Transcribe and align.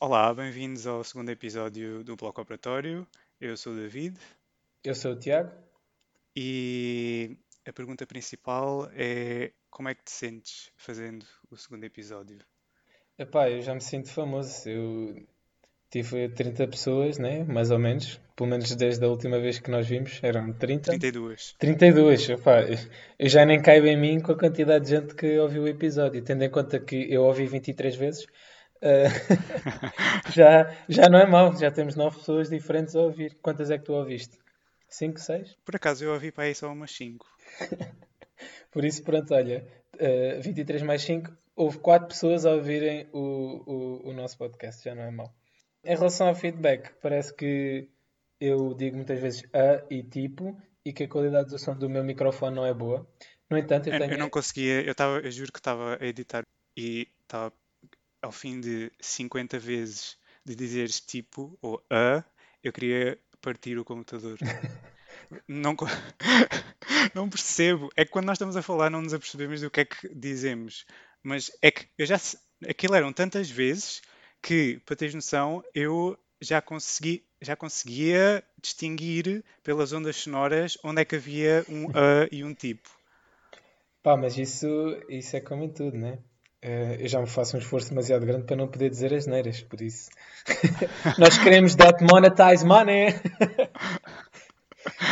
Olá, 0.00 0.32
bem-vindos 0.32 0.86
ao 0.86 1.02
segundo 1.02 1.28
episódio 1.30 2.04
do 2.04 2.14
Bloco 2.14 2.40
Operatório. 2.40 3.04
Eu 3.40 3.56
sou 3.56 3.72
o 3.72 3.76
David 3.76 4.16
Eu 4.84 4.94
sou 4.94 5.12
o 5.12 5.16
Tiago. 5.16 5.50
e 6.36 7.36
a 7.66 7.72
pergunta 7.72 8.06
principal 8.06 8.88
é 8.94 9.50
como 9.68 9.88
é 9.88 9.94
que 9.96 10.04
te 10.04 10.12
sentes 10.12 10.70
fazendo 10.76 11.26
o 11.50 11.56
segundo 11.56 11.82
episódio? 11.82 12.38
Epá, 13.18 13.50
eu 13.50 13.60
já 13.60 13.74
me 13.74 13.80
sinto 13.80 14.08
famoso. 14.08 14.68
Eu 14.68 15.26
tive 15.90 16.28
30 16.28 16.68
pessoas, 16.68 17.18
né? 17.18 17.42
Mais 17.42 17.72
ou 17.72 17.78
menos. 17.80 18.20
Pelo 18.36 18.50
menos 18.50 18.72
desde 18.76 19.04
a 19.04 19.08
última 19.08 19.40
vez 19.40 19.58
que 19.58 19.68
nós 19.68 19.88
vimos. 19.88 20.20
Eram 20.22 20.52
30? 20.52 20.90
32. 20.90 21.56
32. 21.58 22.28
Epá, 22.30 22.60
eu 23.18 23.28
já 23.28 23.44
nem 23.44 23.60
caibo 23.60 23.88
em 23.88 23.96
mim 23.96 24.20
com 24.20 24.30
a 24.30 24.38
quantidade 24.38 24.84
de 24.84 24.90
gente 24.92 25.14
que 25.16 25.38
ouviu 25.40 25.64
o 25.64 25.68
episódio. 25.68 26.22
Tendo 26.22 26.44
em 26.44 26.50
conta 26.50 26.78
que 26.78 27.12
eu 27.12 27.24
ouvi 27.24 27.46
23 27.46 27.96
vezes. 27.96 28.26
Eh, 28.80 29.08
já, 30.34 30.74
já 30.88 31.08
não 31.08 31.18
é 31.18 31.26
mau. 31.26 31.54
Já 31.56 31.70
temos 31.70 31.94
9 31.96 32.18
pessoas 32.18 32.48
diferentes 32.48 32.94
a 32.96 33.00
ouvir. 33.00 33.36
Quantas 33.42 33.70
é 33.70 33.78
que 33.78 33.84
tu 33.84 33.92
ouviste? 33.92 34.38
5, 34.88 35.18
6? 35.20 35.56
Por 35.64 35.76
acaso 35.76 36.04
eu 36.04 36.12
ouvi 36.12 36.30
para 36.32 36.44
aí 36.44 36.54
só 36.54 36.72
umas 36.72 36.90
5. 36.92 37.26
Por 38.70 38.84
isso, 38.84 39.02
pronto, 39.02 39.34
olha. 39.34 39.66
eh, 39.98 40.38
23 40.40 40.82
mais 40.82 41.02
5. 41.02 41.30
Houve 41.56 41.78
4 41.78 42.08
pessoas 42.08 42.46
a 42.46 42.52
ouvirem 42.52 43.08
o, 43.12 43.20
o, 44.06 44.08
o 44.10 44.12
nosso 44.12 44.38
podcast. 44.38 44.84
Já 44.84 44.94
não 44.94 45.02
é 45.02 45.10
mau. 45.10 45.32
Em 45.84 45.96
relação 45.96 46.28
ao 46.28 46.34
feedback, 46.34 46.92
parece 47.02 47.34
que 47.34 47.88
eu 48.40 48.74
digo 48.74 48.96
muitas 48.96 49.18
vezes 49.20 49.42
a 49.52 49.84
e 49.90 50.02
tipo 50.02 50.56
e 50.84 50.92
que 50.92 51.04
a 51.04 51.08
qualidade 51.08 51.48
do 51.50 51.58
som 51.58 51.74
do 51.76 51.88
meu 51.88 52.04
microfone 52.04 52.54
não 52.54 52.64
é 52.66 52.72
boa. 52.72 53.06
No 53.50 53.58
entanto, 53.58 53.88
eu 53.88 53.94
Eu, 53.94 53.98
tenho. 53.98 54.12
eu 54.12 54.18
não 54.18 54.30
conseguia, 54.30 54.82
eu, 54.82 54.94
tava, 54.94 55.18
eu 55.20 55.30
juro 55.30 55.52
que 55.52 55.58
estava 55.58 55.96
a 56.00 56.06
editar 56.06 56.42
e 56.76 57.08
estava 57.22 57.52
ao 58.22 58.32
fim 58.32 58.60
de 58.60 58.90
50 59.00 59.58
vezes 59.58 60.16
de 60.44 60.54
dizeres 60.54 61.00
tipo 61.00 61.58
ou 61.60 61.84
a, 61.90 62.24
eu 62.62 62.72
queria 62.72 63.18
partir 63.40 63.78
o 63.78 63.84
computador. 63.84 64.38
Não, 65.46 65.76
não 67.14 67.28
percebo. 67.28 67.90
É 67.96 68.04
que 68.04 68.10
quando 68.10 68.26
nós 68.26 68.36
estamos 68.36 68.56
a 68.56 68.62
falar 68.62 68.88
não 68.88 69.02
nos 69.02 69.12
apercebemos 69.12 69.60
do 69.60 69.70
que 69.70 69.80
é 69.80 69.84
que 69.84 70.08
dizemos. 70.14 70.86
Mas 71.22 71.50
é 71.60 71.70
que 71.70 71.86
eu 71.98 72.06
já 72.06 72.16
aquilo 72.66 72.94
eram 72.94 73.12
tantas 73.12 73.50
vezes 73.50 74.00
que, 74.40 74.80
para 74.86 74.96
teres 74.96 75.14
noção, 75.14 75.62
eu 75.74 76.18
já 76.40 76.62
consegui, 76.62 77.24
já 77.42 77.56
conseguia 77.56 78.42
distinguir 78.62 79.44
pelas 79.62 79.92
ondas 79.92 80.16
sonoras 80.16 80.78
onde 80.84 81.02
é 81.02 81.04
que 81.04 81.16
havia 81.16 81.64
um 81.68 81.88
a 81.88 82.28
e 82.30 82.44
um 82.44 82.54
tipo. 82.54 82.88
Pá, 84.02 84.16
mas 84.16 84.38
isso, 84.38 84.66
isso 85.08 85.36
é 85.36 85.40
como 85.40 85.64
em 85.64 85.68
tudo, 85.68 85.96
né? 85.96 86.18
Eh, 86.60 86.96
eu 87.00 87.08
já 87.08 87.20
me 87.20 87.26
faço 87.26 87.56
um 87.56 87.60
esforço 87.60 87.90
demasiado 87.90 88.26
grande 88.26 88.44
para 88.44 88.56
não 88.56 88.68
poder 88.68 88.90
dizer 88.90 89.14
as 89.14 89.26
neiras, 89.26 89.62
por 89.62 89.80
isso. 89.80 90.10
Nós 91.18 91.38
queremos 91.38 91.74
that 91.76 92.02
monetize 92.04 92.66
money. 92.66 93.14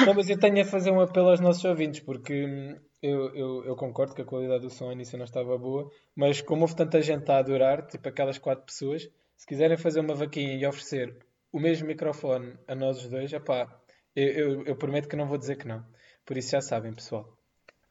Não, 0.07 0.15
mas 0.15 0.29
eu 0.29 0.39
tenho 0.39 0.63
a 0.63 0.65
fazer 0.65 0.91
um 0.91 1.01
apelo 1.01 1.29
aos 1.29 1.41
nossos 1.41 1.65
ouvintes, 1.65 2.01
porque 2.01 2.45
hum, 2.45 2.77
eu, 3.03 3.35
eu, 3.35 3.65
eu 3.65 3.77
concordo 3.77 4.15
que 4.15 4.23
a 4.23 4.25
qualidade 4.25 4.63
do 4.63 4.71
som 4.71 4.87
ao 4.87 4.93
início 4.93 5.19
não 5.19 5.25
estava 5.25 5.57
boa, 5.59 5.91
mas 6.15 6.41
como 6.41 6.63
houve 6.63 6.75
tanta 6.75 7.01
gente 7.03 7.31
a 7.31 7.39
adorar, 7.39 7.87
tipo 7.87 8.09
aquelas 8.09 8.39
quatro 8.39 8.65
pessoas, 8.65 9.09
se 9.37 9.47
quiserem 9.47 9.77
fazer 9.77 10.01
uma 10.01 10.15
vaquinha 10.15 10.55
e 10.55 10.67
oferecer 10.67 11.17
o 11.53 11.61
mesmo 11.61 11.87
microfone 11.87 12.55
a 12.67 12.75
nós 12.75 12.99
os 12.99 13.09
dois, 13.09 13.33
epá, 13.33 13.69
eu, 14.15 14.29
eu, 14.29 14.67
eu 14.67 14.77
prometo 14.77 15.09
que 15.09 15.17
não 15.17 15.27
vou 15.27 15.39
dizer 15.39 15.57
que 15.57 15.69
não. 15.69 15.85
Por 16.25 16.37
isso 16.37 16.51
já 16.51 16.61
sabem, 16.61 16.93
pessoal. 16.93 17.37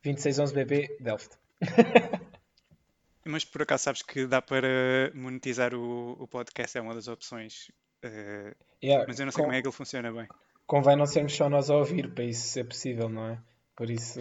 2611BB 0.03 0.97
Delft. 0.99 1.37
Mas 3.25 3.43
por 3.43 3.61
acaso 3.63 3.83
sabes 3.85 4.01
que 4.03 4.27
dá 4.27 4.41
para 4.41 5.11
monetizar 5.13 5.73
o, 5.73 6.11
o 6.21 6.27
podcast, 6.27 6.77
é 6.77 6.81
uma 6.81 6.93
das 6.93 7.07
opções. 7.07 7.71
Eh, 8.03 8.53
Yeah, 8.83 9.05
mas 9.07 9.19
eu 9.19 9.25
não 9.25 9.31
sei 9.31 9.37
com- 9.41 9.45
como 9.47 9.55
é 9.57 9.61
que 9.61 9.67
ele 9.67 9.75
funciona 9.75 10.11
bem. 10.11 10.27
convém 10.67 10.95
não 10.95 11.05
sermos 11.07 11.33
só 11.35 11.49
nós 11.49 11.69
a 11.71 11.75
ouvir 11.75 12.13
para 12.13 12.23
isso 12.23 12.47
ser 12.47 12.65
possível, 12.65 13.09
não 13.09 13.29
é? 13.29 13.41
Por 13.75 13.89
isso, 13.89 14.19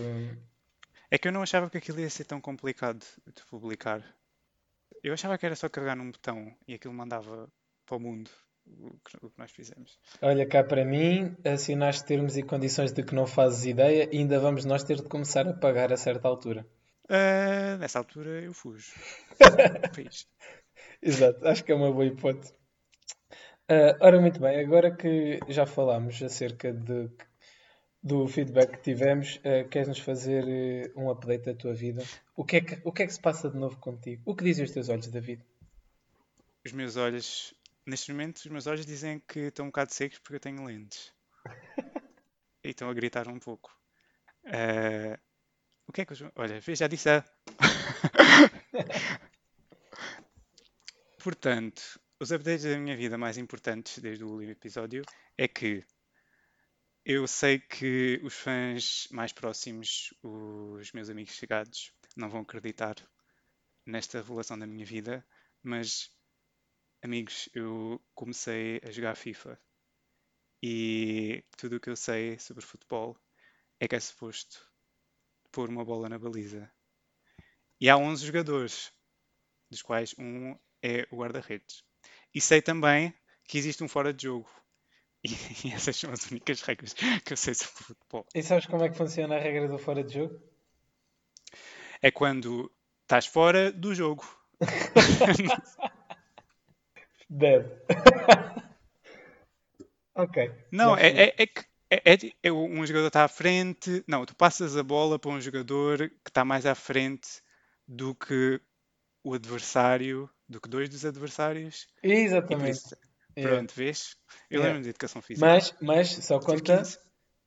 É 1.10 1.18
que 1.18 1.28
eu 1.28 1.32
não 1.32 1.42
achava 1.42 1.68
que 1.70 1.76
aquilo 1.78 2.00
ia 2.00 2.08
ser 2.10 2.24
tão 2.24 2.40
complicado 2.40 3.04
de 3.26 3.44
publicar. 3.50 4.02
Eu 5.02 5.12
achava 5.12 5.36
que 5.36 5.44
era 5.46 5.54
só 5.54 5.68
carregar 5.68 5.96
num 5.96 6.10
botão 6.10 6.54
e 6.66 6.74
aquilo 6.74 6.94
mandava 6.94 7.48
para 7.84 7.96
o 7.96 8.00
mundo 8.00 8.30
o 8.66 8.90
que, 9.04 9.16
o 9.26 9.28
que 9.30 9.38
nós 9.38 9.50
fizemos. 9.50 9.98
olha 10.22 10.46
cá 10.46 10.64
para 10.64 10.82
mim, 10.84 11.36
assinaste 11.44 12.04
termos 12.06 12.36
e 12.38 12.42
condições 12.42 12.90
de 12.92 13.02
que 13.02 13.14
não 13.14 13.26
fazes 13.26 13.66
ideia 13.66 14.08
e 14.10 14.18
ainda 14.18 14.40
vamos 14.40 14.64
nós 14.64 14.82
ter 14.82 14.96
de 14.96 15.02
começar 15.08 15.46
a 15.46 15.52
pagar 15.52 15.92
a 15.92 15.96
certa 15.98 16.26
altura. 16.26 16.66
Ah, 17.08 17.76
nessa 17.78 17.98
altura 17.98 18.42
eu 18.42 18.54
fujo. 18.54 18.92
Exato, 21.02 21.46
acho 21.46 21.64
que 21.64 21.72
é 21.72 21.74
uma 21.74 21.92
boa 21.92 22.06
hipótese. 22.06 22.54
Ah, 23.68 23.96
ora, 24.00 24.20
muito 24.20 24.40
bem, 24.40 24.60
agora 24.60 24.94
que 24.94 25.38
já 25.48 25.66
falámos 25.66 26.22
acerca 26.22 26.72
de, 26.72 27.10
do 28.02 28.26
feedback 28.26 28.72
que 28.72 28.82
tivemos, 28.82 29.40
ah, 29.44 29.68
queres-nos 29.68 29.98
fazer 29.98 30.44
eh, 30.48 30.92
um 30.96 31.10
update 31.10 31.44
da 31.44 31.54
tua 31.54 31.74
vida? 31.74 32.02
O 32.36 32.44
que, 32.44 32.56
é 32.56 32.60
que, 32.60 32.80
o 32.84 32.92
que 32.92 33.02
é 33.02 33.06
que 33.06 33.12
se 33.12 33.20
passa 33.20 33.50
de 33.50 33.56
novo 33.56 33.76
contigo? 33.78 34.22
O 34.24 34.34
que 34.34 34.44
dizem 34.44 34.64
os 34.64 34.70
teus 34.70 34.88
olhos, 34.88 35.08
David? 35.08 35.42
Os 36.64 36.72
meus 36.72 36.96
olhos, 36.96 37.54
neste 37.86 38.10
momento, 38.12 38.38
os 38.38 38.46
meus 38.46 38.66
olhos 38.66 38.86
dizem 38.86 39.20
que 39.28 39.40
estão 39.40 39.66
um 39.66 39.68
bocado 39.68 39.92
secos 39.92 40.18
porque 40.18 40.36
eu 40.36 40.40
tenho 40.40 40.64
lentes. 40.64 41.12
E 42.66 42.70
estão 42.70 42.88
a 42.88 42.94
gritar 42.94 43.28
um 43.28 43.38
pouco. 43.38 43.78
Ah, 44.46 45.18
o 45.86 45.92
que 45.92 46.02
é 46.02 46.04
que 46.04 46.12
os. 46.12 46.22
Olha, 46.36 46.60
já 46.60 46.86
disse 46.86 47.08
a. 47.10 47.24
Portanto, 51.22 52.00
os 52.20 52.30
updates 52.30 52.64
da 52.64 52.78
minha 52.78 52.96
vida 52.96 53.16
mais 53.16 53.38
importantes 53.38 53.98
desde 53.98 54.24
o 54.24 54.28
último 54.28 54.52
episódio 54.52 55.02
é 55.38 55.48
que 55.48 55.84
eu 57.04 57.26
sei 57.26 57.58
que 57.58 58.20
os 58.22 58.34
fãs 58.34 59.08
mais 59.10 59.32
próximos, 59.32 60.14
os 60.22 60.92
meus 60.92 61.10
amigos 61.10 61.34
chegados, 61.34 61.92
não 62.16 62.30
vão 62.30 62.40
acreditar 62.40 62.96
nesta 63.86 64.18
revelação 64.18 64.58
da 64.58 64.66
minha 64.66 64.86
vida, 64.86 65.26
mas 65.62 66.10
amigos, 67.02 67.48
eu 67.54 68.02
comecei 68.14 68.80
a 68.82 68.90
jogar 68.90 69.16
FIFA 69.16 69.60
e 70.62 71.44
tudo 71.58 71.76
o 71.76 71.80
que 71.80 71.90
eu 71.90 71.96
sei 71.96 72.38
sobre 72.38 72.64
futebol 72.64 73.18
é 73.78 73.86
que 73.86 73.94
é 73.94 74.00
suposto 74.00 74.73
pôr 75.54 75.68
uma 75.68 75.84
bola 75.84 76.08
na 76.08 76.18
baliza. 76.18 76.68
E 77.80 77.88
há 77.88 77.96
11 77.96 78.26
jogadores, 78.26 78.92
dos 79.70 79.82
quais 79.82 80.12
um 80.18 80.58
é 80.82 81.06
o 81.12 81.18
guarda-redes. 81.18 81.84
E 82.34 82.40
sei 82.40 82.60
também 82.60 83.14
que 83.44 83.56
existe 83.56 83.84
um 83.84 83.88
fora 83.88 84.12
de 84.12 84.24
jogo. 84.24 84.50
E, 85.22 85.28
essas 85.72 85.96
são 85.96 86.12
as 86.12 86.28
únicas 86.28 86.60
regras 86.62 86.92
que 86.92 87.32
eu 87.32 87.36
sei 87.36 87.54
sobre 87.54 87.84
futebol. 87.84 88.26
E 88.34 88.42
sabes 88.42 88.66
como 88.66 88.82
é 88.82 88.88
que 88.88 88.96
funciona 88.96 89.36
a 89.36 89.38
regra 89.38 89.68
do 89.68 89.78
fora 89.78 90.02
de 90.02 90.14
jogo? 90.14 90.42
É 92.02 92.10
quando 92.10 92.68
estás 93.02 93.26
fora 93.26 93.70
do 93.70 93.94
jogo. 93.94 94.24
Dead. 97.30 97.64
ok. 100.14 100.52
Não, 100.70 100.94
é, 100.96 101.08
é, 101.08 101.34
é 101.38 101.46
que 101.46 101.64
é, 102.04 102.14
é 102.14 102.32
é 102.48 102.52
um 102.52 102.84
jogador 102.86 103.08
está 103.08 103.24
à 103.24 103.28
frente. 103.28 104.04
Não, 104.06 104.24
tu 104.24 104.34
passas 104.34 104.76
a 104.76 104.82
bola 104.82 105.18
para 105.18 105.30
um 105.30 105.40
jogador 105.40 105.98
que 106.08 106.30
está 106.30 106.44
mais 106.44 106.66
à 106.66 106.74
frente 106.74 107.28
do 107.86 108.14
que 108.14 108.60
o 109.22 109.34
adversário, 109.34 110.28
do 110.48 110.60
que 110.60 110.68
dois 110.68 110.88
dos 110.88 111.04
adversários. 111.04 111.86
Exatamente. 112.02 112.70
isso, 112.70 112.96
Yeah. 113.36 113.56
pronto, 113.56 113.74
vês? 113.74 114.16
Eu 114.48 114.60
Yeah. 114.60 114.68
lembro 114.68 114.82
de 114.84 114.90
educação 114.90 115.20
física. 115.20 115.46
Mas, 115.46 115.74
mas 115.80 116.08
só 116.24 116.38
conta, 116.38 116.78
15. 116.78 116.98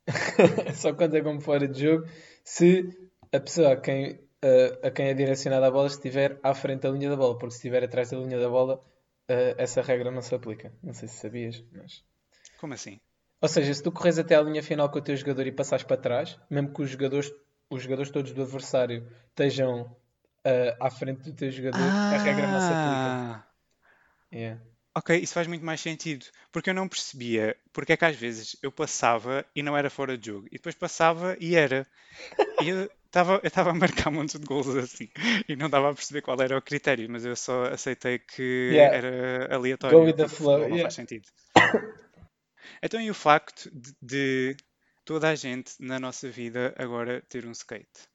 só 0.76 0.94
conta 0.94 1.24
como 1.24 1.40
fora 1.40 1.68
de 1.68 1.82
jogo 1.82 2.06
se 2.44 2.90
a 3.34 3.40
pessoa 3.40 3.74
a 3.74 3.78
quem, 3.78 4.20
a, 4.42 4.88
a 4.88 4.92
quem 4.92 5.08
é 5.08 5.14
direcionada 5.14 5.68
a 5.68 5.72
bola 5.72 5.88
estiver 5.88 6.40
à 6.44 6.54
frente 6.54 6.82
da 6.82 6.90
linha 6.90 7.10
da 7.10 7.16
bola, 7.16 7.38
porque 7.38 7.52
se 7.52 7.58
estiver 7.60 7.84
atrás 7.84 8.12
da 8.12 8.18
linha 8.18 8.38
da 8.40 8.50
bola, 8.50 8.84
eh, 9.30 9.56
essa 9.58 9.82
regra 9.82 10.12
não 10.12 10.22
se 10.22 10.36
aplica. 10.36 10.74
Não 10.84 10.94
sei 10.94 11.08
se 11.08 11.16
sabias, 11.18 11.64
mas. 11.72 12.04
Como 12.58 12.74
assim? 12.74 13.00
Ou 13.42 13.48
seja, 13.48 13.74
se 13.74 13.84
tu 13.84 13.92
corres 13.92 14.18
até 14.18 14.36
à 14.36 14.42
linha 14.42 14.64
final 14.64 14.90
com 14.90 14.98
o 15.00 15.02
teu 15.02 15.16
jogador 15.16 15.46
e 15.46 15.52
passares 15.52 15.84
para 15.86 15.98
trás, 15.98 16.38
mesmo 16.50 16.74
que 16.74 16.82
os 16.82 16.90
jogadores, 16.90 17.32
os 17.70 17.84
jogadores 17.84 18.12
todos 18.12 18.32
do 18.32 18.42
adversário 18.42 19.08
estejam 19.30 19.96
eh, 20.44 20.76
à 20.80 20.90
frente 20.90 21.22
do 21.24 21.34
teu 21.34 21.52
jogador, 21.52 21.80
a 21.80 22.18
regra 22.18 22.48
não 22.48 22.60
se 22.60 22.72
aplica. 22.74 22.88
Ah, 22.90 23.44
Yeah. 24.34 24.62
ok, 24.94 25.16
isso 25.18 25.34
faz 25.34 25.48
muito 25.48 25.64
mais 25.64 25.80
sentido. 25.80 26.26
Porque 26.52 26.70
eu 26.70 26.74
não 26.74 26.88
percebia 26.88 27.56
porque 27.72 27.94
é 27.94 27.98
que 27.98 28.04
às 28.04 28.16
vezes 28.16 28.58
eu 28.62 28.72
passava 28.72 29.46
e 29.56 29.64
não 29.64 29.78
era 29.78 29.90
fora 29.90 30.18
de 30.18 30.28
jogo. 30.28 30.48
E 30.48 30.58
depois 30.58 30.76
passava 30.76 31.38
e 31.40 31.56
era. 31.56 31.88
E 32.62 32.68
eu 32.70 32.90
estava 33.06 33.40
estava 33.44 33.70
a 33.70 33.74
marcar 33.74 34.12
montes 34.12 34.38
de 34.38 34.46
gols 34.46 34.68
assim. 34.76 35.10
E 35.48 35.56
não 35.56 35.70
dava 35.70 35.92
a 35.92 35.94
perceber 35.94 36.22
qual 36.22 36.42
era 36.42 36.58
o 36.58 36.62
critério. 36.62 37.08
Mas 37.10 37.24
eu 37.24 37.36
só 37.38 37.66
aceitei 37.68 38.20
que 38.20 38.72
Yeah. 38.74 38.98
era 38.98 39.48
Go 39.48 39.56
aleatório. 39.56 40.00
with 40.04 40.16
the 40.16 40.28
flow. 40.28 40.60
não 40.60 40.66
Yeah. 40.68 40.82
faz 40.82 40.96
sentido. 40.96 41.28
Então 42.82 43.00
e 43.00 43.10
o 43.10 43.14
facto 43.14 43.70
de, 43.72 43.96
de 44.02 44.58
toda 45.06 45.30
a 45.30 45.36
gente 45.36 45.74
na 45.80 46.00
nossa 46.00 46.30
vida 46.30 46.74
agora 46.78 47.22
ter 47.30 47.46
um 47.46 47.52
skate? 47.52 48.10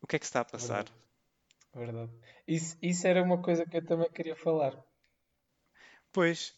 O 0.00 0.06
que 0.06 0.16
é 0.16 0.18
que 0.18 0.26
se 0.26 0.30
está 0.30 0.40
a 0.40 0.44
passar? 0.44 0.84
Verdade. 0.84 0.92
Verdade. 1.74 2.12
Isso, 2.46 2.76
isso 2.82 3.06
era 3.06 3.22
uma 3.22 3.40
coisa 3.42 3.66
que 3.66 3.76
eu 3.76 3.84
também 3.84 4.10
queria 4.10 4.34
falar. 4.36 4.74
Pois, 6.12 6.54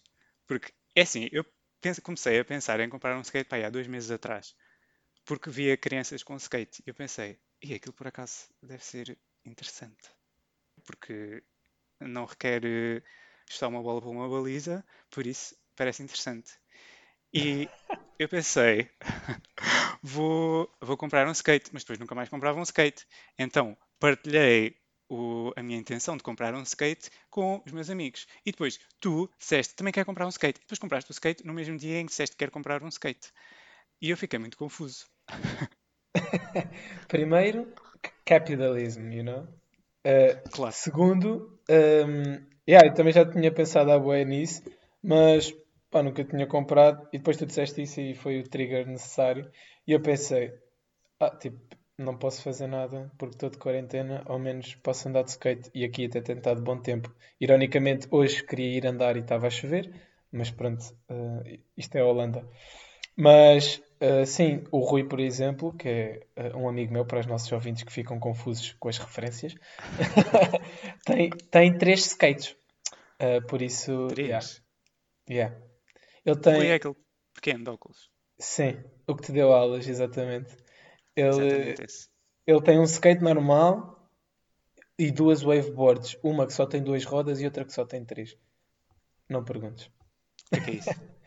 porque 0.47 0.73
é 0.95 1.03
assim, 1.03 1.29
eu 1.33 1.45
comecei 2.03 2.39
a 2.39 2.45
pensar 2.45 2.81
em 2.81 2.89
comprar 2.89 3.17
um 3.17 3.21
skate 3.21 3.49
pá, 3.49 3.57
aí 3.57 3.65
há 3.65 3.71
dois 3.71 3.87
meses 3.87 4.11
atrás, 4.11 4.55
porque 5.25 5.51
via 5.51 5.77
crianças 5.77 6.23
com 6.23 6.37
skate. 6.37 6.83
E 6.87 6.91
eu 6.91 6.95
pensei, 6.95 7.39
e 7.63 7.75
aquilo 7.75 7.95
por 7.95 8.07
acaso 8.07 8.49
deve 8.63 8.85
ser 8.85 9.19
interessante, 9.45 10.11
porque 10.85 11.43
não 12.01 12.27
requer 12.27 12.63
eh, 12.65 13.03
chutar 13.49 13.69
uma 13.69 13.83
bola 13.83 14.01
para 14.01 14.11
uma 14.11 14.29
baliza, 14.29 14.85
por 15.11 15.27
isso 15.27 15.57
parece 15.77 16.03
interessante. 16.03 16.60
E 17.33 17.71
eu 18.19 18.29
pensei, 18.29 18.91
vou, 20.03 20.71
vou 20.81 20.97
comprar 20.97 21.27
um 21.29 21.33
skate, 21.33 21.71
mas 21.73 21.83
depois 21.83 21.99
nunca 21.99 22.15
mais 22.15 22.29
comprava 22.29 22.59
um 22.59 22.63
skate. 22.63 23.07
Então 23.39 23.77
partilhei 23.99 24.77
o- 25.09 25.53
a 25.57 25.63
minha 25.63 25.79
intenção 25.79 26.17
de 26.17 26.23
comprar 26.23 26.55
um 26.55 26.63
skate 26.63 27.11
com 27.31 27.63
os 27.67 27.73
meus 27.73 27.91
amigos. 27.91 28.27
E 28.45 28.53
depois 28.53 28.79
tu 29.01 29.31
disseste 29.39 29.75
também 29.75 29.93
quer 29.93 30.05
comprar 30.05 30.27
um 30.27 30.31
skate. 30.31 30.59
E 30.59 30.63
depois 30.63 30.79
compraste 30.79 31.11
o 31.11 31.15
skate 31.15 31.45
no 31.47 31.55
mesmo 31.55 31.77
dia 31.77 31.99
em 32.01 32.05
que 32.07 32.11
disseste 32.11 32.37
que 32.37 32.45
quer 32.45 32.51
comprar 32.51 32.83
um 32.83 32.89
skate. 32.89 33.31
E 34.03 34.11
eu 34.11 34.17
fiquei 34.17 34.39
muito 34.39 34.57
confuso. 34.59 35.07
Primeiro, 37.09 37.67
capitalism, 38.25 39.13
you 39.13 39.23
know? 39.25 39.47
Uh, 40.07 40.41
Claro. 40.51 40.73
segundo, 40.73 41.59
um, 41.69 42.47
yeah, 42.69 42.87
eu 42.89 42.95
também 42.95 43.13
já 43.13 43.25
tinha 43.25 43.53
pensado 43.53 43.91
a 43.93 43.99
bué 43.99 44.25
nisso, 44.25 44.63
mas 45.03 45.53
pá, 45.91 46.03
nunca 46.03 46.25
tinha 46.25 46.47
comprado. 46.47 47.09
E 47.13 47.19
depois 47.19 47.37
tu 47.37 47.47
disseste 47.47 47.83
isso 47.83 48.01
e 48.01 48.15
foi 48.15 48.41
o 48.41 48.49
trigger 48.49 48.87
necessário. 48.87 49.51
E 49.87 49.93
eu 49.93 50.01
pensei, 50.01 50.53
ah, 51.19 51.31
tipo, 51.31 51.59
não 51.99 52.17
posso 52.17 52.43
fazer 52.43 52.67
nada 52.67 53.11
porque 53.19 53.35
estou 53.35 53.51
de 53.51 53.59
quarentena, 53.59 54.23
ao 54.27 54.39
menos 54.39 54.75
posso 54.77 55.09
andar 55.09 55.23
de 55.23 55.31
skate. 55.31 55.71
E 55.75 55.85
aqui 55.85 56.07
até 56.07 56.21
tem 56.21 56.37
estado 56.37 56.63
bom 56.63 56.79
tempo. 56.81 57.15
Ironicamente, 57.41 58.07
hoje 58.11 58.45
queria 58.45 58.77
ir 58.77 58.87
andar 58.87 59.17
e 59.17 59.21
estava 59.21 59.47
a 59.47 59.51
chover, 59.51 59.93
mas 60.33 60.51
pronto, 60.51 60.83
uh, 61.11 61.61
isto 61.77 61.97
é 61.97 62.01
a 62.01 62.07
Holanda. 62.07 62.47
Mas 63.17 63.83
uh, 64.01 64.25
sim, 64.25 64.65
o 64.71 64.79
Rui, 64.79 65.05
por 65.05 65.21
exemplo, 65.21 65.75
que 65.75 65.89
é 65.89 66.27
uh, 66.55 66.57
um 66.57 66.69
amigo 66.69 66.93
meu 66.93 67.05
para 67.05 67.21
os 67.21 67.27
nossos 67.27 67.51
ouvintes 67.53 67.83
que 67.83 67.93
ficam 67.93 68.19
confusos 68.19 68.75
com 68.79 68.89
as 68.89 68.97
referências, 68.99 69.55
tem, 71.05 71.31
tem 71.51 71.77
três 71.77 72.07
skates. 72.07 72.57
Uh, 73.21 73.47
por 73.47 73.61
isso, 73.61 74.09
yeah, 74.17 74.39
Três. 74.39 74.63
yeah. 75.29 75.70
Ele 76.25 76.37
é 76.37 76.41
tem, 76.41 76.73
aquele 76.73 76.97
pequeno 77.35 77.65
de 77.65 77.71
óculos. 77.71 78.11
sim, 78.39 78.83
o 79.07 79.15
que 79.15 79.23
te 79.23 79.33
deu 79.33 79.53
aulas, 79.53 79.87
exatamente. 79.89 80.57
Ele, 81.17 81.29
Exatamente 81.29 82.11
ele 82.47 82.63
tem 82.63 82.79
um 82.79 82.85
skate 82.85 83.23
normal 83.23 84.09
e 84.99 85.11
duas 85.11 85.43
waveboards, 85.43 86.19
uma 86.23 86.47
que 86.47 86.53
só 86.53 86.67
tem 86.67 86.83
duas 86.83 87.05
rodas 87.05 87.41
e 87.41 87.45
outra 87.45 87.65
que 87.65 87.73
só 87.73 87.85
tem 87.85 88.05
três. 88.05 88.37
Não 89.29 89.45
perguntes. 89.45 89.91
O 90.53 90.61
que 90.61 90.71
é 90.71 90.75
é 90.75 90.77
isso? 90.77 91.01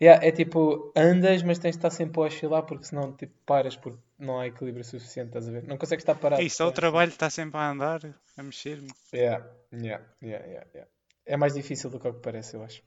Yeah, 0.00 0.24
é 0.24 0.30
tipo, 0.30 0.92
andas, 0.94 1.42
mas 1.42 1.58
tens 1.58 1.72
de 1.72 1.78
estar 1.78 1.90
sempre 1.90 2.20
a 2.20 2.26
oscilar 2.26 2.62
porque 2.64 2.84
senão 2.84 3.16
tipo, 3.16 3.34
paras 3.44 3.74
porque 3.74 3.98
não 4.16 4.38
há 4.38 4.46
equilíbrio 4.46 4.84
suficiente, 4.84 5.30
estás 5.30 5.48
a 5.48 5.50
ver? 5.50 5.64
Não 5.64 5.76
consegues 5.76 6.02
estar 6.04 6.14
parado. 6.14 6.40
É 6.40 6.44
isso, 6.44 6.58
só 6.58 6.68
o 6.68 6.72
trabalho 6.72 7.08
está 7.08 7.28
sempre 7.28 7.58
a 7.58 7.68
andar, 7.68 8.00
a 8.36 8.42
mexer-me. 8.44 8.92
Yeah, 9.12 9.44
yeah, 9.72 10.04
yeah, 10.22 10.46
yeah, 10.46 10.66
yeah. 10.72 10.90
É 11.26 11.36
mais 11.36 11.54
difícil 11.54 11.90
do 11.90 11.98
que 11.98 12.06
o 12.06 12.14
que 12.14 12.20
parece, 12.20 12.54
eu 12.54 12.62
acho. 12.62 12.80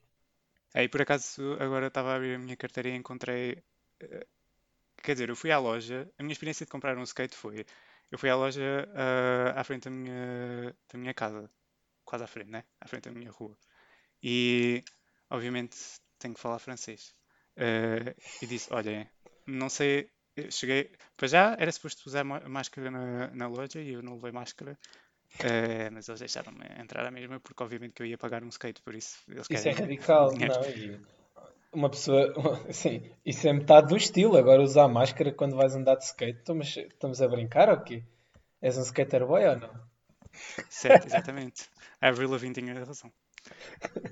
Aí 0.74 0.88
por 0.90 1.02
acaso 1.02 1.54
agora 1.60 1.88
estava 1.88 2.12
a 2.12 2.16
abrir 2.16 2.36
a 2.36 2.40
minha 2.40 2.58
carteira 2.58 2.90
e 2.90 2.96
encontrei. 2.96 3.64
eh, 4.00 4.28
Quer 5.04 5.14
dizer, 5.14 5.30
eu 5.30 5.36
fui 5.36 5.52
à 5.52 5.60
loja. 5.60 6.10
A 6.20 6.24
minha 6.24 6.34
experiência 6.34 6.66
de 6.66 6.72
comprar 6.72 6.98
um 6.98 7.04
skate 7.04 7.36
foi. 7.36 7.66
Eu 8.12 8.18
fui 8.20 8.30
à 8.30 8.36
loja 8.36 8.88
ah, 8.96 9.60
à 9.62 9.64
frente 9.64 9.86
da 9.86 9.92
minha, 9.92 10.76
da 10.92 10.98
minha 11.00 11.14
casa. 11.14 11.50
Quase 12.06 12.24
à 12.26 12.28
frente, 12.28 12.52
né? 12.52 12.64
À 12.82 12.88
frente 12.88 13.06
da 13.06 13.12
minha 13.12 13.32
rua. 13.32 13.58
E 14.24 14.84
obviamente 15.30 15.78
tenho 16.20 16.34
que 16.36 16.40
falar 16.42 16.60
francês. 16.60 17.16
Eh, 17.58 18.16
e 18.42 18.48
disse: 18.48 18.74
Olhem, 18.74 19.10
não 19.48 19.70
sei. 19.70 20.10
Cheguei. 20.52 20.92
Para 21.18 21.28
já 21.28 21.56
era 21.60 21.72
suposto 21.72 22.04
usar 22.08 22.24
máscara 22.26 22.90
na, 22.92 23.28
na 23.32 23.48
loja 23.48 23.82
e 23.82 23.92
eu 23.94 24.02
não 24.04 24.16
levei 24.16 24.32
máscara. 24.32 24.78
Eh, 25.39 25.89
mas 25.89 26.07
eles 26.07 26.19
deixaram-me 26.19 26.66
entrar 26.80 27.06
à 27.06 27.12
mesma 27.12 27.39
porque 27.39 27.63
obviamente 27.63 27.94
que 27.94 28.04
eu 28.04 28.06
ia 28.06 28.18
pagar 28.18 28.44
um 28.44 28.50
skate, 28.50 28.81
por 28.81 28.94
isso 28.94 29.19
eles 29.28 29.48
Isso 29.50 29.68
é 29.68 29.72
radical, 29.72 30.31
não? 30.38 30.62
E 30.69 31.00
uma 31.74 31.89
pessoa, 31.89 32.33
assim, 32.69 33.10
isso 33.25 33.48
é 33.48 33.54
metade 33.54 33.88
do 33.88 33.98
estilo. 33.98 34.38
Agora 34.38 34.62
usar 34.62 34.88
máscara 34.88 35.31
quando 35.31 35.56
vais 35.56 35.75
andar 35.75 35.95
de 35.95 36.04
skate. 36.04 36.54
Mas 36.54 36.75
estamos 36.75 37.22
a 37.22 37.28
brincar 37.28 37.69
ou 37.69 37.80
quê? 37.81 38.04
És 38.62 38.78
um 38.78 38.81
skater 38.81 39.25
boy 39.25 39.45
ou 39.48 39.56
não? 39.57 39.92
Certo, 40.69 41.07
exatamente. 41.07 41.69
A 42.00 42.10
Avril 42.10 42.30
Lavigne 42.30 42.54
tinha 42.54 42.74
razão. 42.84 43.12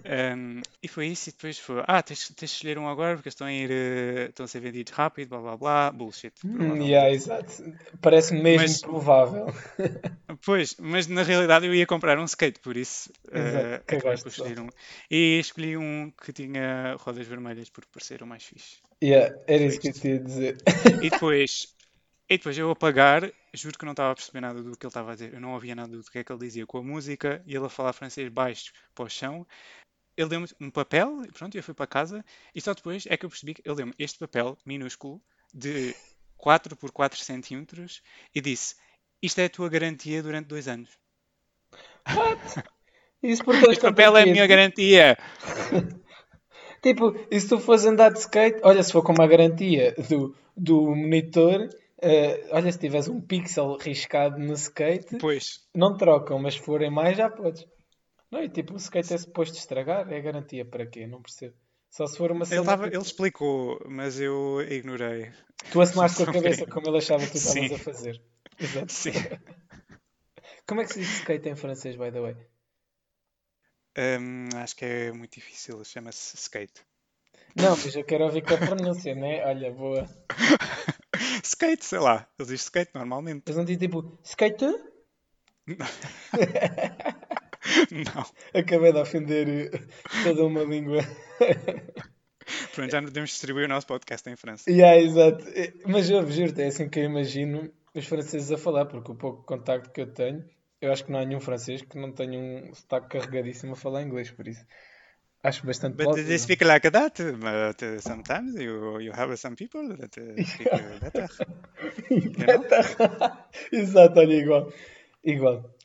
Um, 0.05 0.61
e 0.81 0.87
foi 0.87 1.07
isso, 1.07 1.29
e 1.29 1.33
depois 1.33 1.59
foi, 1.59 1.83
ah, 1.85 2.01
tens, 2.01 2.27
tens 2.29 2.35
de 2.37 2.45
escolher 2.45 2.77
um 2.79 2.87
agora 2.87 3.15
porque 3.15 3.29
estão 3.29 3.45
a 3.45 3.51
ir, 3.53 3.69
eh, 3.69 4.25
estão 4.29 4.45
a 4.45 4.47
ser 4.47 4.59
vendidos 4.59 4.93
rápido, 4.93 5.29
blá 5.29 5.39
blá 5.39 5.57
blá, 5.57 5.91
bullshit, 5.91 6.33
Hum, 6.43 6.81
yeah, 6.81 7.11
exato. 7.11 7.63
Parece 8.01 8.33
mesmo 8.33 8.59
Mas, 8.59 8.81
provável. 8.81 9.47
pois, 10.45 10.75
mas 10.79 11.07
na 11.07 11.21
realidade 11.23 11.65
eu 11.65 11.75
ia 11.75 11.85
comprar 11.85 12.17
um 12.17 12.23
skate, 12.23 12.59
por 12.59 12.77
isso 12.77 13.11
Exato, 13.33 13.65
eh, 13.65 13.75
acabei 13.75 14.01
por 14.01 14.17
só. 14.17 14.27
escolher 14.27 14.59
um. 14.61 14.67
E 15.11 15.39
escolhi 15.39 15.77
um 15.77 16.11
que 16.11 16.31
tinha 16.31 16.95
rodas 16.99 17.27
vermelhas 17.27 17.69
porque 17.69 17.89
parecer 17.93 18.23
o 18.23 18.27
mais 18.27 18.43
fixe. 18.43 18.77
Yeah, 19.03 19.33
era 19.47 19.63
isso 19.63 19.79
que 19.79 19.89
eu 19.89 19.93
te 19.93 20.07
ia 20.07 20.19
dizer. 20.19 20.57
E 21.01 21.09
depois, 21.09 21.67
e 22.29 22.37
depois 22.37 22.55
eu 22.55 22.69
a 22.69 22.75
pagar, 22.75 23.31
juro 23.53 23.77
que 23.77 23.85
não 23.85 23.93
estava 23.93 24.11
a 24.11 24.15
perceber 24.15 24.41
nada 24.41 24.61
do 24.61 24.77
que 24.77 24.85
ele 24.85 24.89
estava 24.89 25.11
a 25.11 25.13
dizer. 25.15 25.33
Eu 25.33 25.41
não 25.41 25.53
ouvia 25.53 25.73
nada 25.73 25.97
do 25.97 26.03
que 26.03 26.19
é 26.19 26.23
que 26.23 26.31
ele 26.31 26.45
dizia 26.45 26.65
com 26.65 26.77
a 26.77 26.83
música 26.83 27.41
e 27.47 27.55
ele 27.55 27.65
a 27.65 27.69
falar 27.69 27.91
francês 27.91 28.29
baixo 28.29 28.71
para 28.93 29.05
o 29.05 29.09
chão. 29.09 29.47
Ele 30.15 30.29
deu-me 30.29 30.47
um 30.61 30.69
papel, 30.69 31.23
e 31.23 31.31
pronto, 31.31 31.57
eu 31.57 31.63
fui 31.63 31.73
para 31.73 31.87
casa 31.87 32.23
e 32.53 32.61
só 32.61 32.73
depois 32.73 33.05
é 33.07 33.17
que 33.17 33.25
eu 33.25 33.29
percebi 33.29 33.55
que 33.55 33.63
ele 33.65 33.75
deu-me 33.75 33.93
este 33.97 34.19
papel 34.19 34.55
minúsculo 34.63 35.19
de 35.51 35.95
4 36.37 36.75
por 36.75 36.91
4 36.91 37.17
centímetros 37.19 38.03
e 38.35 38.41
disse: 38.41 38.75
Isto 39.23 39.39
é 39.39 39.45
a 39.45 39.49
tua 39.49 39.67
garantia 39.67 40.21
durante 40.21 40.47
dois 40.47 40.67
anos. 40.67 40.89
What? 42.07 42.63
Isso 43.23 43.43
porque 43.43 43.65
Este 43.71 43.81
papel 43.81 44.17
é 44.17 44.23
a 44.23 44.25
minha 44.25 44.45
garantia. 44.45 45.17
Tipo, 46.81 47.13
e 47.29 47.37
se 47.37 47.49
tu 47.49 47.59
fores 47.59 47.85
andar 47.85 48.13
de 48.13 48.19
skate, 48.19 48.61
olha, 48.63 48.81
se 48.81 48.93
for 48.93 49.03
com 49.03 49.11
uma 49.11 49.27
garantia 49.27 49.93
do, 50.07 50.33
do 50.55 50.95
monitor, 50.95 51.67
eh, 52.01 52.47
olha, 52.51 52.71
se 52.71 52.79
tiveres 52.79 53.07
um 53.07 53.21
pixel 53.21 53.77
riscado 53.77 54.37
no 54.39 54.53
skate, 54.53 55.17
Pois, 55.19 55.59
não 55.75 55.95
trocam, 55.97 56.39
mas 56.39 56.55
se 56.55 56.61
forem 56.61 56.89
mais 56.89 57.17
já 57.17 57.29
podes. 57.29 57.65
Não, 58.31 58.43
e 58.43 58.49
tipo, 58.49 58.73
o 58.73 58.77
skate 58.77 59.13
é 59.13 59.17
suposto 59.17 59.57
estragar, 59.57 60.11
é 60.11 60.21
garantia 60.21 60.65
para 60.65 60.85
quê? 60.85 61.07
Não 61.07 61.21
percebo. 61.21 61.55
Só 61.89 62.05
se 62.05 62.17
for 62.17 62.31
uma 62.31 62.45
ele, 62.45 62.47
cena 62.47 62.65
tava, 62.65 62.83
tipo, 62.85 62.95
ele 62.95 63.03
explicou, 63.03 63.79
mas 63.87 64.19
eu 64.19 64.61
ignorei. 64.61 65.31
tu 65.71 65.81
assinaste 65.81 66.17
com 66.25 66.29
a 66.29 66.33
cabeça 66.33 66.65
como 66.67 66.87
ele 66.89 66.97
achava 66.97 67.25
que 67.25 67.31
tu 67.31 67.37
estavas 67.37 67.71
a 67.71 67.77
fazer. 67.77 68.21
Exato. 68.59 68.91
sim. 68.91 69.11
Como 70.67 70.81
é 70.81 70.83
que 70.85 70.93
se 70.93 70.99
diz 70.99 71.09
skate 71.19 71.49
em 71.49 71.55
francês, 71.55 71.95
by 71.95 72.11
the 72.11 72.21
way? 72.21 72.35
Hum, 73.97 74.49
acho 74.55 74.75
que 74.75 74.85
é 74.85 75.11
muito 75.11 75.33
difícil, 75.35 75.83
chama-se 75.83 76.35
skate. 76.37 76.85
Não, 77.55 77.71
mas 77.71 77.95
eu 77.95 78.03
quero 78.03 78.25
ouvir 78.25 78.43
com 78.43 78.53
a 78.53 78.57
pronúncia, 78.57 79.13
né? 79.15 79.45
Olha, 79.45 79.71
boa. 79.71 80.07
Skate, 81.49 81.83
sei 81.83 81.97
lá, 81.97 82.27
eles 82.37 82.49
dizem 82.49 82.63
skate 82.63 82.91
normalmente. 82.93 83.41
Eles 83.47 83.57
não 83.57 83.65
dizem 83.65 83.79
tipo, 83.79 84.19
skate? 84.23 84.67
Não. 87.91 88.05
Acabei 88.53 88.93
de 88.93 88.99
ofender 88.99 89.73
eh, 89.73 89.79
toda 90.23 90.45
uma 90.45 90.61
língua. 90.61 90.99
Pronto, 92.75 92.91
já 92.91 93.01
não 93.01 93.07
podemos 93.07 93.31
distribuir 93.31 93.65
o 93.65 93.67
nosso 93.67 93.87
podcast 93.87 94.29
em 94.29 94.35
França. 94.35 94.69
Yeah, 94.69 95.01
exato. 95.01 95.43
Eh, 95.49 95.73
Mas 95.87 96.07
eu 96.07 96.23
juro 96.29 96.61
é 96.61 96.67
assim 96.67 96.87
que 96.87 96.99
eu 96.99 97.05
imagino 97.05 97.73
os 97.95 98.05
franceses 98.05 98.51
a 98.51 98.57
falar, 98.57 98.85
porque 98.85 99.11
o 99.11 99.15
pouco 99.15 99.43
contacto 99.43 99.89
que 99.89 100.01
eu 100.01 100.13
tenho, 100.13 100.47
eu 100.79 100.91
acho 100.91 101.03
que 101.03 101.11
não 101.11 101.19
há 101.19 101.25
nenhum 101.25 101.41
francês 101.41 101.81
que 101.81 101.97
não 101.97 102.11
tenha 102.11 102.37
um 102.37 102.71
sotaque 102.75 103.17
carregadíssimo 103.17 103.73
a 103.73 103.75
falar 103.75 104.03
inglês, 104.03 104.29
por 104.29 104.47
isso 104.47 104.63
acho 105.43 105.65
bastante 105.65 105.95
But 105.95 106.15
they 106.15 106.23
plausível. 106.23 106.39
speak 106.39 106.65
like 106.65 106.91
that, 106.91 107.21
but 107.39 107.83
uh, 107.83 107.99
sometimes 108.01 108.55
you, 108.55 108.99
you 108.99 109.11
have 109.13 109.35
some 109.37 109.55
people 109.55 109.95
that 109.97 110.17
uh, 110.17 110.43
speak 110.43 110.67
uh, 110.67 110.99
better? 110.99 111.27
Exato, 113.71 114.19
olha, 114.19 114.33
igual. 114.33 114.73
Igual. 115.23 115.75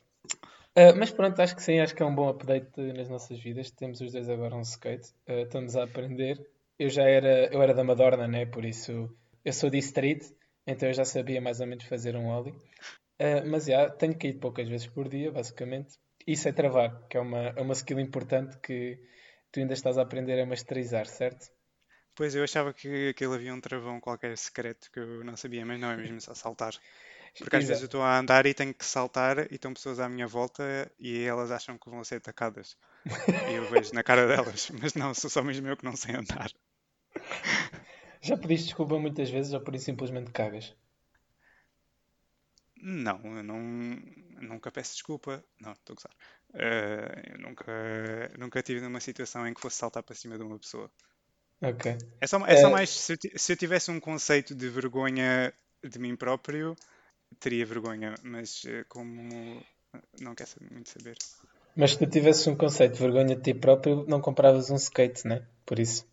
Ah, 0.75 0.93
mas 0.93 1.09
pronto, 1.11 1.41
acho 1.41 1.55
que 1.55 1.63
sim, 1.63 1.79
acho 1.79 1.95
que 1.95 2.03
é 2.03 2.05
um 2.05 2.13
bom 2.13 2.27
update 2.27 2.81
nas 2.93 3.07
nossas 3.09 3.39
vidas. 3.39 3.71
Temos 3.71 4.01
os 4.01 4.11
dois 4.11 4.29
agora 4.29 4.55
um 4.55 4.61
skate, 4.61 5.13
ah, 5.27 5.41
estamos 5.41 5.75
a 5.75 5.83
aprender. 5.83 6.45
Eu 6.77 6.89
já 6.89 7.03
era, 7.03 7.45
eu 7.53 7.61
era 7.61 7.73
da 7.73 7.83
Madorna, 7.83 8.27
né? 8.27 8.45
Por 8.45 8.65
isso 8.65 9.09
eu 9.45 9.53
sou 9.53 9.69
de 9.69 9.77
street, 9.77 10.25
então 10.67 10.89
eu 10.89 10.93
já 10.93 11.05
sabia 11.05 11.39
mais 11.39 11.61
ou 11.61 11.67
menos 11.67 11.85
fazer 11.85 12.15
um 12.17 12.27
ollie. 12.27 12.53
Ah, 13.17 13.43
mas 13.45 13.65
já, 13.65 13.89
tenho 13.89 14.17
que 14.17 14.27
ir 14.27 14.33
poucas 14.33 14.67
vezes 14.67 14.87
por 14.87 15.07
dia, 15.07 15.31
basicamente. 15.31 15.97
Isso 16.27 16.49
é 16.49 16.51
travar, 16.51 17.07
que 17.07 17.15
é 17.15 17.21
uma, 17.21 17.53
é 17.55 17.61
uma 17.61 17.73
skill 17.73 17.99
importante 17.99 18.57
que 18.57 18.99
tu 19.55 19.61
ainda 19.61 19.73
estás 19.73 19.97
a 19.97 20.01
aprender 20.01 20.37
a 20.41 20.45
masterizar, 20.45 21.07
certo? 21.07 21.49
Pois 22.13 22.35
eu 22.35 22.43
achava 22.43 22.73
que 22.73 23.09
aquilo 23.09 23.33
havia 23.33 23.53
um 23.53 23.61
travão 23.61 24.01
qualquer 24.01 24.37
secreto 24.37 24.91
que 24.91 24.99
eu 24.99 25.23
não 25.23 25.37
sabia, 25.37 25.65
mas 25.65 25.79
não 25.79 25.91
é 25.91 25.95
mesmo 25.95 26.19
só 26.19 26.33
saltar. 26.33 26.73
Porque 27.39 27.55
às 27.55 27.63
vezes 27.63 27.81
eu 27.81 27.85
Exato. 27.85 27.85
estou 27.85 28.01
a 28.01 28.19
andar 28.19 28.45
e 28.45 28.53
tenho 28.53 28.73
que 28.73 28.85
saltar 28.85 29.49
e 29.49 29.55
estão 29.55 29.73
pessoas 29.73 29.99
à 29.99 30.09
minha 30.09 30.27
volta 30.27 30.91
e 30.99 31.23
elas 31.23 31.51
acham 31.51 31.77
que 31.77 31.89
vão 31.89 32.03
ser 32.03 32.15
atacadas. 32.15 32.77
E 33.49 33.53
eu 33.53 33.65
vejo 33.69 33.93
na 33.93 34.03
cara 34.03 34.27
delas, 34.27 34.69
mas 34.81 34.93
não, 34.93 35.13
sou 35.13 35.29
só 35.29 35.41
mesmo 35.41 35.67
eu 35.69 35.77
que 35.77 35.85
não 35.85 35.95
sei 35.95 36.15
andar. 36.15 36.51
Já 38.21 38.35
pediste 38.35 38.67
desculpa 38.67 38.99
muitas 38.99 39.29
vezes 39.29 39.53
ou 39.53 39.61
por 39.61 39.73
isso 39.75 39.85
simplesmente 39.85 40.31
cagas? 40.31 40.75
Não, 42.81 43.37
eu 43.37 43.43
não, 43.43 43.99
nunca 44.41 44.71
peço 44.71 44.93
desculpa. 44.93 45.43
Não, 45.59 45.71
estou 45.73 45.93
a 45.93 45.95
gozar. 45.95 46.11
Eh, 46.53 47.33
eu 47.33 47.39
nunca, 47.39 48.31
nunca 48.37 48.61
tive 48.63 48.81
numa 48.81 48.99
situação 48.99 49.47
em 49.47 49.53
que 49.53 49.61
fosse 49.61 49.77
saltar 49.77 50.03
para 50.03 50.15
cima 50.15 50.37
de 50.37 50.43
uma 50.43 50.59
pessoa. 50.59 50.89
Ok. 51.61 51.97
É 52.21 52.27
só, 52.27 52.37
é 52.45 52.55
só 52.57 52.67
Eh, 52.67 52.71
mais 52.71 52.89
se 52.89 53.13
eu, 53.13 53.17
se 53.35 53.51
eu 53.53 53.57
tivesse 53.57 53.91
um 53.91 53.99
conceito 53.99 54.53
de 54.55 54.69
vergonha 54.69 55.53
de 55.83 55.99
mim 55.99 56.15
próprio, 56.15 56.75
teria 57.39 57.65
vergonha, 57.65 58.15
mas 58.23 58.63
eh, 58.65 58.83
como 58.87 59.61
não 60.19 60.35
quer 60.35 60.47
saber- 60.47 60.71
muito 60.71 60.89
saber. 60.89 61.15
mas 61.75 61.91
se 61.91 61.97
tu 61.99 62.07
tivesses 62.07 62.45
um 62.47 62.55
conceito 62.55 62.93
de 62.93 62.99
vergonha 62.99 63.35
de 63.35 63.41
ti 63.41 63.53
próprio, 63.53 64.05
não 64.07 64.21
compravas 64.21 64.69
um 64.69 64.75
skate, 64.75 65.27
né? 65.27 65.45
Por 65.65 65.79
isso. 65.79 66.05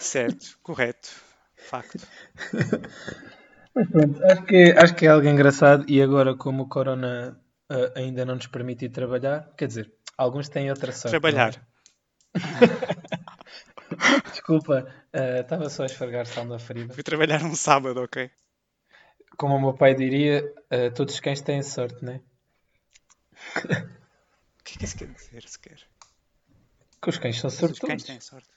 Certo, 0.00 0.58
correto, 0.62 1.08
facto. 1.56 2.06
Mas 3.74 3.88
pronto, 3.88 4.24
acho 4.24 4.42
que, 4.44 4.72
acho 4.72 4.94
que 4.94 5.06
é 5.06 5.08
algo 5.08 5.26
engraçado 5.28 5.84
e 5.88 6.02
agora 6.02 6.34
como 6.36 6.64
o 6.64 6.68
Corona 6.68 7.40
ah, 7.68 7.92
ainda 7.96 8.24
não 8.24 8.34
nos 8.34 8.46
permite 8.48 8.86
ir 8.86 8.90
trabalhar, 8.90 9.52
quer 9.56 9.66
dizer, 9.68 9.92
alguns 10.16 10.48
têm 10.48 10.70
outra 10.70 10.92
sorte, 10.92 11.12
não 11.12 11.18
é? 11.18 11.20
Trabalhar. 11.20 11.66
Desculpa, 14.32 14.86
ah, 15.12 15.40
estava 15.40 15.68
só 15.70 15.82
a 15.84 15.86
esfregar 15.86 16.26
sal 16.26 16.44
na 16.44 16.58
ferida. 16.58 16.94
Fui 16.94 17.02
trabalhar 17.02 17.42
um 17.44 17.54
sábado, 17.54 18.00
ok? 18.00 18.30
Como 19.36 19.54
o 19.54 19.60
meu 19.60 19.74
pai 19.74 19.94
diria, 19.94 20.52
ah, 20.70 20.90
todos 20.94 21.14
os 21.14 21.20
cães 21.20 21.40
têm 21.40 21.62
sorte, 21.62 22.04
né? 22.04 22.20
O 23.56 24.64
que 24.64 24.74
é 24.74 24.78
que 24.78 24.84
isso 24.84 24.96
quer 24.98 25.06
dizer 25.08 25.42
sequer? 25.48 25.78
Que 27.00 27.08
os 27.08 27.18
cães 27.18 27.40
são 27.40 27.50
Todos 27.50 27.72
os 27.72 27.78
cães 27.78 28.02
sortudos. 28.02 28.04
têm 28.04 28.20
sorte. 28.20 28.48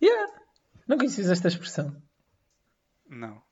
Yeah. 0.00 0.32
Não 0.86 0.96
conheces 0.96 1.28
esta 1.28 1.48
expressão? 1.48 2.00
Não. 3.08 3.42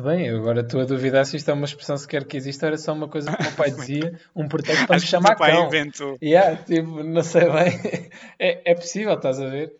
Bem, 0.00 0.26
eu 0.26 0.38
agora 0.38 0.60
estou 0.60 0.80
a 0.80 0.84
duvidar 0.84 1.24
se 1.24 1.36
isto 1.36 1.48
é 1.50 1.54
uma 1.54 1.64
expressão 1.66 1.96
sequer 1.96 2.26
que 2.26 2.36
existe 2.36 2.62
ou 2.64 2.66
era 2.66 2.76
só 2.76 2.92
uma 2.92 3.08
coisa 3.08 3.30
que 3.32 3.40
o 3.40 3.44
meu 3.44 3.52
pai 3.52 3.70
dizia, 3.70 4.18
um 4.34 4.48
pretexto 4.48 4.86
para 4.86 4.96
me 4.96 4.98
Acho 4.98 5.06
que 5.06 5.14
o 5.14 5.20
chamar 5.20 5.28
teu 5.34 5.36
pai 5.36 5.52
cão. 5.52 5.56
inventou. 5.56 6.18
Yeah, 6.22 6.56
tipo, 6.64 7.02
não 7.04 7.22
sei 7.22 7.42
bem. 7.50 8.10
É, 8.38 8.72
é 8.72 8.74
possível, 8.74 9.14
estás 9.14 9.40
a 9.40 9.48
ver? 9.48 9.72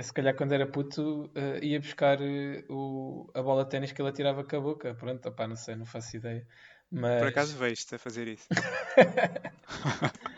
Se 0.00 0.12
calhar 0.12 0.36
quando 0.36 0.52
era 0.52 0.66
puto 0.66 1.30
eh, 1.34 1.58
ia 1.64 1.80
buscar 1.80 2.20
eh, 2.22 2.64
o, 2.68 3.28
a 3.34 3.42
bola 3.42 3.64
de 3.64 3.70
ténis 3.70 3.90
que 3.92 4.00
ele 4.00 4.10
atirava 4.10 4.44
com 4.44 4.56
a 4.56 4.60
boca. 4.60 4.94
Pronto, 4.94 5.28
opá, 5.28 5.48
não 5.48 5.56
sei, 5.56 5.74
não 5.74 5.86
faço 5.86 6.16
ideia. 6.16 6.46
Por 6.90 7.00
Mas 7.00 7.22
acaso 7.28 7.56
vejo-te 7.56 7.94
a 7.94 7.98
fazer 7.98 8.28
isso. 8.28 8.46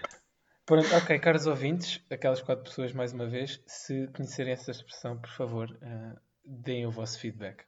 pronto, 0.64 0.94
ok, 0.96 1.18
caros 1.18 1.46
ouvintes, 1.46 2.00
aquelas 2.10 2.40
quatro 2.42 2.64
pessoas 2.64 2.92
mais 2.92 3.12
uma 3.12 3.26
vez, 3.26 3.60
se 3.66 4.06
conhecerem 4.08 4.52
essa 4.52 4.70
expressão, 4.70 5.18
por 5.20 5.30
favor, 5.30 5.76
eh, 5.82 6.14
deem 6.44 6.86
o 6.86 6.90
vosso 6.90 7.18
feedback. 7.18 7.64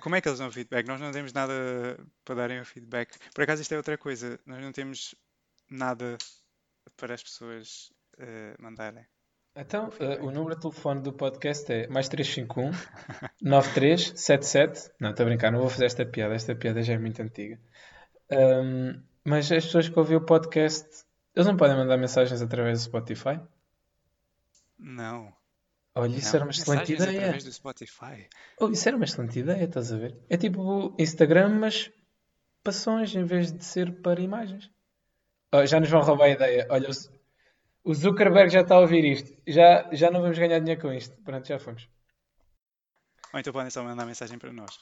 Como 0.00 0.16
é 0.16 0.20
que 0.20 0.28
eles 0.28 0.38
dão 0.38 0.50
feedback? 0.50 0.86
Nós 0.86 1.00
não 1.00 1.12
temos 1.12 1.32
nada 1.32 1.52
para 2.24 2.34
darem 2.34 2.60
o 2.60 2.64
feedback. 2.64 3.16
Por 3.34 3.44
acaso 3.44 3.62
isto 3.62 3.72
é 3.72 3.76
outra 3.76 3.98
coisa. 3.98 4.38
Nós 4.46 4.60
não 4.62 4.72
temos 4.72 5.14
nada 5.68 6.16
para 6.96 7.14
as 7.14 7.22
pessoas 7.22 7.92
eh, 8.18 8.54
mandarem. 8.58 9.06
Então, 9.56 9.88
o 9.88 9.90
feedback. 9.90 10.22
o 10.22 10.30
número 10.30 10.54
de 10.54 10.60
telefone 10.60 11.00
do 11.00 11.12
podcast 11.12 11.72
é 11.72 11.88
mais 11.88 12.08
351 12.08 12.70
9377. 13.42 14.92
Não, 15.00 15.10
estou 15.10 15.24
a 15.24 15.28
brincar, 15.28 15.50
não 15.50 15.60
vou 15.60 15.68
fazer 15.68 15.86
esta 15.86 16.06
piada, 16.06 16.34
esta 16.34 16.54
piada 16.54 16.82
já 16.82 16.94
é 16.94 16.98
muito 16.98 17.20
antiga. 17.20 17.58
Ahm, 18.30 19.02
mas 19.24 19.50
as 19.50 19.64
pessoas 19.64 19.88
que 19.88 19.98
ouvem 19.98 20.16
o 20.16 20.24
podcast, 20.24 21.04
eles 21.34 21.46
não 21.46 21.56
podem 21.56 21.76
mandar 21.76 21.96
mensagens 21.96 22.40
através 22.40 22.78
do 22.78 22.84
Spotify? 22.84 23.40
Não. 24.78 25.39
Olha, 25.94 26.16
isso 26.16 26.34
era 26.36 26.44
uma 26.44 26.50
excelente 26.52 26.92
ideia. 26.92 27.18
através 27.18 27.44
do 27.44 27.52
Spotify. 27.52 28.28
Oh, 28.60 28.68
isso 28.68 28.88
era 28.88 28.96
uma 28.96 29.04
excelente 29.04 29.38
ideia, 29.40 29.64
estás 29.64 29.92
a 29.92 29.96
ver? 29.96 30.16
É 30.28 30.36
tipo 30.36 30.94
Instagram, 30.98 31.58
mas 31.58 31.90
para 32.62 32.72
sons 32.72 33.14
em 33.14 33.24
vez 33.24 33.50
de 33.52 33.64
ser 33.64 34.00
para 34.00 34.20
imagens. 34.20 34.70
Oh, 35.52 35.64
já 35.66 35.80
nos 35.80 35.90
vão 35.90 36.00
roubar 36.00 36.26
a 36.26 36.30
ideia. 36.30 36.66
Olha, 36.70 36.88
o 37.82 37.92
Zuckerberg 37.94 38.50
já 38.52 38.60
está 38.60 38.76
a 38.76 38.80
ouvir 38.80 39.04
isto. 39.04 39.36
Já, 39.46 39.88
já 39.92 40.10
não 40.10 40.22
vamos 40.22 40.38
ganhar 40.38 40.60
dinheiro 40.60 40.80
com 40.80 40.92
isto. 40.92 41.16
Pronto, 41.22 41.46
já 41.48 41.58
fomos. 41.58 41.88
Ou 43.32 43.40
então 43.40 43.52
podem 43.52 43.70
só 43.70 43.82
mandar 43.82 44.06
mensagem 44.06 44.38
para 44.38 44.52
nós. 44.52 44.78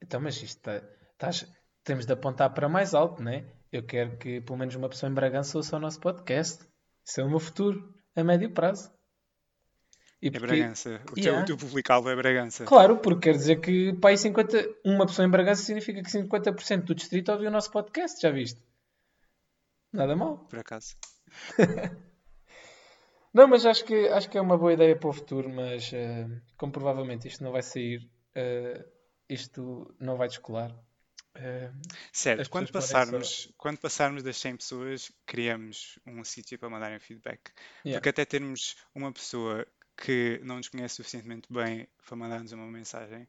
Então, 0.00 0.20
mas 0.20 0.40
isto 0.42 0.70
estás- 0.70 1.52
temos 1.84 2.06
de 2.06 2.12
apontar 2.12 2.52
para 2.54 2.68
mais 2.68 2.94
alto, 2.94 3.22
não 3.22 3.32
é? 3.32 3.44
Eu 3.72 3.84
quero 3.84 4.16
que 4.18 4.40
pelo 4.40 4.58
menos 4.58 4.74
uma 4.76 4.88
pessoa 4.88 5.10
em 5.10 5.14
Bragança 5.14 5.56
ouça 5.58 5.76
o 5.76 5.80
nosso 5.80 5.98
podcast. 6.00 6.64
Isso 7.04 7.20
é 7.20 7.24
o 7.24 7.28
meu 7.30 7.40
futuro, 7.40 7.92
a 8.14 8.22
médio 8.22 8.52
prazo. 8.52 8.92
E 10.22 10.28
É 10.28 10.30
porque- 10.30 10.46
Bragança. 10.46 11.00
O 11.10 11.14
teu, 11.14 11.24
Yeah. 11.24 11.44
teu 11.46 11.56
público-alvo 11.56 12.08
é 12.08 12.14
Bragança. 12.16 12.64
Claro, 12.64 12.96
porque 12.98 13.30
quer 13.30 13.36
dizer 13.36 13.60
que 13.60 13.92
pá, 13.94 14.10
aí 14.10 14.16
50, 14.16 14.68
uma 14.84 15.04
pessoa 15.04 15.26
em 15.26 15.30
Bragança 15.30 15.62
significa 15.64 16.00
que 16.02 16.10
50% 16.10 16.84
do 16.84 16.94
distrito 16.94 17.32
ouviu 17.32 17.48
o 17.48 17.52
nosso 17.52 17.70
podcast, 17.72 18.20
já 18.22 18.30
viste? 18.30 18.60
Nada 19.92 20.14
mal. 20.14 20.38
Por 20.48 20.60
acaso. 20.60 20.96
Não, 23.34 23.48
mas 23.48 23.64
acho 23.64 23.84
que, 23.84 24.08
acho 24.08 24.28
que 24.28 24.36
é 24.36 24.40
uma 24.40 24.58
boa 24.58 24.74
ideia 24.74 24.94
para 24.94 25.08
o 25.08 25.12
futuro, 25.12 25.48
mas 25.48 25.90
eh, 25.92 26.28
como 26.56 26.70
provavelmente 26.70 27.26
isto 27.28 27.42
não 27.42 27.50
vai 27.50 27.62
sair, 27.62 28.06
eh, 28.34 28.84
isto 29.28 29.94
não 29.98 30.16
vai 30.16 30.28
descolar. 30.28 30.70
eh, 31.34 31.70
Certo, 32.12 32.50
quando 32.50 32.66
só- 32.66 32.72
passarmos, 32.74 33.50
quando 33.56 33.78
passarmos 33.78 34.22
das 34.22 34.36
100 34.36 34.56
pessoas, 34.58 35.10
criamos 35.24 35.98
um 36.06 36.22
sítio 36.22 36.58
para 36.58 36.68
mandarem 36.68 36.98
feedback. 37.00 37.50
yeah. 37.86 37.98
Porque 37.98 38.10
até 38.10 38.24
termos 38.26 38.76
uma 38.94 39.10
pessoa 39.10 39.66
que 39.96 40.40
não 40.44 40.56
nos 40.56 40.68
conhece 40.68 40.96
suficientemente 40.96 41.52
bem 41.52 41.88
para 42.06 42.16
mandar-nos 42.16 42.52
uma 42.52 42.66
mensagem, 42.66 43.28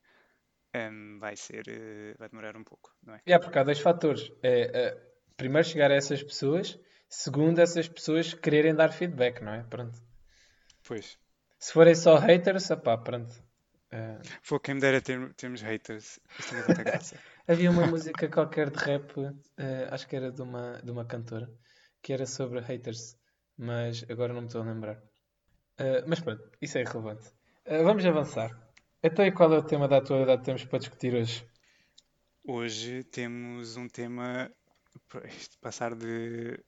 em, 0.74 1.20
vai 1.20 1.36
ser, 1.36 1.68
eh, 1.68 2.16
vai 2.18 2.30
demorar 2.30 2.56
um 2.58 2.64
pouco, 2.64 2.96
não 3.04 3.14
é? 3.16 3.22
Yeah, 3.28 3.44
porque 3.44 3.60
há 3.60 3.64
dois 3.64 3.80
fatores. 3.80 4.32
É, 4.42 4.72
eh, 4.74 4.98
primeiro, 5.38 5.68
chegar 5.68 5.92
a 5.92 5.96
essas 5.96 6.24
pessoas. 6.24 6.80
Segundo, 7.08 7.60
essas 7.60 7.88
pessoas 7.88 8.34
quererem 8.34 8.74
dar 8.74 8.92
feedback, 8.92 9.42
não 9.42 9.54
é? 9.54 9.64
Pronto. 9.64 10.02
Pois. 10.84 11.18
Se 11.60 11.72
forem 11.72 11.96
só 11.96 12.18
haters, 12.18 12.70
opá, 12.72 12.98
pronto. 12.98 13.32
Eh, 13.92 14.20
Foi 14.42 14.60
quem 14.60 14.76
me 14.76 14.82
dera 14.82 15.00
ter, 15.00 15.34
termos 15.36 15.62
haters. 15.62 16.20
Isto 16.40 16.56
graça. 16.84 17.18
havia 17.48 17.70
uma 17.70 17.86
música 17.86 18.28
qualquer 18.28 18.72
de 18.72 18.80
rap, 18.80 19.14
eh, 19.58 19.88
acho 19.92 20.08
que 20.08 20.16
era 20.16 20.32
de 20.32 20.42
uma, 20.42 20.82
de 20.84 20.90
uma 20.92 21.06
cantora, 21.06 21.50
que 22.02 22.12
era 22.12 22.26
sobre 22.26 22.60
haters, 22.60 23.16
mas 23.56 24.04
agora 24.10 24.34
não 24.34 24.42
me 24.42 24.48
estou 24.48 24.62
a 24.62 24.66
lembrar. 24.66 25.02
Eh, 25.78 26.04
mas 26.08 26.20
pronto, 26.20 26.44
isso 26.62 26.78
é 26.78 26.82
irrelevante. 26.82 27.32
Eh, 27.66 27.84
vamos 27.84 28.06
avançar. 28.06 28.52
Então, 29.02 29.26
e 29.26 29.32
qual 29.32 29.54
é 29.54 29.58
o 29.58 29.64
tema 29.64 29.88
da 29.88 29.98
atualidade 29.98 30.40
que 30.40 30.46
temos 30.46 30.64
para 30.66 30.80
discutir 30.80 31.14
hoje? 31.14 31.46
Hoje 32.46 33.04
temos 33.04 33.78
um 33.78 33.88
tema. 33.88 34.52
Passar 35.62 35.96
de. 35.96 36.60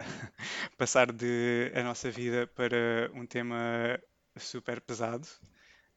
Passar 0.76 1.12
de 1.12 1.72
a 1.74 1.82
nossa 1.82 2.10
vida 2.10 2.46
para 2.46 3.10
um 3.14 3.26
tema 3.26 3.98
super 4.36 4.80
pesado. 4.80 5.26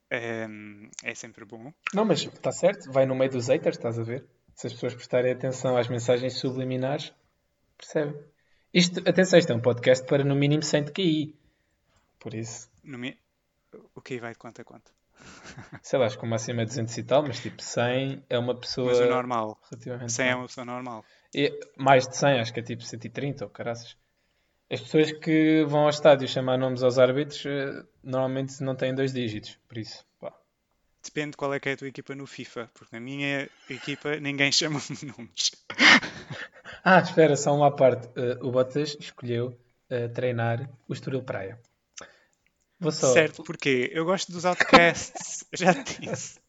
em, 0.09 0.89
é 1.03 1.15
sempre 1.15 1.45
bom. 1.45 1.73
Não, 1.93 2.05
mas 2.05 2.21
está 2.21 2.51
certo, 2.51 2.91
vai 2.91 3.05
no 3.05 3.15
meio 3.15 3.31
dos 3.31 3.47
haters, 3.47 3.77
estás 3.77 3.99
a 3.99 4.03
ver? 4.03 4.25
Se 4.55 4.67
as 4.67 4.73
pessoas 4.73 4.93
prestarem 4.93 5.31
atenção 5.31 5.77
às 5.77 5.87
mensagens 5.87 6.37
subliminares, 6.37 7.13
percebem? 7.77 8.15
Isto, 8.73 8.99
atenção, 9.07 9.39
isto 9.39 9.51
é 9.51 9.55
um 9.55 9.61
podcast 9.61 10.05
para 10.05 10.23
no 10.23 10.35
mínimo 10.35 10.63
100 10.63 10.85
de 10.85 10.91
QI. 10.91 11.40
Por 12.21 12.33
isso, 12.33 12.69
mi- 12.83 13.17
O 13.97 14.01
que 14.05 14.19
vai 14.23 14.33
de 14.33 14.39
quanto 14.39 14.61
a 14.61 14.65
quanto? 14.65 14.91
sei 15.81 15.99
lá, 15.99 16.05
acho 16.05 16.17
que 16.17 16.25
o 16.25 16.27
máximo 16.27 16.61
é 16.61 16.65
200 16.65 16.97
e 16.97 17.03
tal, 17.03 17.23
mas 17.23 17.39
tipo 17.39 17.61
100 17.61 18.23
é 18.29 18.37
uma 18.37 18.55
pessoa 18.55 18.87
Mas 18.89 18.99
o 18.99 19.07
normal. 19.07 19.59
relativamente. 19.69 20.11
100 20.13 20.29
é 20.29 20.35
uma 20.35 20.47
pessoa 20.47 20.65
normal. 20.65 21.05
E 21.33 21.43
mais 21.77 22.07
de 22.07 22.15
100, 22.17 22.39
acho 22.39 22.53
que 22.53 22.59
é 22.59 22.63
tipo 22.63 22.83
130 22.83 23.43
ou 23.45 23.49
caraças. 23.49 23.97
As 24.71 24.81
pessoas 24.81 25.11
que 25.13 25.65
vão 25.65 25.81
ao 25.83 25.89
estádio 25.89 26.27
chamar 26.27 26.57
nomes 26.57 26.83
aos 26.83 26.97
árbitros 26.99 27.45
eh, 27.45 27.83
normalmente 28.03 28.63
não 28.63 28.75
têm 28.75 28.95
dois 28.95 29.13
dígitos, 29.13 29.57
por 29.67 29.77
isso, 29.77 30.05
pá. 30.19 30.33
Depende 31.03 31.37
qual 31.37 31.53
é 31.53 31.59
que 31.59 31.69
é 31.69 31.73
a 31.73 31.77
tua 31.77 31.87
equipa 31.93 32.15
no 32.15 32.25
FIFA, 32.25 32.63
porque 32.73 32.95
na 32.95 32.99
minha 32.99 33.47
equipa 33.69 34.19
ninguém 34.19 34.51
chama-me 34.59 34.97
nomes. 35.11 35.51
Ah, 36.83 36.99
espera, 36.99 37.35
só 37.35 37.55
uma 37.55 37.75
parte. 37.75 38.07
Eh, 38.15 38.37
o 38.41 38.51
Bottas 38.51 38.95
escolheu 38.99 39.57
eh, 39.89 40.07
treinar 40.09 40.69
o 40.87 40.93
Estoril 40.93 41.23
Praia. 41.23 41.59
Vou 42.81 42.91
só. 42.91 43.13
Certo, 43.13 43.43
porque 43.43 43.91
eu 43.93 44.03
gosto 44.03 44.31
dos 44.31 44.43
outcasts, 44.43 45.45
já 45.53 45.71
disse. 45.71 46.39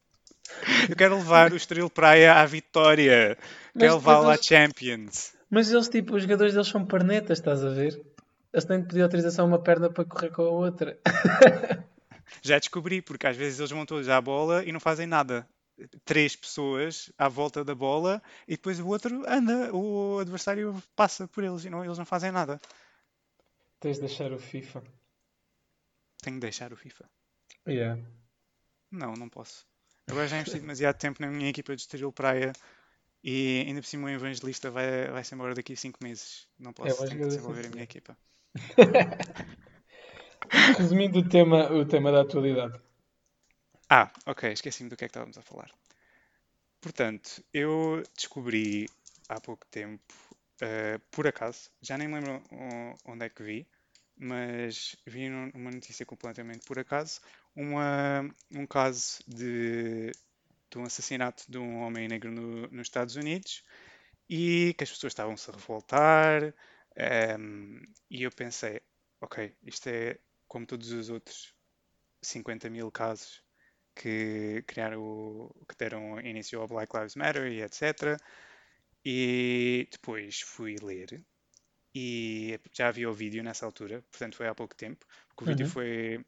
Eu 0.89 0.95
quero 0.95 1.15
levar 1.15 1.53
o 1.53 1.55
Estoril 1.55 1.91
Praia 1.91 2.33
à 2.33 2.45
vitória. 2.45 3.37
Mas 3.73 3.83
Quero 3.83 3.95
levá-lo 3.95 4.29
à 4.29 4.37
Champions. 4.41 5.33
Mas 5.47 5.71
eles, 5.71 5.87
tipo, 5.87 6.15
os 6.15 6.23
jogadores 6.23 6.53
deles 6.53 6.67
são 6.67 6.83
pernetas, 6.83 7.37
estás 7.37 7.63
a 7.63 7.69
ver? 7.69 8.01
Eles 8.51 8.65
têm 8.65 8.81
de 8.81 8.87
pedir 8.87 9.03
autorização 9.03 9.45
a 9.45 9.47
uma 9.47 9.59
perna 9.61 9.91
para 9.91 10.05
correr 10.05 10.31
com 10.31 10.41
a 10.41 10.49
outra. 10.49 10.97
Já 12.41 12.57
descobri, 12.57 12.99
porque 12.99 13.27
às 13.27 13.37
vezes 13.37 13.59
eles 13.59 13.71
vão 13.71 13.85
todos 13.85 14.09
à 14.09 14.19
bola 14.19 14.63
e 14.65 14.71
não 14.71 14.79
fazem 14.79 15.05
nada. 15.05 15.47
três 16.03 16.35
pessoas 16.35 17.11
à 17.15 17.29
volta 17.29 17.63
da 17.63 17.75
bola 17.75 18.23
e 18.47 18.53
depois 18.53 18.79
o 18.79 18.87
outro 18.87 19.23
anda, 19.27 19.71
o 19.71 20.17
adversário 20.19 20.81
passa 20.95 21.27
por 21.27 21.43
eles 21.43 21.63
e 21.63 21.69
não, 21.69 21.85
eles 21.85 21.97
não 21.97 22.05
fazem 22.05 22.31
nada. 22.31 22.59
Tens 23.79 23.97
de 23.97 24.07
deixar 24.07 24.31
o 24.31 24.39
FIFA. 24.39 24.81
Tenho 26.23 26.37
de 26.37 26.41
deixar 26.41 26.73
o 26.73 26.77
FIFA. 26.77 27.05
Yeah. 27.67 28.01
Não, 28.91 29.13
não 29.13 29.29
posso. 29.29 29.65
Agora 30.07 30.27
já 30.27 30.37
investi 30.37 30.59
demasiado 30.59 30.97
tempo 30.97 31.21
na 31.21 31.27
minha 31.27 31.49
equipa 31.49 31.75
de 31.75 31.81
Estoril 31.81 32.11
Praia 32.11 32.51
e 33.23 33.63
ainda 33.67 33.81
por 33.81 33.87
cima 33.87 34.07
o 34.07 34.09
evangelista 34.09 34.71
vai, 34.71 35.07
vai 35.09 35.23
ser 35.23 35.35
embora 35.35 35.53
daqui 35.53 35.73
a 35.73 35.77
5 35.77 36.03
meses. 36.03 36.47
Não 36.59 36.71
É, 36.71 36.73
posso, 36.73 36.97
vais 36.97 37.09
tenho 37.09 37.21
que 37.21 37.27
desenvolver 37.27 37.65
a 37.65 37.69
minha 37.69 37.83
equipa. 37.83 38.17
Resumindo 40.77 41.19
o 41.19 41.29
tema, 41.29 41.71
o 41.71 41.85
tema 41.85 42.11
da 42.11 42.21
atualidade. 42.21 42.79
Ah, 43.89 44.11
ok, 44.25 44.51
esqueci-me 44.51 44.89
do 44.89 44.97
que 44.97 45.05
é 45.05 45.07
que 45.07 45.11
estávamos 45.11 45.37
a 45.37 45.41
falar. 45.41 45.71
Portanto, 46.81 47.43
eu 47.53 48.03
descobri 48.15 48.89
há 49.29 49.39
pouco 49.39 49.65
tempo, 49.67 50.13
eh, 50.61 50.99
por 51.11 51.27
acaso, 51.27 51.69
já 51.81 51.97
nem 51.97 52.07
me 52.07 52.15
lembro 52.15 52.43
onde 53.05 53.25
é 53.25 53.29
que 53.29 53.43
vi, 53.43 53.67
mas 54.17 54.95
vi 55.05 55.29
uma 55.53 55.71
notícia 55.71 56.05
completamente 56.05 56.65
por 56.65 56.79
acaso, 56.79 57.19
uma, 57.55 58.23
um 58.51 58.65
caso 58.67 59.19
de, 59.27 60.11
de 60.71 60.77
um 60.77 60.83
assassinato 60.85 61.43
de 61.49 61.57
um 61.57 61.79
homem 61.81 62.07
negro 62.07 62.31
no- 62.31 62.67
nos 62.69 62.83
Estados 62.87 63.15
Unidos 63.15 63.63
e 64.29 64.73
que 64.77 64.83
as 64.83 64.91
pessoas 64.91 65.11
estavam-se 65.13 65.49
a 65.49 65.53
revoltar, 65.53 66.53
ehm, 66.95 67.81
e 68.09 68.23
eu 68.23 68.31
pensei, 68.31 68.81
ok, 69.21 69.55
isto 69.63 69.87
é 69.89 70.19
como 70.47 70.65
todos 70.65 70.91
os 70.91 71.09
outros 71.09 71.53
50 72.21 72.69
mil 72.69 72.91
casos 72.91 73.43
que 73.95 74.63
criaram, 74.67 75.01
o- 75.01 75.65
que 75.67 75.75
deram 75.77 76.19
início 76.21 76.59
ao 76.61 76.67
Black 76.67 76.95
Lives 76.95 77.15
Matter 77.15 77.51
e 77.51 77.61
etc. 77.61 78.17
E 79.05 79.87
depois 79.91 80.41
fui 80.41 80.75
ler 80.81 81.23
e 81.95 82.59
já 82.73 82.87
havia 82.89 83.09
o 83.09 83.13
vídeo 83.13 83.43
nessa 83.43 83.65
altura, 83.65 84.03
portanto 84.11 84.35
foi 84.37 84.47
há 84.47 84.55
pouco 84.55 84.75
tempo, 84.75 85.05
porque 85.29 85.43
o 85.43 85.47
vídeo 85.47 85.65
Uhum. 85.65 85.71
foi. 85.71 86.25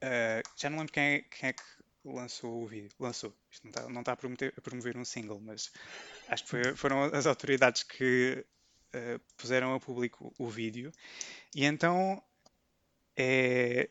ah, 0.00 0.42
já 0.56 0.70
não 0.70 0.78
lembro 0.78 0.92
quem 0.92 1.02
é, 1.04 1.22
quem 1.22 1.48
é 1.50 1.52
que 1.52 1.62
lançou 2.04 2.62
o 2.62 2.66
vídeo. 2.66 2.90
Lançou. 2.98 3.32
Isto 3.50 3.64
não 3.64 3.70
está, 3.70 3.88
não 3.88 4.00
está 4.00 4.12
a, 4.12 4.16
prometer- 4.16 4.52
a 4.56 4.60
promover 4.60 4.96
um 4.96 5.04
single, 5.04 5.40
mas 5.40 5.70
acho 6.28 6.44
que 6.44 6.50
foi- 6.50 6.76
foram 6.76 7.04
as 7.04 7.26
autoridades 7.26 7.82
que 7.82 8.44
ah, 8.94 9.20
puseram 9.36 9.74
a 9.74 9.80
público 9.80 10.34
o 10.38 10.48
vídeo. 10.48 10.92
E 11.54 11.64
então 11.64 12.22
é 13.16 13.88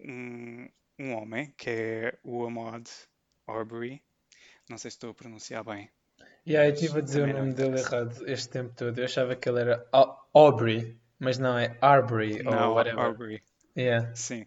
um, 0.00 0.68
um 0.98 1.12
homem 1.14 1.52
que 1.56 1.70
é 1.70 2.18
o 2.22 2.44
Ahmad 2.46 2.88
Arbery. 3.46 4.02
Não 4.68 4.78
sei 4.78 4.90
se 4.90 4.96
estou 4.96 5.10
a 5.10 5.14
pronunciar 5.14 5.64
bem. 5.64 5.90
E 6.46 6.56
aí 6.56 6.70
Mas 6.70 6.80
estive 6.80 6.98
a 7.00 7.02
dizer 7.02 7.22
o 7.28 7.32
nome 7.32 7.52
dele 7.52 7.80
errado 7.80 8.22
este 8.28 8.48
tempo 8.48 8.72
todo. 8.74 8.96
Eu 8.98 9.04
achava 9.04 9.34
que 9.34 9.48
ele 9.48 9.60
era 9.60 9.86
Au- 9.92 10.30
Aubrey, 10.32 10.96
mas 11.18 11.38
não, 11.38 11.58
é 11.58 11.76
Arbery 11.80 12.38
ou 12.46 12.52
Não, 12.54 12.74
whatever. 12.74 13.00
Arbery. 13.04 13.42
Yeah. 13.76 14.14
Sim. 14.14 14.46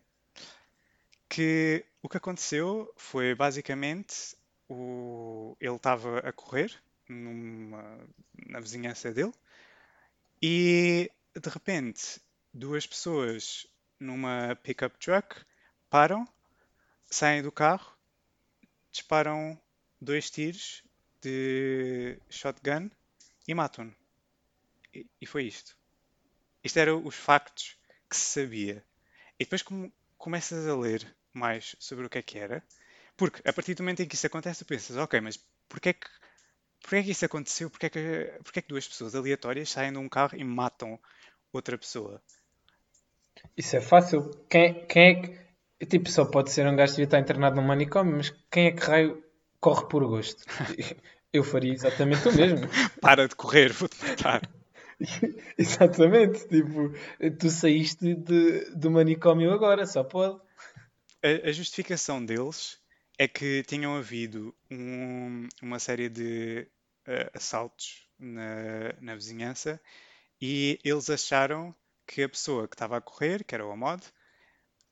Que 1.27 1.86
o 2.01 2.10
que 2.10 2.18
aconteceu 2.18 2.91
foi 2.96 3.36
basicamente 3.36 4.36
o, 4.70 5.56
ele 5.60 5.75
estava 5.75 6.20
a 6.20 6.32
correr 6.32 6.72
numa- 7.08 8.00
na 8.48 8.60
vizinhança 8.60 9.12
dele 9.12 9.34
e 10.41 11.12
de 11.36 11.50
repente 11.50 12.22
duas 12.53 12.88
pessoas 12.88 13.68
numa 14.00 14.56
pickup 14.63 14.98
truck 14.98 15.36
param, 15.89 16.25
saem 17.08 17.41
do 17.41 17.51
carro, 17.51 17.91
disparam 18.91 19.60
dois 20.00 20.29
tiros 20.29 20.84
de 21.22 22.20
shotgun 22.30 22.90
e 23.48 23.54
matam-no. 23.54 23.96
E, 24.94 25.06
e 25.22 25.26
foi 25.26 25.44
isto. 25.46 25.76
Isto 26.64 26.80
eram 26.80 27.06
os 27.06 27.16
factos 27.16 27.78
que 28.10 28.16
se 28.16 28.42
sabia. 28.42 28.84
E 29.40 29.44
depois 29.46 29.62
como 29.62 29.92
começas 30.18 30.68
a 30.68 30.75
ler 30.75 31.16
mais 31.34 31.75
sobre 31.79 32.05
o 32.05 32.10
que 32.10 32.18
é 32.18 32.22
que 32.22 32.38
era, 32.38 32.64
porque 33.16 33.48
a 33.48 33.53
partir 33.53 33.75
do 33.75 33.84
momento 33.84 34.01
em 34.01 34.08
que 34.08 34.16
isso 34.16 34.27
acontece, 34.27 34.64
tu 34.64 34.68
pensas, 34.68 34.98
ok, 34.98 35.22
mas 35.22 35.38
porquê 35.68 35.90
é 35.90 35.94
que, 35.94 36.08
porquê 36.82 36.96
é 36.98 37.03
que 37.03 37.12
isso 37.12 37.25
aconteceu? 37.25 37.70
Porquê 37.70 37.86
é 37.86 37.90
que, 37.90 38.34
porquê 38.44 38.60
é 38.60 38.62
que 38.62 38.68
duas 38.68 38.88
pessoas 38.88 39.16
aleatórias 39.16 39.70
saem 39.70 39.92
de 39.92 39.98
um 39.98 40.10
carro 40.10 40.38
e 40.38 40.44
matam 40.44 41.00
outra 41.53 41.77
pessoa? 41.77 42.22
Isso 43.55 43.75
é 43.75 43.82
fácil. 43.82 44.29
Quem, 44.50 44.86
quem 44.86 45.03
é 45.03 45.14
que. 45.22 45.86
Tipo, 45.86 46.10
só 46.10 46.25
pode 46.25 46.51
ser 46.51 46.68
um 46.68 46.75
gajo 46.75 46.92
que 46.92 46.98
devia 46.98 47.05
estar 47.05 47.20
internado 47.20 47.55
num 47.55 47.68
manicômio, 47.68 48.18
mas 48.18 48.29
quem 48.51 48.68
é 48.68 48.72
que 48.72 48.82
raio 48.82 49.24
corre 49.59 49.87
por 49.87 50.05
gosto? 50.07 50.43
Eu 51.31 51.43
faria 51.43 51.74
exatamente 51.74 52.27
o 52.27 52.33
mesmo. 52.33 52.67
Para 53.01 53.27
de 53.27 53.35
correr, 53.35 53.72
vou-te 53.72 53.95
matar. 54.03 54.41
Exatamente. 55.57 56.48
Tipo, 56.48 56.91
tu 57.37 57.50
saíste 57.51 58.15
de, 58.15 58.72
do 58.75 58.89
manicômio 58.89 59.51
agora, 59.51 59.85
só 59.85 60.03
pode. 60.03 60.39
A, 61.24 61.50
a 61.50 61.51
justificação 61.51 62.25
deles 62.25 62.79
é 63.17 63.27
que 63.27 63.63
tinham 63.63 63.95
havido 63.95 64.55
um- 64.72 65.48
uma 65.61 65.77
série 65.77 66.09
de 66.09 66.67
eh, 67.05 67.29
assaltos 67.33 68.07
na, 68.17 68.93
na 69.00 69.15
vizinhança 69.15 69.79
e 70.41 70.79
eles 70.83 71.09
acharam 71.09 71.75
que 72.07 72.24
a 72.24 72.29
pessoa 72.29 72.67
que 72.67 72.75
estava 72.75 72.98
a 72.98 73.01
correr, 73.01 73.43
que 73.43 73.53
era 73.53 73.65
o 73.67 73.72
Ahmad, 73.72 74.01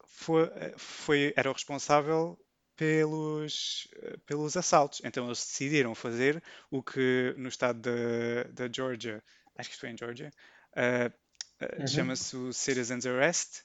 foi, 0.07 0.49
foi- 0.77 1.33
era 1.35 1.49
o 1.49 1.53
responsável 1.53 2.37
pelos, 2.77 3.89
eh, 4.03 4.17
pelos 4.27 4.57
assaltos. 4.57 5.01
Então 5.05 5.25
eles 5.27 5.39
decidiram 5.39 5.95
fazer 5.95 6.43
o 6.71 6.83
que 6.83 7.35
no 7.37 7.49
estado 7.49 7.81
da, 8.53 8.69
Georgia, 8.73 9.23
acho 9.57 9.69
que 9.69 9.75
isto 9.75 9.81
foi 9.81 9.91
em 9.91 9.97
Georgia, 9.97 10.31
eh, 10.75 11.11
Uhum. 11.79 11.87
chama-se 11.87 12.37
o 12.37 12.53
Citizens 12.53 13.05
Arrest, 13.05 13.63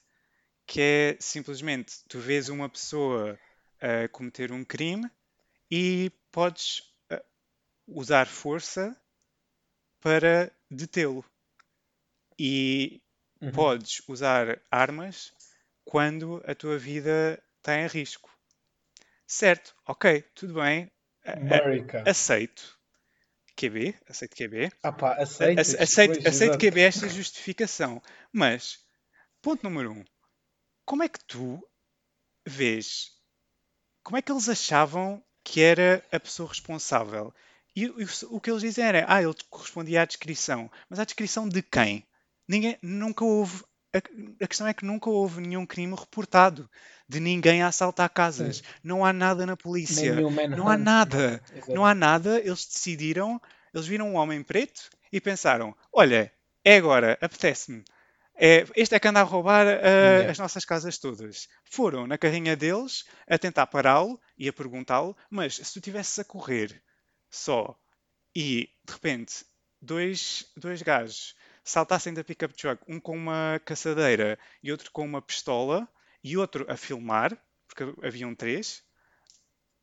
que 0.67 0.81
é 0.81 1.17
simplesmente 1.19 2.03
tu 2.09 2.19
vês 2.19 2.49
uma 2.49 2.69
pessoa 2.69 3.39
a 3.81 4.07
cometer 4.09 4.51
um 4.51 4.65
crime 4.65 5.09
e 5.71 6.11
podes 6.31 6.83
usar 7.87 8.27
força 8.27 8.95
para 10.01 10.51
detê-lo. 10.69 11.25
E 12.37 13.01
Uhum. 13.41 13.67
podes 13.69 14.01
usar 14.07 14.61
armas 14.69 15.33
quando 15.85 16.43
a 16.45 16.55
tua 16.55 16.77
vida 16.77 17.43
está 17.57 17.75
em 17.79 17.87
risco. 17.87 18.32
Certo, 19.27 19.75
ok, 19.87 20.21
tudo 20.35 20.55
bem, 20.55 20.91
America. 21.25 22.03
aceito. 22.05 22.77
QB, 23.55 23.95
aceito 24.09 24.35
QB. 24.35 24.71
Ah 24.81 24.91
pá, 24.91 25.11
A- 25.13 25.21
aceitas? 25.21 25.69
ace- 25.69 25.83
Aceito, 25.83 26.13
Pois, 26.15 26.25
aceito. 26.27 26.57
QB 26.57 26.81
esta 26.81 27.07
justificação. 27.07 28.01
Mas, 28.31 28.79
ponto 29.41 29.63
número 29.63 29.91
um, 29.91 30.03
como 30.85 31.03
é 31.03 31.09
que 31.09 31.23
tu 31.25 31.61
vês? 32.45 33.11
Como 34.03 34.17
é 34.17 34.21
que 34.21 34.31
eles 34.31 34.49
achavam 34.49 35.23
que 35.43 35.61
era 35.61 36.03
a 36.11 36.19
pessoa 36.19 36.49
responsável? 36.49 37.33
E, 37.75 37.87
o- 37.87 37.95
o 38.35 38.41
que 38.41 38.49
eles 38.51 38.61
dizem 38.61 38.83
era, 38.85 39.05
ah, 39.07 39.21
ele 39.21 39.33
correspondia 39.49 40.01
à 40.01 40.05
descrição. 40.05 40.69
Mas 40.89 40.99
à 40.99 41.05
descrição 41.05 41.47
de 41.47 41.61
quem? 41.61 42.05
Ninguém, 42.47 42.77
nunca 42.81 43.23
houve. 43.23 43.63
A, 43.93 43.97
a 44.43 44.47
questão 44.47 44.67
é 44.67 44.73
que 44.73 44.85
nunca 44.85 45.09
houve 45.09 45.39
nenhum 45.41 45.65
crime 45.65 45.95
reportado 45.95 46.69
de 47.07 47.19
ninguém 47.19 47.61
a 47.61 47.67
assaltar 47.67 48.09
casas. 48.09 48.57
Sim. 48.57 48.63
Não 48.83 49.05
há 49.05 49.13
nada 49.13 49.45
na 49.45 49.55
polícia. 49.55 50.15
Não 50.49 50.67
há 50.67 50.77
nada. 50.77 51.41
Exato. 51.53 51.73
Não 51.73 51.85
há 51.85 51.93
nada. 51.93 52.39
Eles 52.39 52.65
decidiram, 52.65 53.39
eles 53.73 53.85
viram 53.85 54.09
um 54.09 54.15
homem 54.15 54.41
preto 54.41 54.89
e 55.11 55.21
pensaram: 55.21 55.75
olha, 55.91 56.31
é 56.65 56.77
agora, 56.77 57.17
apetece-me. 57.21 57.83
É, 58.35 58.65
este 58.75 58.95
é 58.95 58.99
que 58.99 59.07
anda 59.07 59.19
a 59.19 59.23
roubar 59.23 59.67
Yeah. 59.67 60.31
as 60.31 60.39
nossas 60.39 60.65
casas 60.65 60.97
todas. 60.97 61.47
Foram 61.65 62.07
na 62.07 62.17
carrinha 62.17 62.55
deles 62.55 63.05
a 63.27 63.37
tentar 63.37 63.67
pará-lo 63.67 64.19
e 64.35 64.49
a 64.49 64.53
perguntá-lo, 64.53 65.15
mas 65.29 65.55
se 65.55 65.73
tu 65.73 65.77
estivesses 65.79 66.17
a 66.17 66.23
correr 66.23 66.81
só 67.29 67.77
e 68.35 68.69
de 68.85 68.93
repente 68.93 69.45
dois, 69.79 70.45
dois 70.57 70.81
gajos 70.81 71.35
saltassem 71.63 72.13
da 72.13 72.23
pickup 72.23 72.53
truck, 72.55 72.83
um 72.87 72.99
com 72.99 73.15
uma 73.17 73.59
caçadeira 73.65 74.39
e 74.63 74.71
outro 74.71 74.91
com 74.91 75.05
uma 75.05 75.21
pistola 75.21 75.87
e 76.23 76.37
outro 76.37 76.65
a 76.71 76.77
filmar, 76.77 77.37
porque 77.67 77.83
haviam 78.05 78.35
três, 78.35 78.83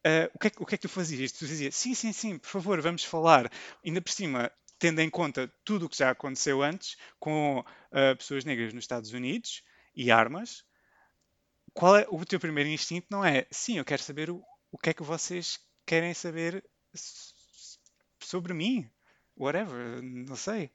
ah, 0.04 0.30
o, 0.34 0.38
que 0.38 0.46
é, 0.48 0.50
que- 0.50 0.62
o 0.62 0.66
que 0.66 0.74
é 0.74 0.78
que 0.78 0.82
tu 0.82 0.88
fazias? 0.88 1.32
Tu 1.32 1.46
dizias, 1.46 1.74
sim, 1.74 1.94
sim, 1.94 2.12
sim, 2.12 2.38
por 2.38 2.48
favor, 2.48 2.80
vamos 2.80 3.04
falar. 3.04 3.50
Ainda 3.84 4.00
por 4.00 4.10
cima, 4.10 4.50
tendo 4.78 5.00
em 5.00 5.10
conta 5.10 5.52
tudo 5.64 5.86
o 5.86 5.88
que 5.88 5.96
já 5.96 6.10
aconteceu 6.10 6.62
antes 6.62 6.96
com 7.18 7.64
ah, 7.92 8.14
pessoas 8.16 8.44
negras 8.44 8.72
nos 8.72 8.84
Estados 8.84 9.12
Unidos 9.12 9.62
e 9.94 10.10
armas, 10.10 10.64
qual 11.74 11.96
é 11.96 12.06
o 12.10 12.24
teu 12.24 12.38
primeiro 12.40 12.70
instinto? 12.70 13.06
Não 13.10 13.24
é, 13.24 13.46
sim, 13.50 13.78
eu 13.78 13.84
quero 13.84 14.02
saber 14.02 14.30
o, 14.30 14.42
o 14.70 14.78
que 14.78 14.90
é 14.90 14.94
que 14.94 15.02
vocês 15.02 15.58
querem 15.86 16.14
saber 16.14 16.64
sobre 18.22 18.54
mim. 18.54 18.88
Whatever, 19.36 20.02
não 20.02 20.36
sei. 20.36 20.70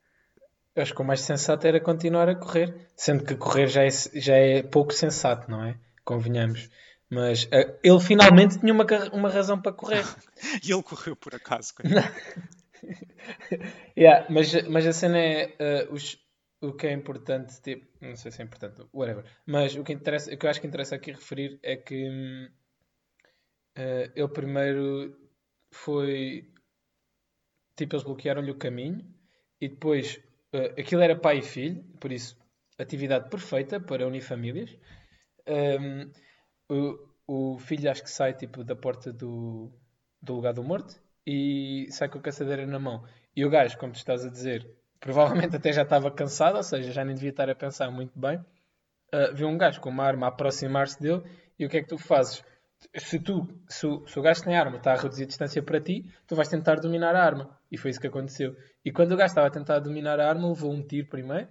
Eu 0.76 0.84
acho 0.84 0.94
que 0.94 1.02
o 1.02 1.06
mais 1.06 1.22
sensato 1.22 1.66
era 1.66 1.80
continuar 1.80 2.28
a 2.28 2.36
correr, 2.36 2.76
sendo 2.96 3.24
que 3.24 3.36
correr 3.36 3.68
já 3.68 3.86
é, 3.86 3.90
já 3.90 4.36
é 4.36 4.62
pouco 4.62 4.92
sensato, 4.92 5.50
não 5.50 5.64
é? 5.64 5.80
Convenhamos. 6.04 6.70
Mas 7.10 7.46
uh, 7.46 7.80
ele 7.82 8.00
finalmente 8.02 8.60
tinha 8.60 8.74
uma, 8.74 8.86
uma 9.14 9.30
razão 9.30 9.62
para 9.62 9.72
correr. 9.72 10.04
e 10.64 10.74
ele 10.74 10.84
correu 10.84 11.16
por 11.16 11.34
acaso. 11.34 11.74
yeah, 13.98 14.28
mas, 14.30 14.68
mas 14.68 14.86
a 14.86 14.92
cena 14.92 15.18
é 15.18 15.88
uh, 15.88 15.94
os, 15.94 16.20
o 16.62 16.74
que 16.74 16.88
é 16.88 16.92
importante, 16.92 17.62
tipo, 17.62 17.88
não 18.02 18.18
sei 18.18 18.32
se 18.32 18.42
é 18.42 18.46
importante, 18.46 18.86
whatever. 18.94 19.24
Mas 19.46 19.76
o 19.76 19.84
que, 19.84 19.94
interessa, 19.94 20.34
o 20.34 20.38
que 20.38 20.46
eu 20.46 20.50
acho 20.50 20.60
que 20.60 20.68
interessa 20.68 20.96
aqui 20.96 21.12
referir 21.12 21.58
é 21.64 21.78
que 21.78 22.50
uh, 23.78 24.12
ele 24.14 24.28
primeiro 24.28 25.16
foi 25.72 26.52
tipo, 27.78 27.96
eles 27.96 28.04
bloquearam-lhe 28.04 28.52
o 28.52 28.58
caminho 28.58 29.06
e 29.60 29.70
depois 29.70 30.22
uh, 30.56 30.80
aquilo 30.80 31.02
era 31.02 31.16
pai 31.16 31.40
e 31.40 31.42
filho, 31.42 31.84
por 32.00 32.12
isso 32.12 32.38
atividade 32.78 33.30
perfeita 33.30 33.80
para 33.80 34.08
unir 34.08 34.22
famílias. 34.22 34.78
Um, 35.48 36.12
o, 36.70 37.54
o 37.54 37.60
filho 37.60 37.90
acho 37.90 38.04
que 38.04 38.10
sai 38.10 38.34
tipo 38.34 38.64
da 38.64 38.76
porta 38.76 39.12
do, 39.14 39.72
do 40.22 40.34
lugar 40.36 40.54
do 40.54 40.64
morto 40.64 40.96
e 41.26 41.88
sai 41.92 42.10
com 42.10 42.18
a 42.18 42.22
caçadeira 42.22 42.66
na 42.66 42.80
mão. 42.80 43.04
E 43.36 43.46
o 43.46 43.50
gajo, 43.50 43.78
como 43.78 43.94
tu 43.94 43.98
estás 43.98 44.26
a 44.26 44.30
dizer, 44.30 44.70
provavelmente 45.00 45.56
até 45.56 45.72
já 45.72 45.84
estava 45.84 46.12
cansado, 46.12 46.58
ou 46.58 46.64
seja, 46.64 46.92
já 46.92 47.04
nem 47.04 47.16
devia 47.16 47.30
estar 47.30 47.50
a 47.50 47.56
pensar 47.56 47.90
muito 47.92 48.18
bem. 48.20 48.38
Uh, 49.14 49.34
viu 49.34 49.48
um 49.48 49.58
gajo 49.58 49.80
com 49.80 49.90
uma 49.90 50.04
arma 50.04 50.28
aproximar-se 50.28 51.00
dele 51.00 51.22
e 51.58 51.66
o 51.66 51.70
que 51.70 51.78
é 51.78 51.82
que 51.82 51.88
tu 51.88 51.98
fazes? 51.98 52.44
Se, 52.96 53.20
tu, 53.20 53.48
se, 53.68 53.86
o, 53.86 54.08
se 54.08 54.20
o 54.20 54.22
gajo 54.22 54.44
tem 54.44 54.56
arma, 54.56 54.78
está 54.78 54.94
a 54.94 54.96
reduzir 54.96 55.24
a 55.24 55.28
distância 55.28 55.62
para 55.64 55.80
ti, 55.80 56.06
tu 56.28 56.36
vais 56.36 56.48
tentar 56.48 56.76
dominar 56.76 57.16
a 57.16 57.24
arma. 57.24 57.60
E 57.72 57.78
foi 57.78 57.92
isso 57.92 58.00
que 58.00 58.08
aconteceu. 58.08 58.56
E 58.84 58.92
quando 58.92 59.14
o 59.14 59.18
gajo 59.18 59.32
estava 59.32 59.48
a 59.48 59.52
tentar 59.52 59.80
dominar 59.80 60.20
a 60.20 60.30
arma, 60.30 60.48
levou 60.48 60.72
um 60.72 60.86
tiro 60.86 61.08
primeiro 61.08 61.48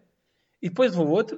e 0.62 0.68
depois 0.68 0.92
levou 0.92 1.08
outro, 1.08 1.36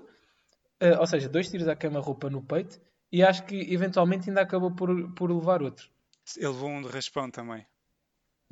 uh, 0.82 0.98
ou 1.00 1.06
seja, 1.06 1.28
dois 1.28 1.48
tiros 1.48 1.68
à 1.68 1.74
queima-roupa 1.74 2.30
no 2.30 2.42
peito 2.42 2.80
e 3.10 3.22
acho 3.22 3.44
que 3.44 3.56
eventualmente 3.72 4.28
ainda 4.28 4.42
acabou 4.42 4.74
por, 4.74 5.12
por 5.14 5.30
levar 5.30 5.62
outro. 5.62 5.88
Ele 6.36 6.48
levou 6.48 6.68
um 6.68 6.82
de 6.82 6.88
raspão 6.88 7.30
também. 7.30 7.66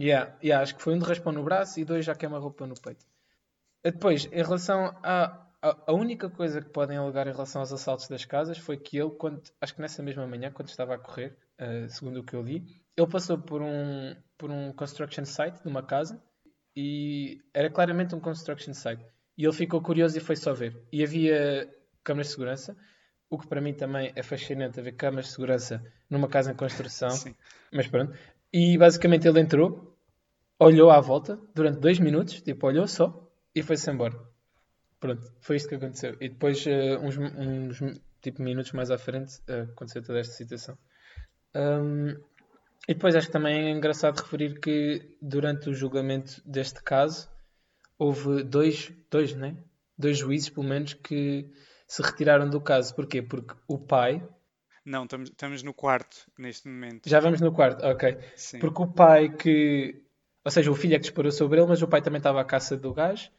Yeah, 0.01 0.37
yeah, 0.43 0.63
acho 0.63 0.75
que 0.75 0.83
foi 0.83 0.95
um 0.95 0.99
de 0.99 1.05
raspão 1.05 1.33
no 1.33 1.45
braço 1.45 1.79
e 1.79 1.85
dois 1.85 2.05
já 2.05 2.15
queima-roupa 2.15 2.67
no 2.67 2.75
peito. 2.75 3.05
Depois, 3.83 4.25
em 4.27 4.43
relação 4.43 4.97
a, 5.03 5.44
a, 5.65 5.77
a, 5.87 5.93
única 5.95 6.29
coisa 6.29 6.61
que 6.61 6.69
podem 6.69 6.99
alegar 6.99 7.27
em 7.27 7.33
relação 7.33 7.63
aos 7.63 7.73
assaltos 7.73 8.07
das 8.07 8.23
casas 8.27 8.59
foi 8.59 8.77
que 8.77 8.99
ele, 8.99 9.11
quando, 9.13 9.43
acho 9.59 9.75
que 9.75 9.81
nessa 9.81 10.03
mesma 10.03 10.27
manhã, 10.27 10.51
quando 10.53 10.69
estava 10.69 10.95
a 10.95 10.99
correr, 10.99 11.35
uh, 11.59 11.89
segundo 11.89 12.21
o 12.21 12.23
que 12.23 12.37
eu 12.37 12.43
li, 12.43 12.67
ele 12.95 13.07
passou 13.07 13.39
por 13.39 13.63
um, 13.63 14.15
por 14.37 14.51
um 14.51 14.75
construction 14.75 15.25
site 15.25 15.63
de 15.63 15.69
uma 15.69 15.83
casa 15.83 16.23
e 16.77 17.41
era 17.55 17.71
claramente 17.71 18.15
um 18.15 18.21
construction 18.21 18.75
site. 18.75 19.03
E 19.39 19.45
ele 19.45 19.55
ficou 19.55 19.81
curioso 19.81 20.19
e 20.19 20.21
foi 20.21 20.37
só 20.37 20.53
ver. 20.53 20.79
E 20.93 21.03
havia 21.03 21.67
câmaras 22.05 22.27
de 22.27 22.33
segurança, 22.35 22.77
o 23.31 23.39
que 23.39 23.47
para 23.47 23.63
mim 23.63 23.73
também 23.73 24.13
é 24.15 24.23
fascinante 24.23 24.79
haver 24.79 24.93
câmaras 24.93 25.27
de 25.27 25.33
segurança 25.33 25.83
numa 26.11 26.29
casa 26.29 26.53
em 26.53 26.55
construção. 26.55 27.09
Sim. 27.17 27.35
Mas 27.73 27.89
pronto. 27.89 28.13
E 28.53 28.77
basicamente 28.77 29.27
ele 29.27 29.41
entrou, 29.41 29.97
olhou 30.59 30.91
à 30.91 31.01
volta 31.01 31.41
durante 31.55 31.81
dois 31.81 31.99
minutos, 31.99 32.43
tipo, 32.43 32.67
olhou 32.67 32.87
só, 32.87 33.33
e 33.55 33.63
foi-se 33.63 33.91
embora. 33.91 34.34
Pronto, 35.05 35.31
foi 35.39 35.57
isto 35.57 35.69
que 35.69 35.75
aconteceu. 35.75 36.17
E 36.19 36.31
depois, 36.31 36.65
uh, 36.65 36.99
uns, 37.03 37.19
uns 37.19 38.01
tipo, 38.23 38.41
minutos 38.41 38.73
mais 38.73 38.91
à 38.91 38.97
frente, 38.97 39.37
uh, 39.51 39.71
aconteceu 39.71 40.03
toda 40.03 40.19
esta 40.19 40.33
situação. 40.33 40.79
Um, 41.55 42.09
e 42.89 42.95
depois 42.95 43.15
acho 43.15 43.27
que 43.27 43.33
também 43.35 43.67
é 43.67 43.71
engraçado 43.71 44.19
referir 44.19 44.59
que 44.61 45.15
durante 45.21 45.69
o 45.69 45.75
julgamento 45.75 46.41
deste 46.47 46.83
caso 46.83 47.29
houve 47.99 48.45
dois, 48.45 48.95
dois, 49.11 49.35
né? 49.35 49.59
dois 49.99 50.17
juízes, 50.17 50.49
pelo 50.49 50.67
menos, 50.67 50.95
que 50.95 51.53
se 51.87 52.01
retiraram 52.01 52.49
do 52.49 52.59
caso. 52.59 52.95
Porquê? 52.95 53.21
Porque 53.21 53.55
o 53.69 53.79
pai. 53.79 54.27
Não, 54.87 55.05
estamos, 55.05 55.29
estamos 55.29 55.63
no 55.63 55.75
quarto 55.75 56.17
neste 56.39 56.67
momento. 56.67 57.11
Já 57.11 57.21
vamos 57.21 57.43
no 57.43 57.53
quarto, 57.53 57.85
ok. 57.85 58.17
Sim. 58.37 58.59
Porque 58.59 58.83
o 58.83 58.87
pai 58.87 59.29
que. 59.37 60.03
Ou 60.43 60.51
seja, 60.51 60.71
o 60.71 60.75
filho 60.75 60.95
é 60.95 60.97
que 60.97 61.03
disparou 61.03 61.31
sobre 61.31 61.61
ele, 61.61 61.69
mas 61.69 61.83
o 61.83 61.89
pai 61.89 62.01
também 62.01 62.21
estava 62.21 62.41
à 62.41 62.45
caça 62.45 62.75
do 62.75 62.95
gajo 62.95 63.31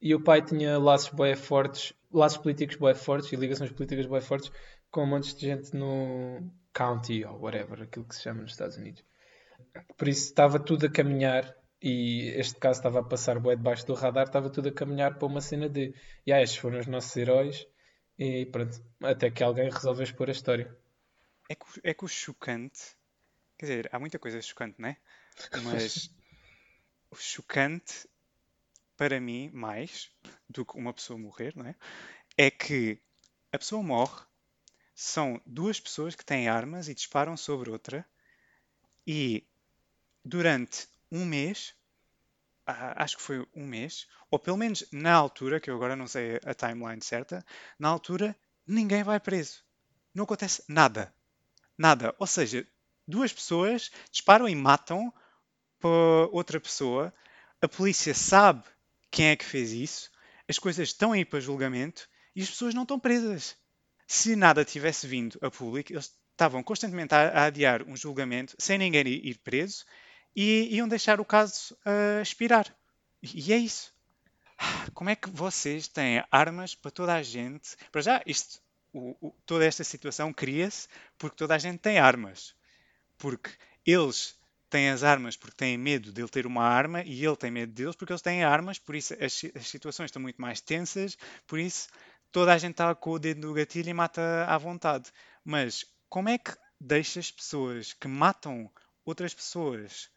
e 0.00 0.14
o 0.14 0.22
pai 0.22 0.42
tinha 0.42 0.78
laços 0.78 1.10
bué 1.10 1.36
fortes, 1.36 1.92
laços 2.12 2.38
políticos 2.38 2.76
bué 2.76 2.94
fortes 2.94 3.32
e 3.32 3.36
ligações 3.36 3.70
políticas 3.72 4.06
bué 4.06 4.20
fortes 4.20 4.50
com 4.90 5.04
um 5.04 5.06
monte 5.06 5.34
de 5.34 5.46
gente 5.46 5.76
no 5.76 6.50
county 6.72 7.24
ou 7.24 7.40
whatever, 7.40 7.82
aquilo 7.82 8.04
que 8.04 8.14
se 8.14 8.22
chama 8.22 8.42
nos 8.42 8.52
Estados 8.52 8.76
Unidos. 8.76 9.04
Por 9.96 10.08
isso 10.08 10.24
estava 10.24 10.58
tudo 10.58 10.86
a 10.86 10.90
caminhar 10.90 11.54
e 11.82 12.28
este 12.36 12.58
caso 12.58 12.80
estava 12.80 13.00
a 13.00 13.04
passar 13.04 13.38
bué 13.38 13.56
debaixo 13.56 13.86
do 13.86 13.94
radar, 13.94 14.26
estava 14.26 14.50
tudo 14.50 14.68
a 14.68 14.72
caminhar 14.72 15.18
para 15.18 15.26
uma 15.26 15.40
cena 15.40 15.68
de 15.68 15.94
yeah, 16.26 16.42
estes 16.42 16.58
foram 16.58 16.78
os 16.78 16.86
nossos 16.86 17.16
heróis 17.16 17.66
e 18.18 18.46
pronto, 18.46 18.82
até 19.02 19.30
que 19.30 19.42
alguém 19.42 19.70
resolveu 19.70 20.04
expor 20.04 20.28
a 20.28 20.32
história. 20.32 20.76
É 21.48 21.54
que, 21.54 21.64
é 21.82 21.94
que 21.94 22.04
o 22.04 22.08
chocante, 22.08 22.96
quer 23.58 23.66
dizer, 23.66 23.88
há 23.92 23.98
muita 23.98 24.18
coisa 24.18 24.40
chocante, 24.42 24.76
não 24.78 24.88
é? 24.88 24.96
Mas 25.64 26.10
o 27.10 27.16
chocante 27.16 28.08
para 29.00 29.18
mim, 29.18 29.48
mais 29.54 30.10
do 30.46 30.62
que 30.62 30.76
uma 30.76 30.92
pessoa 30.92 31.18
morrer, 31.18 31.56
não 31.56 31.64
é? 31.64 31.74
É 32.36 32.50
que 32.50 33.00
a 33.50 33.56
pessoa 33.56 33.82
morre, 33.82 34.22
são 34.94 35.40
duas 35.46 35.80
pessoas 35.80 36.14
que 36.14 36.22
têm 36.22 36.50
armas 36.50 36.86
e 36.86 36.92
disparam 36.92 37.34
sobre 37.34 37.70
outra, 37.70 38.06
e 39.06 39.42
durante 40.22 40.86
um 41.10 41.24
mês, 41.24 41.74
acho 42.66 43.16
que 43.16 43.22
foi 43.22 43.48
um 43.56 43.66
mês, 43.66 44.06
ou 44.30 44.38
pelo 44.38 44.58
menos 44.58 44.84
na 44.92 45.14
altura, 45.14 45.58
que 45.58 45.70
eu 45.70 45.76
agora 45.76 45.96
não 45.96 46.06
sei 46.06 46.38
a 46.44 46.52
timeline 46.52 47.02
certa, 47.02 47.42
na 47.78 47.88
altura 47.88 48.36
ninguém 48.66 49.02
vai 49.02 49.18
preso. 49.18 49.64
Não 50.14 50.24
acontece 50.24 50.62
nada. 50.68 51.10
Nada. 51.78 52.14
Ou 52.18 52.26
seja, 52.26 52.68
duas 53.08 53.32
pessoas 53.32 53.90
disparam 54.12 54.46
e 54.46 54.54
matam 54.54 55.10
outra 56.30 56.60
pessoa. 56.60 57.14
A 57.62 57.66
polícia 57.66 58.12
sabe 58.12 58.62
quem 59.10 59.26
é 59.28 59.36
que 59.36 59.44
fez 59.44 59.72
isso, 59.72 60.10
as 60.48 60.58
coisas 60.58 60.88
estão 60.88 61.12
aí 61.12 61.24
para 61.24 61.40
julgamento 61.40 62.08
e 62.34 62.42
as 62.42 62.50
pessoas 62.50 62.74
não 62.74 62.82
estão 62.82 62.98
presas. 62.98 63.56
Se 64.06 64.34
nada 64.34 64.64
tivesse 64.64 65.06
vindo 65.06 65.38
a 65.42 65.50
público, 65.50 65.92
eles 65.92 66.12
estavam 66.32 66.62
constantemente 66.62 67.14
a, 67.14 67.44
adiar 67.44 67.82
um 67.82 67.96
julgamento 67.96 68.54
sem 68.58 68.78
ninguém 68.78 69.06
ir 69.06 69.38
preso 69.38 69.84
e 70.34 70.74
iam 70.74 70.88
deixar 70.88 71.20
o 71.20 71.24
caso 71.24 71.76
uh, 71.86 72.22
expirar. 72.22 72.66
E, 73.22 73.52
é 73.52 73.58
isso. 73.58 73.92
Como 74.94 75.10
é 75.10 75.16
que 75.16 75.28
vocês 75.28 75.86
têm 75.88 76.24
armas 76.30 76.74
para 76.74 76.90
toda 76.90 77.14
a 77.14 77.22
gente? 77.22 77.76
Para 77.92 78.00
já, 78.00 78.22
isto, 78.26 78.60
o, 78.92 79.16
o, 79.20 79.34
toda 79.44 79.64
esta 79.64 79.84
situação 79.84 80.32
cria-se 80.32 80.88
porque 81.18 81.36
toda 81.36 81.54
a 81.54 81.58
gente 81.58 81.78
tem 81.78 81.98
armas. 81.98 82.54
Porque 83.18 83.50
eles 83.84 84.38
têm 84.70 84.88
as 84.88 85.02
armas 85.02 85.36
porque 85.36 85.56
têm 85.56 85.76
medo 85.76 86.12
de 86.12 86.20
ele 86.20 86.28
ter 86.28 86.46
uma 86.46 86.64
arma 86.64 87.02
e 87.02 87.24
ele 87.24 87.36
tem 87.36 87.50
medo 87.50 87.72
deles 87.72 87.96
porque 87.96 88.12
eles 88.12 88.22
têm 88.22 88.44
armas, 88.44 88.78
por 88.78 88.94
isso 88.94 89.14
as, 89.14 89.42
as 89.54 89.68
situações 89.68 90.06
estão 90.06 90.22
muito 90.22 90.40
mais 90.40 90.60
tensas, 90.60 91.18
por 91.46 91.58
isso 91.58 91.88
toda 92.32 92.52
a 92.52 92.58
gente 92.58 92.72
está 92.72 92.94
com 92.94 93.10
o 93.10 93.18
dedo 93.18 93.46
no 93.46 93.54
gatilho 93.54 93.90
e 93.90 93.94
mata 93.94 94.46
à 94.46 94.56
vontade. 94.56 95.10
Mas 95.44 95.84
como 96.08 96.28
é 96.28 96.38
que 96.38 96.52
deixas 96.80 97.30
pessoas 97.30 97.92
que 97.92 98.08
matam 98.08 98.70
outras 99.04 99.34
pessoas 99.34 100.08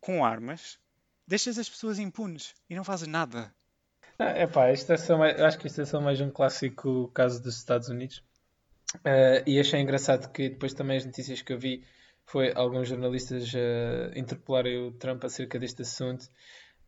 com 0.00 0.24
armas, 0.24 0.78
deixas 1.26 1.58
as 1.58 1.68
pessoas 1.68 1.98
impunes 1.98 2.54
e 2.68 2.74
não 2.74 2.84
fazes 2.84 3.08
nada? 3.08 3.54
É 4.18 4.42
epá, 4.44 4.72
isto 4.72 4.92
é 4.92 4.96
só 4.96 5.16
mais, 5.18 5.40
acho 5.40 5.58
que 5.58 5.66
isto 5.66 5.80
é 5.80 5.84
só 5.84 6.00
mais 6.00 6.20
um 6.20 6.30
clássico 6.30 7.08
caso 7.08 7.42
dos 7.42 7.56
Estados 7.56 7.88
Unidos. 7.88 8.22
Uh, 8.96 9.42
e 9.46 9.60
achei 9.60 9.80
engraçado 9.80 10.32
que 10.32 10.48
depois 10.48 10.72
também 10.72 10.96
as 10.96 11.04
notícias 11.04 11.42
que 11.42 11.52
eu 11.52 11.58
vi 11.58 11.84
foi 12.26 12.52
alguns 12.54 12.88
jornalistas 12.88 13.52
uh, 13.54 14.18
interpelarem 14.18 14.78
o 14.78 14.92
Trump 14.92 15.24
acerca 15.24 15.58
deste 15.58 15.82
assunto 15.82 16.28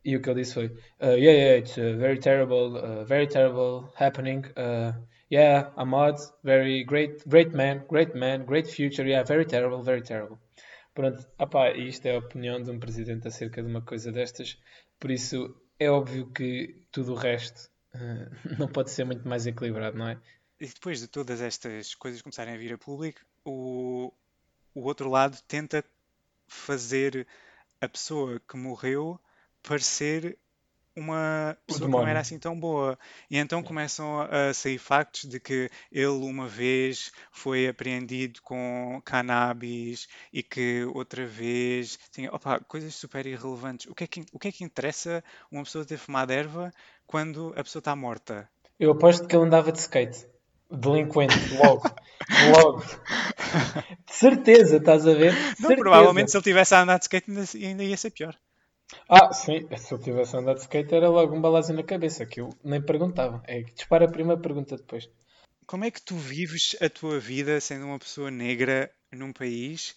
e 0.03 0.15
o 0.15 0.21
que 0.21 0.29
ele 0.29 0.41
disse 0.41 0.53
foi 0.53 0.65
uh, 0.67 1.15
yeah, 1.15 1.31
yeah, 1.31 1.57
it's 1.57 1.77
uh, 1.77 1.97
very 1.97 2.19
terrible, 2.19 2.77
uh, 2.77 3.05
very 3.05 3.27
terrible 3.27 3.89
happening. 3.95 4.43
Uh, 4.55 4.93
yeah, 5.31 5.71
Ahmad, 5.75 6.17
very 6.43 6.83
great, 6.83 7.23
great 7.27 7.53
man, 7.55 7.85
great 7.87 8.15
man, 8.15 8.45
great 8.45 8.67
future. 8.67 9.07
Yeah, 9.07 9.23
very 9.23 9.45
terrible, 9.45 9.81
very 9.81 10.01
terrible. 10.01 10.39
Pronto, 10.93 11.25
opá, 11.37 11.71
isto 11.71 12.05
é 12.07 12.15
a 12.15 12.19
opinião 12.19 12.61
de 12.61 12.71
um 12.71 12.79
presidente 12.79 13.27
acerca 13.27 13.61
de 13.61 13.69
uma 13.69 13.81
coisa 13.81 14.11
destas. 14.11 14.57
Por 14.99 15.11
isso, 15.11 15.55
é 15.79 15.89
óbvio 15.89 16.29
que 16.31 16.83
tudo 16.91 17.13
o 17.13 17.15
resto 17.15 17.69
não 18.59 18.67
pode 18.67 18.91
ser 18.91 19.05
muito 19.05 19.27
mais 19.27 19.47
equilibrado, 19.47 19.97
não 19.97 20.09
é? 20.09 20.19
E 20.59 20.67
depois 20.67 20.99
de 20.99 21.07
todas 21.07 21.39
estas 21.41 21.95
coisas 21.95 22.21
começarem 22.21 22.53
a 22.53 22.57
vir 22.57 22.73
a 22.73 22.77
público, 22.77 23.21
o, 23.45 24.11
o 24.73 24.81
outro 24.81 25.09
lado 25.09 25.37
tenta 25.47 25.83
fazer 26.47 27.27
a 27.81 27.87
pessoa 27.87 28.41
que 28.47 28.57
morreu 28.57 29.19
parecer 29.63 30.37
uma 30.95 31.57
pessoa 31.65 31.89
que 31.89 31.95
não 31.95 32.07
era 32.07 32.19
assim 32.19 32.37
tão 32.37 32.59
boa. 32.59 32.97
E 33.29 33.37
então 33.37 33.63
começam 33.63 34.21
a 34.21 34.53
sair 34.53 34.77
factos 34.77 35.25
de 35.25 35.39
que 35.39 35.69
ele 35.91 36.07
uma 36.07 36.47
vez 36.47 37.11
foi 37.31 37.67
apreendido 37.67 38.41
com 38.41 39.01
cannabis 39.05 40.07
e 40.33 40.43
que 40.43 40.83
outra 40.93 41.25
vez 41.25 41.97
tinha 42.11 42.33
opa, 42.33 42.59
coisas 42.59 42.93
super 42.95 43.25
irrelevantes. 43.25 43.87
O 43.89 43.95
que, 43.95 44.03
é 44.03 44.07
que, 44.07 44.25
o 44.33 44.39
que 44.39 44.49
é 44.49 44.51
que 44.51 44.63
interessa 44.63 45.23
uma 45.51 45.63
pessoa 45.63 45.85
ter 45.85 45.97
fumado 45.97 46.33
erva 46.33 46.71
quando 47.07 47.53
a 47.55 47.63
pessoa 47.63 47.79
está 47.79 47.95
morta? 47.95 48.49
Eu 48.79 48.91
aposto 48.91 49.27
que 49.27 49.35
ele 49.35 49.45
andava 49.45 49.71
de 49.71 49.79
skate. 49.79 50.27
Delinquente, 50.71 51.33
logo. 51.55 51.83
logo. 52.51 52.83
De 54.05 54.13
certeza, 54.13 54.77
estás 54.77 55.07
a 55.07 55.13
ver? 55.13 55.33
De 55.33 55.39
Não, 55.39 55.53
certeza. 55.55 55.75
provavelmente 55.77 56.31
se 56.31 56.37
ele 56.37 56.43
tivesse 56.43 56.75
a 56.75 56.81
andar 56.81 56.97
de 56.99 57.05
skate 57.05 57.29
ainda, 57.29 57.43
ainda 57.67 57.83
ia 57.83 57.97
ser 57.97 58.11
pior. 58.11 58.35
Ah, 59.07 59.31
sim, 59.33 59.67
se 59.77 59.93
eu 59.93 59.99
tivesse 59.99 60.35
andado 60.35 60.57
de 60.57 60.61
skate 60.61 60.93
era 60.93 61.09
logo 61.09 61.35
um 61.35 61.41
balazo 61.41 61.73
na 61.73 61.83
cabeça, 61.83 62.25
que 62.25 62.41
eu 62.41 62.49
nem 62.63 62.81
perguntava. 62.81 63.41
É 63.47 63.63
que 63.63 63.73
dispara 63.73 64.05
a 64.05 64.11
primeira 64.11 64.39
pergunta 64.39 64.77
depois. 64.77 65.09
Como 65.65 65.85
é 65.85 65.91
que 65.91 66.01
tu 66.01 66.15
vives 66.15 66.75
a 66.81 66.89
tua 66.89 67.19
vida 67.19 67.59
sendo 67.61 67.85
uma 67.85 67.99
pessoa 67.99 68.31
negra 68.31 68.91
num 69.11 69.31
país 69.31 69.95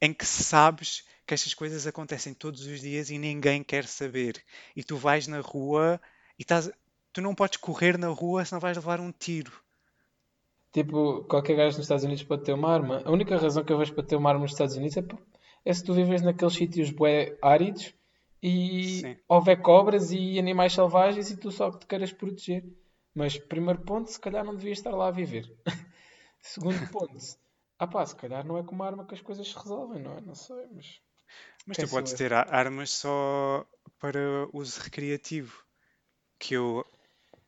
em 0.00 0.12
que 0.12 0.24
sabes 0.24 1.04
que 1.26 1.34
estas 1.34 1.54
coisas 1.54 1.86
acontecem 1.86 2.34
todos 2.34 2.66
os 2.66 2.80
dias 2.80 3.10
e 3.10 3.18
ninguém 3.18 3.62
quer 3.62 3.86
saber? 3.86 4.42
E 4.74 4.82
tu 4.82 4.96
vais 4.96 5.26
na 5.26 5.40
rua 5.40 6.00
e 6.38 6.42
estás, 6.42 6.70
tu 7.12 7.20
não 7.20 7.34
podes 7.34 7.58
correr 7.58 7.98
na 7.98 8.08
rua 8.08 8.44
senão 8.44 8.60
vais 8.60 8.76
levar 8.76 9.00
um 9.00 9.12
tiro. 9.12 9.52
Tipo, 10.72 11.24
qualquer 11.24 11.56
gajo 11.56 11.76
nos 11.76 11.84
Estados 11.86 12.04
Unidos 12.04 12.22
pode 12.24 12.44
ter 12.44 12.52
uma 12.52 12.72
arma. 12.72 13.02
A 13.04 13.10
única 13.10 13.36
razão 13.36 13.62
que 13.64 13.72
eu 13.72 13.78
vejo 13.78 13.94
para 13.94 14.04
ter 14.04 14.16
uma 14.16 14.30
arma 14.30 14.42
nos 14.42 14.52
Estados 14.52 14.76
Unidos 14.76 14.96
é, 14.96 15.02
por- 15.02 15.20
é 15.64 15.72
se 15.72 15.84
tu 15.84 15.92
vives 15.94 16.22
naqueles 16.22 16.54
sítios 16.54 16.90
bué 16.90 17.36
áridos 17.42 17.94
e 18.42 19.00
Sim. 19.00 19.16
houver 19.28 19.60
cobras 19.60 20.12
e 20.12 20.38
animais 20.38 20.72
selvagens 20.72 21.30
e 21.30 21.36
tu 21.36 21.50
só 21.50 21.70
que 21.70 21.80
te 21.80 21.86
queiras 21.86 22.12
proteger. 22.12 22.64
Mas, 23.14 23.38
primeiro 23.38 23.80
ponto, 23.82 24.10
se 24.10 24.18
calhar 24.18 24.44
não 24.44 24.56
devias 24.56 24.78
estar 24.78 24.92
lá 24.92 25.08
a 25.08 25.10
viver. 25.10 25.44
Segundo 26.40 26.86
ponto, 26.90 27.14
ah 27.78 27.86
pá, 27.86 28.04
se 28.06 28.16
calhar 28.16 28.44
não 28.46 28.56
é 28.58 28.62
com 28.62 28.74
uma 28.74 28.86
arma 28.86 29.06
que 29.06 29.14
as 29.14 29.20
coisas 29.20 29.46
se 29.46 29.56
resolvem, 29.56 30.02
não 30.02 30.16
é? 30.16 30.20
Não 30.22 30.34
sei, 30.34 30.66
mas 30.74 31.00
Mas 31.66 31.76
quem 31.76 31.86
tu 31.86 31.90
podes 31.90 32.12
ter 32.14 32.32
armas 32.32 32.90
só 32.90 33.66
para 33.98 34.48
uso 34.52 34.80
recreativo, 34.80 35.62
que 36.38 36.54
eu 36.54 36.84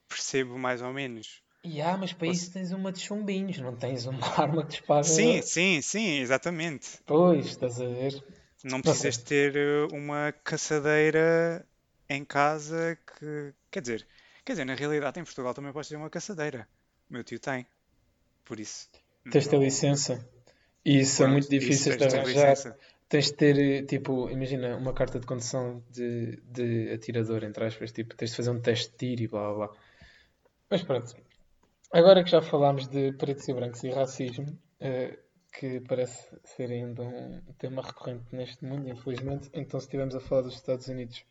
percebo 0.08 0.58
mais 0.58 0.82
ou 0.82 0.92
menos. 0.92 1.43
E 1.64 1.80
ah, 1.80 1.96
mas 1.96 2.12
para 2.12 2.28
isso 2.28 2.52
tens 2.52 2.72
uma 2.72 2.92
de 2.92 3.00
chumbinhos, 3.00 3.58
não 3.58 3.74
tens 3.74 4.06
uma 4.06 4.20
arma 4.38 4.62
que 4.64 4.70
dispara. 4.70 5.02
Sim, 5.02 5.40
sim, 5.42 5.80
sim, 5.82 6.18
exatamente. 6.20 6.98
Pois, 7.06 7.46
estás 7.46 7.80
a 7.80 7.86
ver? 7.86 8.22
Não 8.62 8.80
precisas 8.80 9.16
ter 9.24 9.56
eh, 9.56 9.86
uma 9.92 10.32
caçadeira 10.44 11.66
em 12.08 12.24
casa 12.24 12.98
que. 13.06 13.52
Quer 13.70 13.80
dizer, 13.80 14.06
quer 14.44 14.52
dizer, 14.52 14.64
na 14.64 14.74
realidade 14.74 15.18
em 15.20 15.24
Portugal 15.24 15.54
também 15.54 15.72
podes 15.72 15.88
ter 15.88 15.96
uma 15.96 16.10
caçadeira. 16.10 16.68
O 17.10 17.14
meu 17.14 17.24
tio 17.24 17.38
tem. 17.38 17.66
Por 18.44 18.60
isso. 18.60 18.88
Tens 19.30 19.44
de 19.44 19.50
ter 19.50 19.56
não- 19.56 19.64
licença. 19.64 20.28
E 20.84 21.00
isso 21.00 21.16
são 21.16 21.26
Pronto, 21.26 21.32
muito 21.32 21.46
isso 21.46 21.60
difíceis 21.60 21.96
de 21.96 22.04
arranjar. 22.04 22.76
Tens 23.08 23.26
de 23.26 23.32
ter, 23.34 23.58
eh, 23.58 23.82
tipo, 23.82 24.28
imagina, 24.30 24.76
uma 24.76 24.92
carta 24.92 25.18
de 25.20 25.26
condução 25.26 25.82
de, 25.90 26.36
de 26.42 26.90
atirador, 26.92 27.44
entre 27.44 27.64
aspas, 27.64 27.92
tipo, 27.92 28.14
tens 28.14 28.30
de 28.30 28.36
fazer 28.36 28.50
um 28.50 28.60
teste 28.60 28.90
de 28.92 28.96
tiro 28.96 29.22
e 29.22 29.28
blá 29.28 29.52
blá 29.54 29.66
blá. 29.68 29.76
Mas 30.70 30.82
pronto, 30.82 31.14
agora 31.98 32.22
que 32.22 32.30
já 32.30 32.42
falámos 32.42 32.88
de 32.88 33.12
pretos 33.12 33.48
e 33.48 33.54
brancos 33.54 33.82
e 33.84 33.90
racismo, 33.90 34.46
eh, 34.80 35.18
que 35.52 35.80
parece 35.80 36.36
ser 36.42 36.70
ainda 36.70 37.02
um 37.02 37.40
tema 37.58 37.82
recorrente 37.82 38.24
neste 38.32 38.64
mundo, 38.64 38.88
infelizmente, 38.88 39.48
então 39.52 39.78
se 39.78 39.86
estivermos 39.86 40.14
a 40.14 40.20
falar 40.20 40.42
dos 40.42 40.54
Estados 40.54 40.88
Unidos 40.88 41.24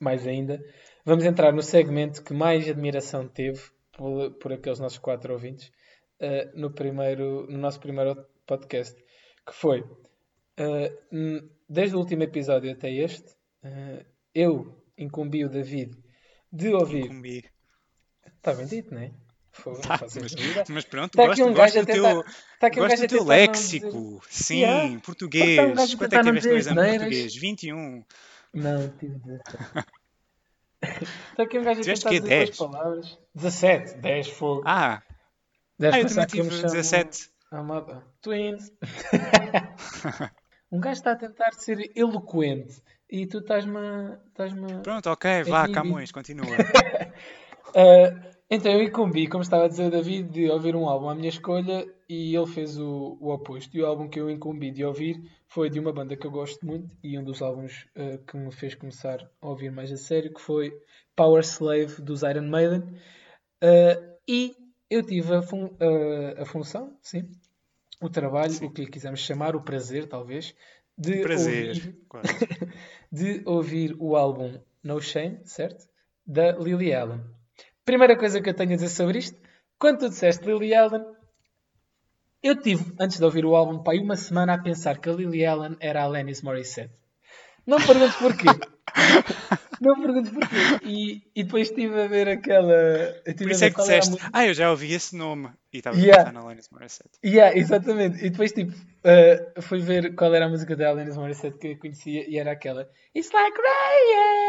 mais 0.00 0.26
ainda, 0.26 0.60
vamos 1.04 1.24
entrar 1.24 1.52
no 1.52 1.62
segmento 1.62 2.24
que 2.24 2.34
mais 2.34 2.68
admiração 2.68 3.28
teve 3.28 3.60
por, 3.92 4.32
por 4.32 4.52
aqueles 4.52 4.80
nossos 4.80 4.98
quatro 4.98 5.32
ouvintes 5.32 5.70
eh, 6.18 6.50
no, 6.54 6.70
primeiro, 6.70 7.46
no 7.48 7.58
nosso 7.58 7.78
primeiro 7.78 8.26
podcast, 8.46 8.96
que 9.46 9.52
foi 9.52 9.84
Uh, 10.58 11.48
desde 11.68 11.96
o 11.96 11.98
último 11.98 12.22
episódio 12.22 12.70
até 12.70 12.90
este, 12.92 13.32
uh, 13.64 14.04
eu 14.34 14.84
incumbi 14.98 15.44
o 15.44 15.48
David 15.48 15.96
de 16.52 16.74
ouvir. 16.74 17.06
Incumbi. 17.06 17.44
Está 18.36 18.54
bem 18.54 18.66
dito, 18.66 18.92
não 18.92 19.00
é? 19.00 19.12
Tá, 19.82 19.98
mas, 20.00 20.68
mas 20.68 20.84
pronto, 20.86 21.20
aqui 21.20 21.28
gosto, 21.28 21.44
um 21.44 21.52
gosto 21.54 21.80
do 21.80 21.86
teu, 21.86 22.24
aqui 22.60 22.80
um 22.80 22.82
gosto 22.84 23.00
do 23.02 23.06
teu 23.08 23.18
não 23.18 23.24
dizer. 23.24 23.38
léxico. 23.50 24.22
Sim, 24.30 24.60
Yeah. 24.60 24.84
Um 24.94 25.00
português. 25.00 25.56
gajo 25.74 25.94
a 25.94 25.98
Quanto 25.98 26.12
é 26.14 26.18
que 26.18 26.24
tiveste 26.24 26.32
dizer 26.40 26.54
o 26.54 26.56
exame 26.58 26.80
de 26.82 26.88
português? 26.98 27.36
21. 27.36 28.04
Não, 28.54 28.88
tive 28.98 29.18
17. 29.18 29.58
Está 31.30 31.42
aqui 31.42 31.58
um 31.58 31.62
gajo 31.64 31.80
a 31.80 31.82
Tiveste 31.82 32.04
tentar 32.04 32.20
dizer 32.20 32.36
duas 32.46 32.48
10? 32.48 32.56
palavras. 32.58 33.18
17, 33.34 33.94
10 33.98 34.28
fogo. 34.30 34.62
Ah, 34.66 35.02
10 35.78 35.94
ah, 35.94 35.98
eu 36.00 36.08
também 36.08 36.26
tive 36.26 36.50
chamo 36.50 36.62
17. 36.62 37.30
Amada. 37.50 38.02
Twins. 38.22 38.72
um 40.72 40.80
gajo 40.80 40.92
está 40.98 41.12
a 41.12 41.16
tentar 41.16 41.52
ser 41.52 41.92
eloquente 41.94 42.82
e 43.10 43.26
tu 43.26 43.38
estás-me 43.38 43.76
a- 43.78 44.18
Pronto, 44.82 45.10
ok, 45.10 45.42
vá. 45.44 45.68
Camões, 45.68 46.10
continua. 46.10 46.46
Ah, 47.74 48.10
então 48.54 48.72
eu 48.72 48.82
incumbi, 48.82 49.26
como 49.28 49.42
estava 49.42 49.64
a 49.64 49.68
dizer 49.68 49.86
o 49.86 49.90
David, 49.90 50.28
de 50.30 50.50
ouvir 50.50 50.76
um 50.76 50.88
álbum 50.88 51.08
à 51.08 51.14
minha 51.14 51.28
escolha 51.28 51.86
e 52.08 52.34
ele 52.36 52.46
fez 52.46 52.78
o, 52.78 53.16
o 53.20 53.32
oposto. 53.32 53.74
E 53.76 53.80
o 53.82 53.86
álbum 53.86 54.08
que 54.08 54.20
eu 54.20 54.30
incumbi 54.30 54.70
de 54.70 54.84
ouvir 54.84 55.22
foi 55.48 55.70
de 55.70 55.80
uma 55.80 55.92
banda 55.92 56.16
que 56.16 56.26
eu 56.26 56.30
gosto 56.30 56.64
muito 56.66 56.94
e 57.02 57.18
um 57.18 57.24
dos 57.24 57.40
álbuns 57.42 57.86
ah, 57.96 58.18
que 58.26 58.36
me 58.36 58.52
fez 58.52 58.74
começar 58.74 59.26
a 59.40 59.48
ouvir 59.48 59.70
mais 59.72 59.90
a 59.92 59.96
sério, 59.96 60.32
que 60.34 60.40
foi 60.40 60.72
Power 61.16 61.42
Slave 61.42 62.02
dos 62.02 62.22
Iron 62.22 62.48
Maiden. 62.48 62.82
Ah, 63.62 64.16
e 64.28 64.54
eu 64.90 65.02
tive 65.02 65.34
a, 65.34 65.42
fun- 65.42 65.76
ah, 65.80 66.42
a 66.42 66.44
função, 66.44 66.96
sim, 67.02 67.28
o 68.02 68.10
trabalho, 68.10 68.54
o 68.66 68.70
que 68.70 68.82
lhe 68.84 68.90
quisermos 68.90 69.20
chamar, 69.20 69.56
o 69.56 69.62
prazer, 69.62 70.06
talvez, 70.08 70.54
de 70.98 71.22
Prazer. 71.22 71.76
ouvir 71.76 72.02
de 73.12 73.42
ouvir 73.46 73.96
o 73.98 74.16
álbum 74.16 74.60
No 74.82 75.00
Shame, 75.00 75.40
certo? 75.44 75.86
Da 76.26 76.52
Lily 76.52 76.92
Allen. 76.94 77.20
Primeira 77.84 78.16
coisa 78.16 78.40
que 78.40 78.48
eu 78.50 78.54
tenho 78.54 78.72
a 78.72 78.74
dizer 78.76 78.88
sobre 78.88 79.18
isto, 79.18 79.38
quando 79.78 79.98
tu 80.00 80.08
disseste 80.08 80.44
Lily 80.46 80.74
Allen, 80.74 81.02
eu 82.42 82.56
tive, 82.60 82.84
antes 83.00 83.18
de 83.18 83.24
ouvir 83.24 83.44
o 83.44 83.54
álbum, 83.54 83.82
pá, 83.82 83.92
aí 83.92 83.98
uma 84.00 84.16
semana 84.16 84.54
a 84.54 84.58
pensar 84.62 84.98
que 84.98 85.08
a 85.08 85.12
Lily 85.12 85.44
Allen 85.44 85.76
era 85.80 86.00
a 86.00 86.04
Alanis 86.04 86.42
Morissette. 86.42 86.92
Não 87.66 87.78
me 87.78 87.86
perguntes 87.86 88.16
porquê. 88.16 88.46
Não 89.80 89.96
me 89.96 90.02
perguntes 90.04 90.32
porquê. 90.32 90.56
E, 90.84 91.22
e 91.34 91.44
depois 91.44 91.68
estive 91.70 92.00
a 92.00 92.06
ver 92.08 92.28
aquela. 92.28 93.14
Por 93.36 93.50
isso 93.50 93.64
é 93.64 93.70
que 93.70 93.76
a 93.80 93.82
disseste, 93.82 94.10
música. 94.10 94.30
ah, 94.32 94.46
eu 94.46 94.54
já 94.54 94.70
ouvi 94.70 94.92
esse 94.92 95.16
nome. 95.16 95.50
E 95.72 95.78
estava 95.78 95.96
Yeah. 95.96 96.22
a 96.22 96.24
pensar 96.26 96.32
na 96.32 96.40
Alanis 96.40 96.68
Morissette. 96.70 97.18
Yeah, 97.24 97.56
exatamente. 97.56 98.24
E 98.24 98.30
depois, 98.30 98.52
tipo, 98.52 98.72
uh, 98.72 99.62
fui 99.62 99.78
ver 99.80 100.14
qual 100.14 100.34
era 100.34 100.46
a 100.46 100.48
música 100.48 100.76
da 100.76 100.88
Alanis 100.90 101.16
Morissette 101.16 101.58
que 101.58 101.68
eu 101.68 101.78
conhecia 101.78 102.28
e 102.28 102.36
era 102.38 102.52
aquela 102.52 102.88
It's 103.16 103.30
like 103.32 103.56
rain. 103.56 104.41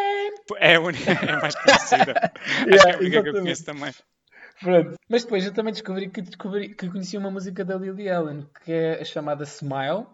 É 0.58 0.76
a 0.76 0.82
única, 0.82 1.12
é 1.12 1.32
a 1.34 1.42
mais 1.42 1.56
conhecida. 1.56 2.14
Acho 2.72 2.86
que 2.86 2.92
é 2.92 2.94
Yeah, 2.94 2.96
a 2.96 3.00
única 3.00 3.22
que 3.22 3.30
eu 3.30 3.34
exatamente. 3.34 3.42
conheço 3.44 3.66
também. 3.66 3.94
Pronto. 4.60 4.94
Mas 5.10 5.24
depois 5.24 5.46
eu 5.46 5.54
também 5.54 5.74
descobri 5.74 6.10
que, 6.10 6.22
descobri 6.22 6.76
que 6.76 6.90
conhecia 6.90 7.20
uma 7.20 7.32
música 7.32 7.66
da 7.66 7.76
Lily 7.76 8.10
Allen, 8.10 8.48
que 8.64 8.72
é 8.72 9.02
a 9.02 9.06
chamada 9.06 9.44
Smile. 9.44 10.06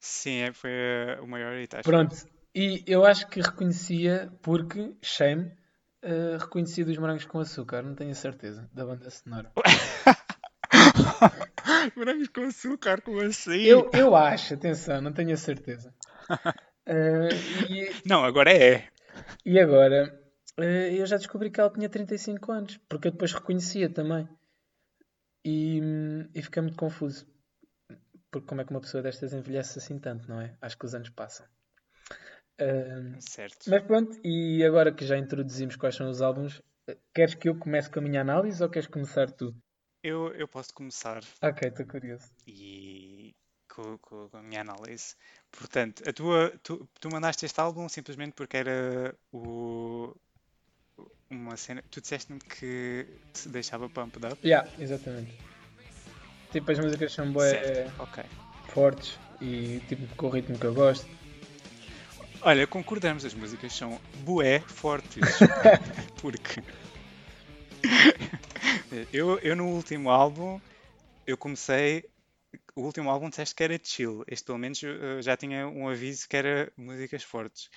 Sim, 0.00 0.42
é- 0.42 0.52
foi 0.52 0.70
o 1.22 1.26
maior 1.26 1.54
hit, 1.56 1.74
acho. 1.74 1.88
Pronto. 1.88 2.16
E 2.54 2.82
eu 2.86 3.04
acho 3.04 3.26
que 3.28 3.40
reconhecia 3.40 4.30
porque, 4.42 4.92
shame, 5.02 5.50
uh, 6.02 6.38
reconhecia 6.38 6.84
dos 6.84 6.98
Morangos 6.98 7.24
com 7.24 7.38
Açúcar, 7.40 7.82
não 7.82 7.94
tenho 7.94 8.10
a 8.10 8.14
certeza, 8.14 8.68
da 8.72 8.84
banda 8.84 9.08
sonora. 9.10 9.52
Morangos 11.96 12.28
com 12.28 12.42
açúcar, 12.42 13.00
como 13.02 13.20
assim? 13.20 13.64
Eu, 13.66 13.90
eu 13.94 14.14
acho, 14.16 14.54
atenção, 14.54 15.00
não 15.00 15.12
tenho 15.12 15.32
a 15.32 15.36
certeza. 15.36 15.92
Uh, 16.86 17.28
e, 17.70 17.90
Não, 18.04 18.24
agora 18.24 18.52
é. 18.52 18.88
E 19.44 19.58
agora, 19.58 20.18
uh, 20.58 20.62
eu 20.62 21.06
já 21.06 21.16
descobri 21.16 21.50
que 21.50 21.60
ela 21.60 21.70
tinha 21.70 21.88
35 21.88 22.52
anos, 22.52 22.76
porque 22.88 23.08
eu 23.08 23.12
depois 23.12 23.32
reconhecia 23.32 23.88
também. 23.88 24.28
E, 25.44 25.80
e 26.34 26.42
fiquei 26.42 26.60
muito 26.62 26.76
confuso. 26.76 27.26
Porque 28.30 28.46
como 28.46 28.60
é 28.60 28.64
que 28.64 28.70
uma 28.70 28.80
pessoa 28.80 29.02
destas 29.02 29.32
envelhece 29.32 29.78
assim 29.78 29.98
tanto, 29.98 30.28
não 30.28 30.40
é? 30.40 30.54
Acho 30.60 30.76
que 30.76 30.84
os 30.84 30.94
anos 30.94 31.08
passam. 31.10 31.46
Uh, 32.60 33.16
Certo. 33.20 33.70
mas 33.70 33.82
pronto, 33.84 34.18
e 34.24 34.64
agora 34.64 34.92
que 34.92 35.06
já 35.06 35.16
introduzimos 35.16 35.76
quais 35.76 35.94
são 35.94 36.10
os 36.10 36.20
álbuns, 36.20 36.58
uh, 36.58 36.96
queres 37.14 37.34
que 37.34 37.48
eu 37.48 37.56
comece 37.58 37.88
com 37.88 38.00
a 38.00 38.02
minha 38.02 38.20
análise 38.20 38.62
ou 38.62 38.68
queres 38.68 38.88
começar 38.88 39.30
tu? 39.30 39.54
Eu, 40.02 40.34
eu 40.34 40.46
posso 40.48 40.74
começar 40.74 41.22
Ok, 41.42 41.68
estou 41.68 41.86
curioso. 41.86 42.30
e 42.46 43.07
com, 43.78 43.98
com- 43.98 44.28
a 44.36 44.42
minha 44.42 44.60
análise. 44.62 45.14
Portanto, 45.52 46.02
a 46.08 46.12
tua, 46.12 46.52
tu, 46.62 46.88
tu 47.00 47.08
mandaste 47.10 47.46
este 47.46 47.60
álbum 47.60 47.88
simplesmente 47.88 48.32
porque 48.34 48.56
era 48.56 49.14
o, 49.32 50.14
uma 51.30 51.56
cena. 51.56 51.82
Tu 51.90 52.00
disseste-me 52.00 52.40
que 52.40 53.06
te 53.32 53.48
deixava 53.48 53.88
pumped 53.88 54.24
up. 54.26 54.36
Yeah, 54.46 54.68
exatamente. 54.78 55.32
Tipo, 56.50 56.72
as 56.72 56.78
músicas 56.78 57.12
são 57.12 57.30
bué 57.30 57.50
Certo, 57.50 58.02
ok. 58.02 58.24
fortes 58.68 59.18
e 59.40 59.80
tipo 59.88 60.14
com 60.16 60.26
o 60.26 60.30
ritmo 60.30 60.58
que 60.58 60.66
eu 60.66 60.74
gosto. 60.74 61.06
Olha, 62.42 62.66
concordamos, 62.66 63.24
as 63.24 63.34
músicas 63.34 63.72
são 63.72 64.00
bué 64.24 64.60
fortes. 64.60 65.38
Porque 66.20 66.62
eu, 69.12 69.38
eu 69.38 69.54
no 69.54 69.66
último 69.68 70.10
álbum, 70.10 70.60
eu 71.26 71.36
comecei. 71.36 72.04
O 72.78 72.82
último 72.88 73.10
álbum 73.10 73.28
disseste 73.30 73.54
que 73.56 73.64
era 73.64 73.78
chill. 73.90 74.24
Este 74.34 74.46
pelo 74.46 74.58
menos 74.64 74.78
já 75.28 75.36
tinha 75.36 75.66
um 75.68 75.88
aviso 75.88 76.28
que 76.28 76.36
era 76.42 76.72
músicas 76.76 77.22
fortes. 77.32 77.68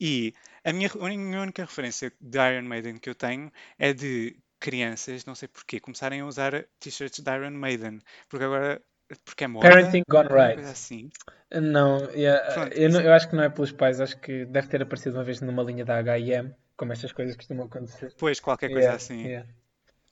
E 0.00 0.32
a 0.64 0.72
minha, 0.72 0.90
a 1.06 1.08
minha 1.08 1.40
única 1.46 1.62
referência 1.70 2.12
de 2.20 2.38
Iron 2.38 2.66
Maiden 2.72 2.96
que 2.98 3.10
eu 3.10 3.14
tenho 3.14 3.52
é 3.78 3.92
de 3.92 4.36
crianças, 4.58 5.24
não 5.26 5.34
sei 5.34 5.48
porquê, 5.48 5.78
começarem 5.78 6.20
a 6.22 6.26
usar 6.26 6.52
t-shirts 6.80 7.20
de 7.20 7.30
Iron 7.36 7.50
Maiden. 7.50 8.00
Porque 8.28 8.44
agora, 8.44 8.82
porque 9.24 9.44
é 9.44 9.46
moda, 9.48 9.68
Parenting 9.68 10.02
Gone 10.08 10.28
Right. 10.28 10.60
assim. 10.74 11.10
Não, 11.52 11.98
yeah, 12.10 12.52
Pronto, 12.54 12.72
eu, 12.76 12.88
não- 12.90 13.00
eu 13.00 13.12
acho 13.12 13.28
que 13.28 13.36
não 13.36 13.42
é 13.44 13.48
pelos 13.48 13.72
pais, 13.72 14.00
acho 14.00 14.18
que 14.20 14.44
deve 14.46 14.68
ter 14.68 14.82
aparecido 14.82 15.16
uma 15.16 15.24
vez 15.24 15.40
numa 15.40 15.62
linha 15.62 15.84
da 15.84 15.98
H&M, 15.98 16.54
como 16.76 16.92
estas 16.92 17.12
coisas 17.12 17.36
costumam 17.36 17.66
acontecer. 17.66 18.12
Pois, 18.18 18.40
qualquer 18.40 18.70
coisa 18.70 18.88
Yeah, 18.88 18.96
assim. 18.96 19.22
yeah. 19.28 19.48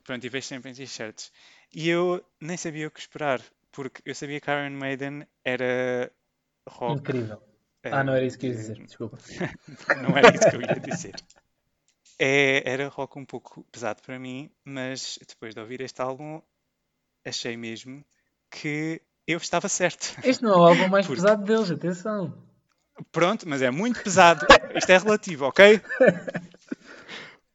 Pronto, 0.03 0.25
e 0.25 0.29
vejo 0.29 0.47
sempre 0.47 0.71
em 0.71 0.73
t-shirts. 0.73 1.31
E 1.73 1.89
eu 1.89 2.23
nem 2.39 2.57
sabia 2.57 2.87
o 2.87 2.91
que 2.91 2.99
esperar, 2.99 3.41
porque 3.75 4.01
eu 4.05 4.15
sabia 4.15 4.39
que 4.39 4.49
Iron 4.49 4.71
Maiden 4.71 5.27
era 5.43 6.11
rock. 6.67 6.99
Incrível. 6.99 7.41
eh, 7.83 7.89
Ah, 7.91 8.03
não 8.03 8.13
era 8.13 8.25
isso 8.25 8.37
que 8.39 8.45
eu 8.47 8.49
ia 8.51 8.55
de- 8.55 8.61
dizer, 8.61 8.83
desculpa. 8.85 9.17
Não 10.01 10.17
era 10.17 10.33
isso 10.33 10.49
que 10.49 10.55
eu 10.55 10.61
ia 10.61 10.79
dizer. 10.79 11.15
É, 12.17 12.69
era 12.69 12.87
rock 12.87 13.19
um 13.19 13.25
pouco 13.25 13.63
pesado 13.71 14.01
para 14.01 14.17
mim, 14.17 14.49
mas 14.63 15.19
depois 15.27 15.53
de 15.53 15.59
ouvir 15.59 15.81
este 15.81 16.01
álbum, 16.01 16.41
achei 17.25 17.57
mesmo 17.57 18.03
que 18.49 19.01
eu 19.27 19.37
estava 19.37 19.67
certo. 19.67 20.15
Este 20.23 20.41
não 20.43 20.53
é 20.53 20.57
o 20.57 20.63
álbum 20.65 20.87
mais 20.87 21.05
Porque- 21.07 21.21
pesado 21.21 21.43
deles, 21.43 21.69
atenção. 21.71 22.41
Pronto, 23.11 23.47
mas 23.49 23.61
é 23.61 23.69
muito 23.69 24.01
pesado. 24.01 24.45
Isto 24.73 24.89
é 24.91 24.97
relativo, 24.97 25.45
ok? 25.45 25.81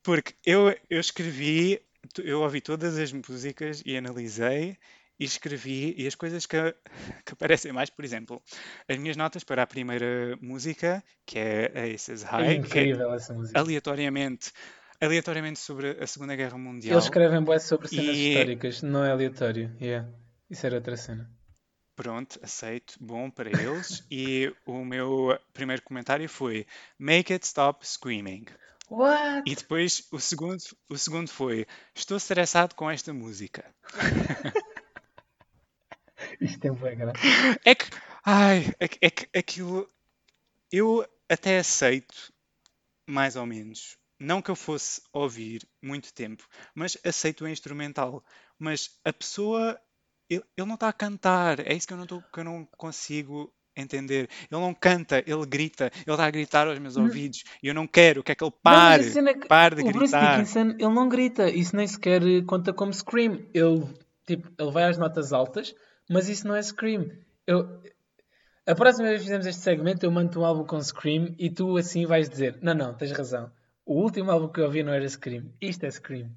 Porque 0.02 0.34
eu, 0.44 0.74
eu 0.88 1.00
escrevi, 1.00 1.80
eu 2.22 2.40
ouvi 2.42 2.60
todas 2.60 2.98
as 2.98 3.12
músicas 3.12 3.82
e 3.86 3.96
analisei 3.96 4.76
e 5.20 5.24
escrevi, 5.24 5.94
e 5.98 6.06
as 6.06 6.14
coisas 6.14 6.46
que, 6.46 6.56
que 7.26 7.34
aparecem 7.34 7.72
mais, 7.72 7.90
por 7.90 8.04
exemplo, 8.04 8.42
as 8.88 8.96
minhas 8.98 9.16
notas 9.16 9.44
para 9.44 9.62
a 9.62 9.66
primeira 9.66 10.36
música, 10.40 11.04
que 11.26 11.38
é 11.38 11.70
a 11.74 11.94
Aces 11.94 12.24
É 12.24 12.26
High, 12.26 12.46
é 12.48 12.54
incrível 12.54 13.12
essa 13.12 13.34
música. 13.34 13.60
aleatoriamente, 13.60 14.50
aleatoriamente 15.00 15.58
sobre 15.60 15.90
a 16.02 16.06
Segunda 16.06 16.34
Guerra 16.34 16.56
Mundial. 16.56 16.94
Eles 16.94 17.04
escrevem 17.04 17.42
bué 17.42 17.58
sobre 17.58 17.88
cenas 17.88 18.16
E- 18.16 18.30
históricas, 18.30 18.82
não 18.82 19.04
é 19.04 19.10
aleatório. 19.10 19.76
Yeah. 19.80 20.08
Isso 20.48 20.66
era 20.66 20.76
outra 20.76 20.96
cena. 20.96 21.30
Pronto, 21.94 22.40
aceito, 22.42 22.94
bom 22.98 23.30
para 23.30 23.50
eles. 23.50 24.02
e 24.10 24.50
o 24.64 24.82
meu 24.82 25.38
primeiro 25.52 25.82
comentário 25.82 26.26
foi 26.30 26.66
Make 26.98 27.34
it 27.34 27.44
stop 27.44 27.86
screaming. 27.86 28.46
What? 28.88 29.42
E 29.48 29.54
depois 29.54 30.02
o 30.10 30.18
segundo, 30.18 30.58
o 30.88 30.96
segundo 30.98 31.28
foi 31.28 31.66
Estou 31.94 32.16
estressado 32.16 32.74
com 32.74 32.90
esta 32.90 33.12
música. 33.12 33.64
Isto 36.42 36.66
é 36.66 36.94
grave. 36.94 37.18
É 37.64 37.74
que, 37.74 37.86
ai, 38.24 38.74
é 38.80 38.88
que, 38.88 38.98
é 39.02 39.10
que 39.10 39.38
aquilo 39.38 39.88
eu 40.72 41.06
até 41.28 41.58
aceito, 41.58 42.32
mais 43.06 43.36
ou 43.36 43.46
menos. 43.46 43.98
Não 44.18 44.42
que 44.42 44.50
eu 44.50 44.56
fosse 44.56 45.00
ouvir 45.12 45.66
muito 45.82 46.12
tempo, 46.12 46.46
mas 46.74 46.96
aceito 47.04 47.44
o 47.44 47.48
instrumental. 47.48 48.22
Mas 48.58 48.98
a 49.04 49.12
pessoa, 49.12 49.80
ele, 50.28 50.44
ele 50.56 50.66
não 50.66 50.74
está 50.74 50.88
a 50.88 50.92
cantar. 50.92 51.60
É 51.60 51.72
isso 51.72 51.86
que 51.86 51.94
eu 51.94 51.96
não, 51.96 52.06
tô, 52.06 52.20
que 52.20 52.40
eu 52.40 52.44
não 52.44 52.66
consigo 52.76 53.50
entender. 53.74 54.28
Ele 54.50 54.60
não 54.60 54.74
canta, 54.74 55.24
ele 55.26 55.46
grita. 55.46 55.90
Ele 55.94 56.04
está 56.06 56.26
a 56.26 56.30
gritar 56.30 56.68
aos 56.68 56.78
meus 56.78 56.98
ouvidos. 56.98 57.44
E 57.62 57.68
eu 57.68 57.74
não 57.74 57.86
quero, 57.86 58.22
quer 58.22 58.34
que 58.34 58.44
ele 58.44 58.52
pare. 58.62 59.10
que 59.10 59.48
pare 59.48 59.76
de 59.76 59.82
o 59.82 59.92
Bruce 59.92 60.12
gritar. 60.12 60.36
Dickinson, 60.36 60.76
ele 60.78 60.94
não 60.94 61.08
grita. 61.08 61.48
Isso 61.48 61.74
nem 61.74 61.86
sequer 61.86 62.22
conta 62.44 62.74
como 62.74 62.92
scream. 62.92 63.46
Ele, 63.54 63.86
tipo, 64.26 64.50
ele 64.58 64.70
vai 64.70 64.84
às 64.84 64.98
notas 64.98 65.32
altas, 65.32 65.74
mas 66.10 66.28
isso 66.28 66.46
não 66.46 66.54
é 66.56 66.62
scream. 66.62 67.10
Eu, 67.46 67.82
a 68.66 68.74
próxima 68.74 69.08
vez 69.08 69.20
que 69.20 69.24
fizemos 69.24 69.46
este 69.46 69.62
segmento, 69.62 70.04
eu 70.04 70.10
mando 70.10 70.40
um 70.40 70.44
álbum 70.44 70.64
com 70.66 70.80
scream 70.82 71.34
e 71.38 71.48
tu 71.50 71.76
assim 71.76 72.04
vais 72.06 72.28
dizer: 72.28 72.58
Não, 72.60 72.74
não, 72.74 72.94
tens 72.94 73.12
razão. 73.12 73.50
O 73.86 73.94
último 74.02 74.30
álbum 74.30 74.48
que 74.48 74.60
eu 74.60 74.64
ouvi 74.64 74.82
não 74.82 74.92
era 74.92 75.08
scream. 75.08 75.52
Isto 75.60 75.86
é 75.86 75.90
scream. 75.90 76.30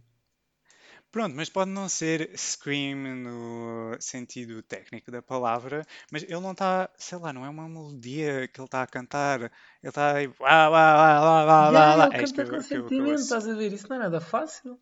Pronto, 1.12 1.36
mas 1.36 1.48
pode 1.48 1.70
não 1.70 1.88
ser 1.88 2.32
scream 2.36 2.98
no 3.18 3.96
sentido 4.00 4.64
técnico 4.64 5.12
da 5.12 5.22
palavra, 5.22 5.86
mas 6.12 6.24
ele 6.24 6.40
não 6.40 6.54
está, 6.54 6.90
sei 6.98 7.20
lá, 7.20 7.32
não 7.32 7.46
é 7.46 7.50
uma 7.50 7.70
melodia 7.70 8.48
que 8.48 8.60
ele 8.60 8.66
está 8.66 8.82
a 8.82 8.88
cantar, 8.88 9.42
ele 9.42 9.52
está 9.84 10.16
aí, 10.16 10.28
lá, 10.40 10.68
lá, 10.70 10.94
lá, 10.96 11.20
lá, 11.20 11.44
lá, 11.44 11.70
Yeah, 11.70 11.96
lá. 11.96 12.06
ele 12.08 12.16
É 12.16 12.24
isto 12.24 12.34
que 12.34 12.42
canta 12.42 12.50
eu- 12.52 12.58
com 12.62 12.68
que 12.68 12.74
eu- 12.78 12.84
que 12.88 12.96
sentimento, 12.96 13.12
ouço. 13.12 13.24
estás 13.26 13.48
a 13.48 13.54
ver? 13.54 13.74
Isso 13.74 13.88
não 13.90 13.96
é 13.98 14.00
nada 14.00 14.20
fácil. 14.20 14.80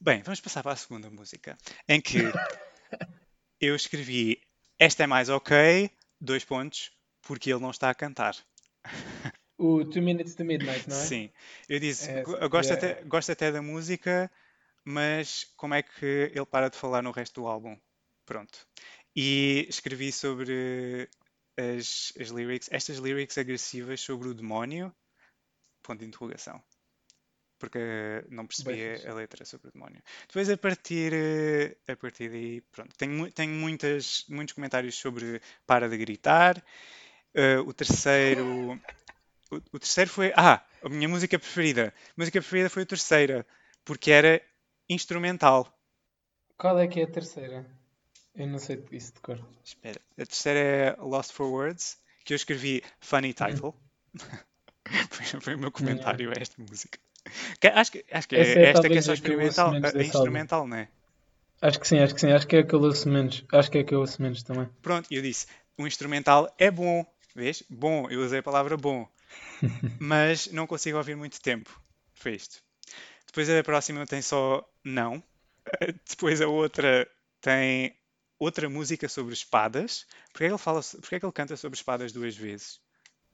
Bem, 0.00 0.20
vamos 0.24 0.40
passar 0.40 0.64
para 0.64 0.72
a 0.72 0.76
segunda 0.76 1.08
música, 1.08 1.56
em 1.88 2.00
que 2.00 2.18
eu 3.64 3.74
escrevi 3.76 4.40
esta 4.78 5.04
é 5.04 5.06
mais 5.06 5.28
ok, 5.28 5.90
dois 6.20 6.44
pontos, 6.44 6.90
porque 7.22 7.50
ele 7.50 7.60
não 7.60 7.70
está 7.70 7.90
a 7.90 7.94
cantar. 7.94 8.36
O 9.56 9.84
Two 9.84 10.02
Minutes 10.02 10.34
to 10.34 10.44
Midnight, 10.44 10.88
não 10.88 10.96
é? 10.96 11.00
Sim, 11.00 11.30
eu 11.68 11.78
disse, 11.78 12.10
É, 12.10 12.22
gosto, 12.22 12.72
yeah. 12.72 12.74
até, 12.74 13.04
gosto 13.04 13.30
até 13.30 13.52
da 13.52 13.62
música, 13.62 14.30
mas 14.84 15.44
como 15.56 15.74
é 15.74 15.82
que 15.82 16.32
ele 16.34 16.44
para 16.44 16.68
de 16.68 16.76
falar 16.76 17.02
no 17.02 17.12
resto 17.12 17.40
do 17.40 17.46
álbum? 17.46 17.78
Pronto. 18.26 18.66
E 19.14 19.66
escrevi 19.68 20.10
sobre 20.10 21.08
as, 21.56 22.12
as 22.20 22.28
lyrics, 22.30 22.68
estas 22.72 22.98
lyrics 22.98 23.38
agressivas 23.38 24.00
sobre 24.00 24.28
o 24.28 24.34
demónio, 24.34 24.92
ponto 25.82 26.00
de 26.00 26.06
interrogação. 26.06 26.62
Porque 27.64 28.22
não 28.28 28.46
percebia 28.46 29.10
a 29.10 29.14
letra 29.14 29.42
sobre 29.46 29.68
o 29.68 29.72
demónio. 29.72 30.02
Depois, 30.28 30.50
a 30.50 30.56
partir, 30.58 31.14
eh, 31.14 31.74
a 31.90 31.96
partir 31.96 32.28
daí, 32.28 32.60
pronto, 32.60 32.94
tenho, 32.94 33.32
tenho 33.32 33.52
muitas, 33.52 34.26
muitos 34.28 34.52
comentários 34.52 34.96
sobre 34.96 35.40
para 35.66 35.88
de 35.88 35.96
gritar. 35.96 36.62
Eh, 37.32 37.58
o 37.60 37.72
terceiro, 37.72 38.78
o, 39.50 39.56
o 39.72 39.78
terceiro 39.78 40.10
foi. 40.10 40.30
Ah, 40.36 40.62
a 40.82 40.88
minha 40.90 41.08
música 41.08 41.38
preferida. 41.38 41.94
A 42.10 42.12
música 42.18 42.38
preferida 42.38 42.68
foi 42.68 42.82
a 42.82 42.86
terceira, 42.86 43.46
porque 43.82 44.10
era 44.10 44.42
instrumental. 44.86 45.74
Qual 46.58 46.78
é 46.78 46.86
que 46.86 47.00
é 47.00 47.04
a 47.04 47.10
terceira? 47.10 47.64
Eu 48.34 48.46
não 48.46 48.58
sei 48.58 48.84
isso 48.92 49.14
de 49.14 49.20
cor. 49.20 49.40
Espera, 49.64 50.00
a 50.18 50.26
terceira 50.26 50.60
é 50.60 50.96
Lost 51.00 51.32
for 51.32 51.46
Words, 51.46 51.96
que 52.26 52.34
eu 52.34 52.36
escrevi 52.36 52.82
Funny 53.00 53.32
Title. 53.32 53.74
foi, 55.10 55.40
foi 55.40 55.54
o 55.54 55.58
meu 55.58 55.72
comentário 55.72 56.30
a 56.30 56.34
esta 56.38 56.60
música. 56.60 56.98
Que 57.60 57.68
acho 57.68 57.92
que, 57.92 58.04
acho 58.10 58.28
que 58.28 58.36
é 58.36 58.40
é 58.40 58.70
esta 58.70 58.88
que 58.88 58.98
é 58.98 59.02
só 59.02 59.14
experimental, 59.14 59.74
álbum. 59.74 60.00
instrumental, 60.00 60.66
não 60.66 60.76
é? 60.76 60.88
Acho 61.62 61.80
que 61.80 61.88
sim, 61.88 61.98
acho 61.98 62.14
que 62.14 62.20
sim. 62.20 62.30
Acho 62.30 62.46
que 62.46 62.56
é 62.56 62.62
que 62.62 62.74
eu 62.74 62.80
ouço 62.80 63.08
menos. 63.08 63.44
Acho 63.52 63.70
que 63.70 63.78
é 63.78 63.84
que 63.84 63.94
eu 63.94 64.00
ouço 64.00 64.20
menos 64.20 64.42
também. 64.42 64.68
Pronto, 64.82 65.08
eu 65.10 65.22
disse, 65.22 65.46
o 65.78 65.86
instrumental 65.86 66.52
é 66.58 66.70
bom, 66.70 67.04
vês? 67.34 67.62
Bom, 67.70 68.08
eu 68.10 68.20
usei 68.20 68.40
a 68.40 68.42
palavra 68.42 68.76
bom, 68.76 69.08
mas 69.98 70.48
não 70.48 70.66
consigo 70.66 70.98
ouvir 70.98 71.16
muito 71.16 71.40
tempo. 71.40 71.70
Foi 72.14 72.32
isto. 72.32 72.62
Depois 73.26 73.48
a 73.48 73.64
próxima 73.64 74.06
tem 74.06 74.20
só 74.20 74.62
não. 74.84 75.22
Depois 76.08 76.40
a 76.40 76.46
outra 76.46 77.08
tem 77.40 77.96
outra 78.38 78.68
música 78.68 79.08
sobre 79.08 79.32
espadas. 79.32 80.06
Porquê 80.30 80.44
é 80.44 80.46
que 80.48 80.52
ele 80.52 80.58
fala, 80.58 80.80
porquê 80.82 81.14
é 81.16 81.20
que 81.20 81.26
ele 81.26 81.32
canta 81.32 81.56
sobre 81.56 81.76
espadas 81.76 82.12
duas 82.12 82.36
vezes? 82.36 82.80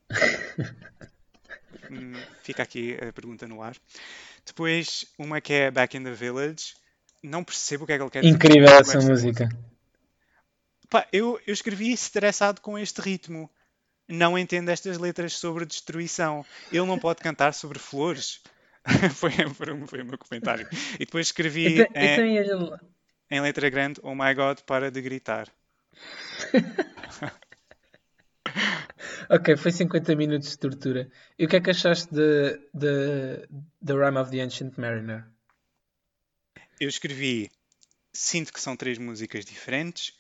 Hum, 1.91 2.13
Fica 2.43 2.63
aqui 2.63 2.97
a 2.97 3.13
pergunta 3.13 3.47
no 3.47 3.63
ar. 3.63 3.77
Depois 4.45 5.05
uma 5.19 5.41
que 5.41 5.53
é 5.53 5.71
Back 5.71 5.97
in 5.97 6.05
the 6.05 6.13
Village. 6.13 6.75
Não 7.23 7.45
percebo 7.45 7.85
o 7.85 7.87
que 7.87 7.93
é 7.93 7.97
que 7.97 8.03
ele 8.03 8.11
quer 8.11 8.21
dizer 8.23 8.35
Incrível 8.35 8.69
essa 8.69 8.99
esta 8.99 9.11
música. 9.11 9.49
Pá, 10.89 11.07
eu, 11.13 11.41
eu 11.47 11.53
escrevi 11.53 11.93
estressado 11.93 12.61
com 12.61 12.79
este 12.79 13.01
ritmo. 13.01 13.51
Não 14.09 14.37
entendo 14.37 14.71
estas 14.71 14.99
letras 14.99 15.35
sobre 15.35 15.65
destruição. 15.65 16.45
Ele 16.73 16.87
não 16.87 16.99
pode 16.99 17.21
cantar 17.21 17.55
sobre 17.55 17.79
flores. 17.79 18.41
foi, 19.15 19.31
foi, 19.55 19.87
foi 19.87 20.03
o 20.03 20.07
meu 20.07 20.19
comentário. 20.19 20.67
E 20.95 21.05
depois 21.05 21.27
escrevi 21.27 21.81
Então, 21.81 21.87
então 21.95 22.79
em 23.31 23.41
letra 23.41 23.71
grande: 23.71 24.01
Oh 24.03 24.15
my 24.15 24.35
god, 24.35 24.61
para 24.67 24.91
de 24.91 25.01
gritar. 25.01 25.47
Ok, 29.29 29.57
foi 29.57 29.73
50 29.73 30.15
minutos 30.15 30.51
de 30.51 30.59
tortura. 30.59 31.11
E 31.39 31.45
o 31.45 31.49
que 31.49 31.57
é 31.57 31.61
que 31.61 31.71
achaste 31.71 32.13
de, 32.13 32.59
de, 32.75 33.47
The 33.85 33.93
Rime 33.95 34.19
of 34.19 34.31
the 34.31 34.41
Ancient 34.41 34.77
Mariner? 34.77 35.25
Eu 36.79 36.89
escrevi: 36.89 37.51
Sinto 38.13 38.53
que 38.53 38.61
são 38.61 38.77
três 38.77 38.99
músicas 38.99 39.45
diferentes. 39.45 40.13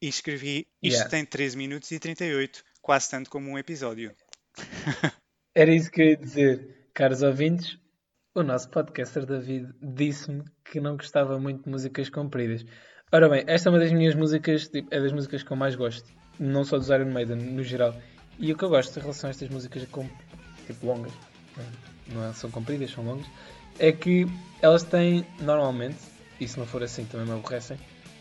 E 0.00 0.08
escrevi: 0.08 0.68
Isto 0.82 0.98
Yeah. 0.98 1.10
tem 1.10 1.24
13 1.24 1.56
minutos 1.56 1.90
e 1.90 1.98
38, 1.98 2.64
quase 2.80 3.10
tanto 3.10 3.30
como 3.30 3.50
um 3.50 3.58
episódio. 3.58 4.14
Era 5.54 5.74
isso 5.74 5.90
que 5.90 6.00
eu 6.00 6.06
ia 6.06 6.16
dizer. 6.16 6.88
Caros 6.94 7.22
ouvintes, 7.22 7.78
o 8.34 8.42
nosso 8.42 8.70
podcaster 8.70 9.26
David 9.26 9.72
disse-me 9.82 10.44
que 10.64 10.80
não 10.80 10.96
gostava 10.96 11.38
muito 11.38 11.64
de 11.64 11.70
músicas 11.70 12.08
compridas. 12.08 12.64
Ora 13.10 13.28
bem, 13.28 13.42
esta 13.46 13.68
é 13.68 13.70
uma 13.70 13.78
das 13.78 13.92
minhas 13.92 14.14
músicas, 14.14 14.68
tipo, 14.68 14.88
é 14.94 15.00
das 15.00 15.12
músicas 15.12 15.42
que 15.42 15.50
eu 15.50 15.56
mais 15.56 15.74
gosto. 15.74 16.08
Não 16.38 16.62
só 16.62 16.76
dos 16.76 16.88
Iron 16.90 17.10
Maiden, 17.10 17.38
no 17.38 17.62
geral. 17.62 17.94
E 18.38 18.52
o 18.52 18.56
que 18.56 18.64
eu 18.64 18.68
gosto 18.68 18.96
em 18.96 19.02
relação 19.02 19.28
a 19.28 19.30
estas 19.30 19.48
músicas 19.48 19.84
com, 19.86 20.06
tipo, 20.66 20.86
longas, 20.86 21.12
não 22.12 22.24
é- 22.24 22.32
são 22.32 22.50
compridas, 22.50 22.90
são 22.90 23.04
longas, 23.04 23.26
é 23.78 23.92
que 23.92 24.26
elas 24.62 24.82
têm, 24.84 25.24
normalmente, 25.40 25.98
e 26.40 26.46
se 26.46 26.58
não 26.58 26.66
for 26.66 26.82
assim 26.82 27.04
também 27.06 27.26
me 27.26 27.32
aborrecem, 27.32 27.76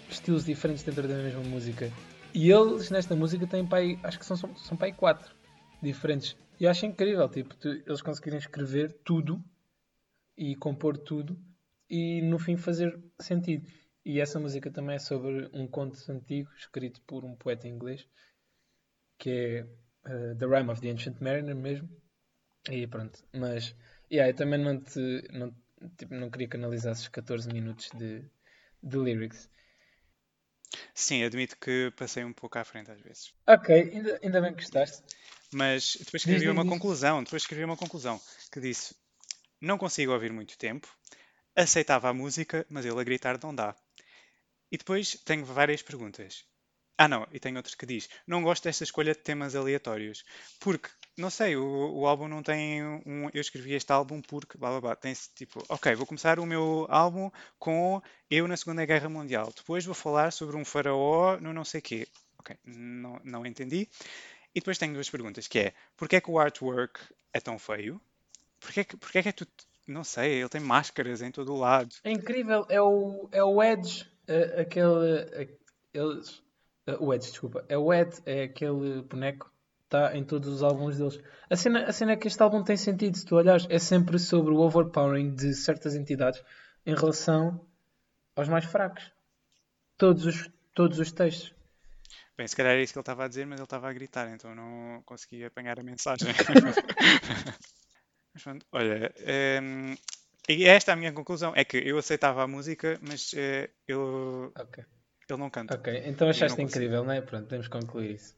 estilos 0.09 0.45
diferentes 0.45 0.83
dentro 0.83 1.07
da 1.07 1.15
mesma 1.15 1.43
música. 1.43 1.91
E 2.33 2.51
eles, 2.51 2.89
nesta 2.89 3.15
música, 3.15 3.45
têm 3.47 3.65
pai, 3.65 3.99
acho 4.03 4.17
que 4.19 4.25
são, 4.25 4.35
são, 4.35 4.55
são 4.55 4.77
pai 4.77 4.91
quatro 4.91 5.35
diferentes. 5.81 6.35
E 6.59 6.63
eu 6.63 6.71
acho 6.71 6.85
incrível, 6.85 7.29
tipo, 7.29 7.55
tu- 7.55 7.69
eles 7.85 8.01
conseguirem 8.01 8.39
escrever 8.39 8.91
tudo 9.03 9.43
e 10.35 10.55
compor 10.55 10.97
tudo 10.97 11.39
e 11.89 12.21
no 12.23 12.39
fim 12.39 12.57
fazer 12.57 12.99
sentido. 13.19 13.67
E 14.03 14.19
essa 14.19 14.39
música 14.39 14.71
também 14.71 14.95
é 14.95 14.99
sobre 14.99 15.49
um 15.53 15.67
conto 15.67 15.97
antigo 16.11 16.49
escrito 16.57 17.01
por 17.01 17.23
um 17.25 17.35
poeta 17.35 17.67
inglês 17.67 18.07
que 19.19 19.29
é 19.29 19.67
uh, 20.07 20.35
The 20.37 20.45
Rime 20.45 20.71
of 20.71 20.81
the 20.81 20.89
Ancient 20.89 21.21
Mariner 21.21 21.55
mesmo. 21.55 21.89
E 22.69 22.87
pronto, 22.87 23.23
mas 23.33 23.75
yeah, 24.11 24.29
eu 24.31 24.35
também 24.35 24.59
não 24.59 24.79
te 24.81 25.27
não, 25.31 25.55
tipo, 25.97 26.13
não 26.15 26.29
queria 26.29 26.47
que 26.49 26.57
analisasses 26.57 27.07
14 27.07 27.49
minutos 27.51 27.89
de, 27.91 28.23
de 28.83 28.97
lyrics. 28.97 29.49
Sim, 30.93 31.23
admito 31.23 31.55
que 31.57 31.91
passei 31.95 32.25
um 32.25 32.33
pouco 32.33 32.57
à 32.59 32.63
frente 32.65 32.91
às 32.91 32.99
vezes. 32.99 33.33
Ok, 33.47 33.69
ainda, 33.73 34.19
ainda 34.21 34.41
bem 34.41 34.53
que 34.53 34.61
gostaste. 34.61 35.03
Mas 35.51 35.95
depois 35.99 36.21
escrevi 36.23 36.47
diz, 36.47 36.53
uma 36.53 36.63
diz. 36.63 36.71
conclusão, 36.71 37.23
depois 37.23 37.41
escrevi 37.43 37.63
uma 37.63 37.77
conclusão 37.77 38.19
que 38.51 38.59
disse: 38.59 38.95
Não 39.61 39.77
consigo 39.77 40.11
ouvir 40.13 40.31
muito 40.31 40.57
tempo, 40.57 40.87
aceitava 41.55 42.09
a 42.09 42.13
música, 42.13 42.65
mas 42.69 42.85
ele 42.85 42.99
a 42.99 43.03
gritar 43.03 43.39
não 43.41 43.53
dá. 43.55 43.75
E 44.71 44.77
depois 44.77 45.15
tenho 45.25 45.45
várias 45.45 45.81
perguntas. 45.81 46.45
Ah, 46.97 47.07
não, 47.07 47.27
e 47.31 47.39
tem 47.39 47.55
outros 47.55 47.75
que 47.75 47.85
diz: 47.85 48.09
Não 48.25 48.41
gosto 48.41 48.63
desta 48.63 48.83
escolha 48.83 49.13
de 49.13 49.19
temas 49.19 49.55
aleatórios. 49.55 50.25
Porque, 50.59 50.89
não 51.15 51.29
sei, 51.29 51.55
o, 51.55 51.93
o 51.93 52.07
álbum 52.07 52.27
não 52.27 52.41
tem 52.41 52.83
um. 52.83 53.29
Eu 53.33 53.41
escrevi 53.41 53.73
este 53.73 53.91
álbum 53.91 54.19
porque. 54.19 54.57
Blá 54.57 54.71
blá 54.71 54.81
blá. 54.81 54.95
Tem 54.95 55.13
tipo: 55.35 55.63
Ok, 55.69 55.93
vou 55.93 56.07
começar 56.07 56.39
o 56.39 56.45
meu 56.45 56.87
álbum 56.89 57.29
com 57.59 58.01
eu 58.31 58.47
na 58.47 58.57
Segunda 58.57 58.83
Guerra 58.83 59.09
Mundial. 59.09 59.53
Depois 59.55 59.85
vou 59.85 59.93
falar 59.93 60.31
sobre 60.31 60.57
um 60.57 60.65
faraó 60.65 61.37
no 61.39 61.53
não 61.53 61.63
sei 61.63 61.81
quê. 61.81 62.07
Ok, 62.39 62.57
não, 62.65 63.21
não 63.23 63.45
entendi. 63.45 63.87
E 64.55 64.59
depois 64.59 64.79
tenho 64.79 64.93
duas 64.93 65.09
perguntas: 65.09 65.47
que 65.47 65.59
é: 65.59 65.73
Porquê 65.95 66.15
é 66.15 66.21
que 66.21 66.31
o 66.31 66.39
artwork 66.39 66.99
é 67.31 67.39
tão 67.39 67.59
feio? 67.59 68.01
Porquê 68.59 68.79
é 68.79 68.83
que, 68.83 68.97
porquê 68.97 69.19
é 69.19 69.23
que 69.23 69.29
é 69.29 69.33
tudo. 69.33 69.51
Não 69.87 70.03
sei, 70.03 70.33
ele 70.41 70.49
tem 70.49 70.59
máscaras 70.59 71.21
em 71.21 71.31
todo 71.31 71.53
o 71.53 71.57
lado. 71.57 71.95
É 72.03 72.11
incrível, 72.11 72.65
é 72.69 72.81
o, 72.81 73.29
é 73.31 73.43
o 73.43 73.61
Edge, 73.63 74.05
é, 74.27 74.61
aquele. 74.61 75.57
Eles 75.93 76.41
Uh, 76.87 77.03
o 77.03 77.13
Ed, 77.13 77.21
desculpa. 77.21 77.65
É 77.67 77.77
o 77.77 77.93
Ed, 77.93 78.15
é 78.25 78.43
aquele 78.43 79.01
boneco 79.01 79.51
está 79.87 80.15
em 80.15 80.23
todos 80.23 80.49
os 80.49 80.61
álbuns 80.61 80.97
deles. 80.97 81.19
A 81.49 81.55
cena, 81.55 81.85
a 81.85 81.93
cena 81.93 82.11
é 82.11 82.15
que 82.15 82.27
este 82.27 82.41
álbum 82.41 82.63
tem 82.63 82.77
sentido, 82.77 83.17
se 83.17 83.25
tu 83.25 83.35
olhares, 83.35 83.65
é 83.69 83.79
sempre 83.79 84.19
sobre 84.19 84.53
o 84.53 84.57
overpowering 84.57 85.33
de 85.33 85.53
certas 85.53 85.95
entidades 85.95 86.43
em 86.85 86.93
relação 86.93 87.65
aos 88.35 88.47
mais 88.47 88.65
fracos. 88.65 89.11
Todos 89.97 90.25
os, 90.25 90.49
todos 90.73 90.99
os 90.99 91.11
textos. 91.11 91.53
Bem, 92.37 92.47
se 92.47 92.55
calhar 92.55 92.73
é 92.73 92.83
isso 92.83 92.93
que 92.93 92.99
ele 92.99 93.01
estava 93.01 93.25
a 93.25 93.27
dizer, 93.27 93.47
mas 93.47 93.59
ele 93.59 93.65
estava 93.65 93.89
a 93.89 93.93
gritar, 93.93 94.29
então 94.29 94.53
não 94.53 95.01
consegui 95.03 95.43
apanhar 95.43 95.79
a 95.79 95.83
mensagem. 95.83 96.27
mas 98.33 98.43
pronto, 98.43 98.65
olha, 98.71 99.11
um, 99.63 99.95
e 100.47 100.65
esta 100.65 100.91
é 100.91 100.93
a 100.93 100.97
minha 100.97 101.11
conclusão, 101.11 101.53
é 101.55 101.65
que 101.65 101.77
eu 101.77 101.97
aceitava 101.97 102.43
a 102.43 102.47
música, 102.47 102.99
mas 103.01 103.33
uh, 103.33 103.67
eu 103.87 104.53
okay. 104.55 104.85
Ele 105.29 105.39
não 105.39 105.49
canta. 105.49 105.75
Ok, 105.75 106.03
então 106.05 106.29
achaste 106.29 106.61
incrível, 106.61 107.03
não 107.03 107.11
é? 107.11 107.21
Pronto, 107.21 107.43
podemos 107.43 107.67
concluir 107.67 108.11
isso. 108.11 108.35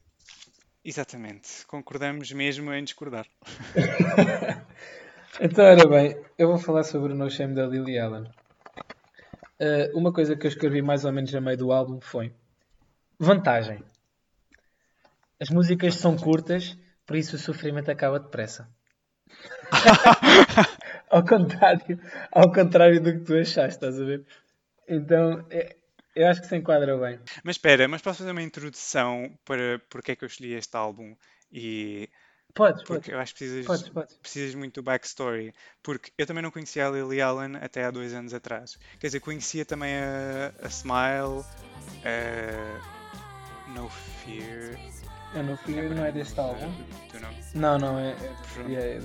Exatamente. 0.84 1.64
Concordamos 1.66 2.32
mesmo 2.32 2.72
em 2.72 2.82
discordar. 2.82 3.26
então, 5.40 5.64
ora 5.64 5.86
bem, 5.88 6.20
eu 6.36 6.48
vou 6.48 6.58
falar 6.58 6.82
sobre 6.82 7.12
o 7.12 7.16
No 7.16 7.30
Shame 7.30 7.54
da 7.54 7.66
Lily 7.66 7.98
Allen. 7.98 8.24
Uh, 9.60 9.96
uma 9.96 10.12
coisa 10.12 10.34
que 10.34 10.46
eu 10.46 10.48
escrevi 10.48 10.82
mais 10.82 11.04
ou 11.04 11.12
menos 11.12 11.34
a 11.34 11.40
meio 11.40 11.58
do 11.58 11.70
álbum 11.70 12.00
foi 12.00 12.34
vantagem. 13.18 13.84
As 15.38 15.50
músicas 15.50 15.94
são 15.94 16.16
curtas, 16.16 16.76
por 17.06 17.16
isso 17.16 17.36
o 17.36 17.38
sofrimento 17.38 17.90
acaba 17.90 18.18
depressa. 18.18 18.68
ao 21.10 21.24
contrário, 21.24 22.00
ao 22.32 22.50
contrário 22.50 23.02
do 23.02 23.12
que 23.12 23.20
tu 23.20 23.34
achaste, 23.36 23.76
estás 23.76 24.00
a 24.00 24.04
ver? 24.04 24.24
Então, 24.88 25.44
é, 25.50 25.76
eu 26.14 26.26
acho 26.28 26.40
que 26.40 26.46
se 26.46 26.56
enquadra 26.56 26.96
bem. 26.96 27.18
Mas 27.44 27.56
espera, 27.56 27.86
mas 27.88 28.02
posso 28.02 28.18
fazer 28.18 28.30
uma 28.32 28.42
introdução 28.42 29.36
para 29.44 29.80
porque 29.88 30.12
é 30.12 30.16
que 30.16 30.24
eu 30.24 30.28
escolhi 30.28 30.54
este 30.54 30.76
álbum 30.76 31.14
e 31.52 32.08
Podes, 32.54 32.82
porque 32.82 32.94
podes. 32.94 33.08
eu 33.12 33.18
acho 33.20 33.34
que 33.34 33.38
precisas, 33.38 33.66
podes, 33.66 33.88
podes. 33.90 34.16
precisas 34.16 34.54
muito 34.54 34.74
do 34.74 34.82
backstory. 34.82 35.54
Porque 35.82 36.12
eu 36.18 36.26
também 36.26 36.42
não 36.42 36.50
conhecia 36.50 36.86
a 36.86 36.90
Lily 36.90 37.20
Allen 37.20 37.56
até 37.56 37.84
há 37.84 37.90
dois 37.90 38.12
anos 38.12 38.34
atrás. 38.34 38.76
Quer 38.98 39.06
dizer, 39.06 39.20
conhecia 39.20 39.64
também 39.64 39.94
a, 39.96 40.52
a 40.62 40.68
Smile, 40.68 41.44
a 42.04 43.70
No 43.70 43.88
Fear. 43.88 44.76
A 45.34 45.42
No 45.42 45.56
Fear 45.58 45.90
não 45.94 46.04
é 46.04 46.12
deste 46.12 46.38
álbum? 46.40 46.72
Não? 47.54 47.78
Não, 47.78 47.78
não, 47.78 47.98
é. 48.00 48.16
é, 48.68 48.72
é, 48.74 48.96
é 48.96 49.00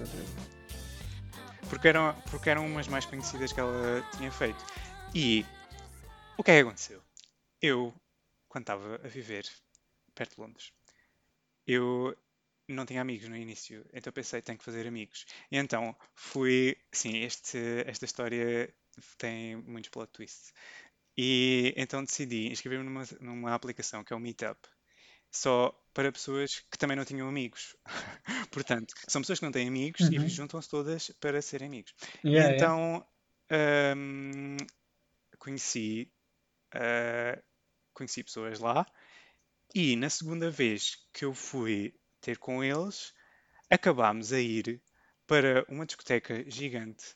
porque, 1.69 1.87
eram, 1.87 2.15
porque 2.29 2.49
eram 2.49 2.65
umas 2.65 2.87
mais 2.87 3.05
conhecidas 3.05 3.51
que 3.51 3.59
ela 3.59 4.03
tinha 4.17 4.31
feito. 4.31 4.63
E 5.13 5.45
o 6.37 6.43
que 6.43 6.51
é 6.51 6.55
que 6.55 6.61
aconteceu? 6.61 7.01
Eu, 7.61 7.93
quando 8.47 8.63
estava 8.63 8.95
a 8.95 9.07
viver 9.07 9.47
perto 10.13 10.35
de 10.35 10.41
Londres, 10.41 10.71
eu 11.65 12.15
não 12.67 12.85
tinha 12.85 13.01
amigos 13.01 13.27
no 13.27 13.35
início, 13.35 13.85
então 13.93 14.11
pensei, 14.11 14.41
tenho 14.41 14.57
que 14.57 14.65
fazer 14.65 14.87
amigos. 14.87 15.25
E 15.51 15.57
então 15.57 15.95
fui, 16.13 16.77
sim, 16.91 17.17
este, 17.23 17.57
esta 17.85 18.05
história 18.05 18.73
tem 19.17 19.55
muitos 19.57 19.89
plot 19.89 20.11
twists. 20.11 20.53
E 21.17 21.73
então 21.77 22.03
decidi 22.03 22.47
inscrever-me 22.47 22.85
numa, 22.85 23.03
numa 23.21 23.53
aplicação 23.53 24.03
que 24.03 24.11
é 24.11 24.15
o 24.15 24.19
Meetup, 24.19 24.59
só 25.31 25.71
para 25.93 26.11
pessoas 26.11 26.59
que 26.71 26.77
também 26.77 26.97
não 26.97 27.05
tinham 27.05 27.27
amigos. 27.27 27.75
Portanto, 28.51 28.93
são 29.07 29.21
pessoas 29.21 29.39
que 29.39 29.45
não 29.45 29.51
têm 29.51 29.67
amigos 29.67 30.01
uhum. 30.01 30.25
e 30.25 30.29
juntam-se 30.29 30.69
todas 30.69 31.11
para 31.19 31.41
serem 31.41 31.67
amigos. 31.67 31.93
Yeah, 32.23 32.51
e 32.51 32.55
então 32.55 33.07
yeah. 33.51 33.99
um, 33.99 34.57
conheci 35.37 36.11
uh, 36.75 37.41
conheci 37.93 38.23
pessoas 38.23 38.59
lá 38.59 38.85
e 39.73 39.95
na 39.95 40.09
segunda 40.09 40.49
vez 40.49 41.05
que 41.11 41.25
eu 41.25 41.33
fui 41.33 41.93
ter 42.21 42.37
com 42.37 42.63
eles, 42.63 43.13
acabámos 43.69 44.31
a 44.31 44.39
ir 44.39 44.81
para 45.27 45.65
uma 45.67 45.85
discoteca 45.85 46.49
gigante 46.49 47.15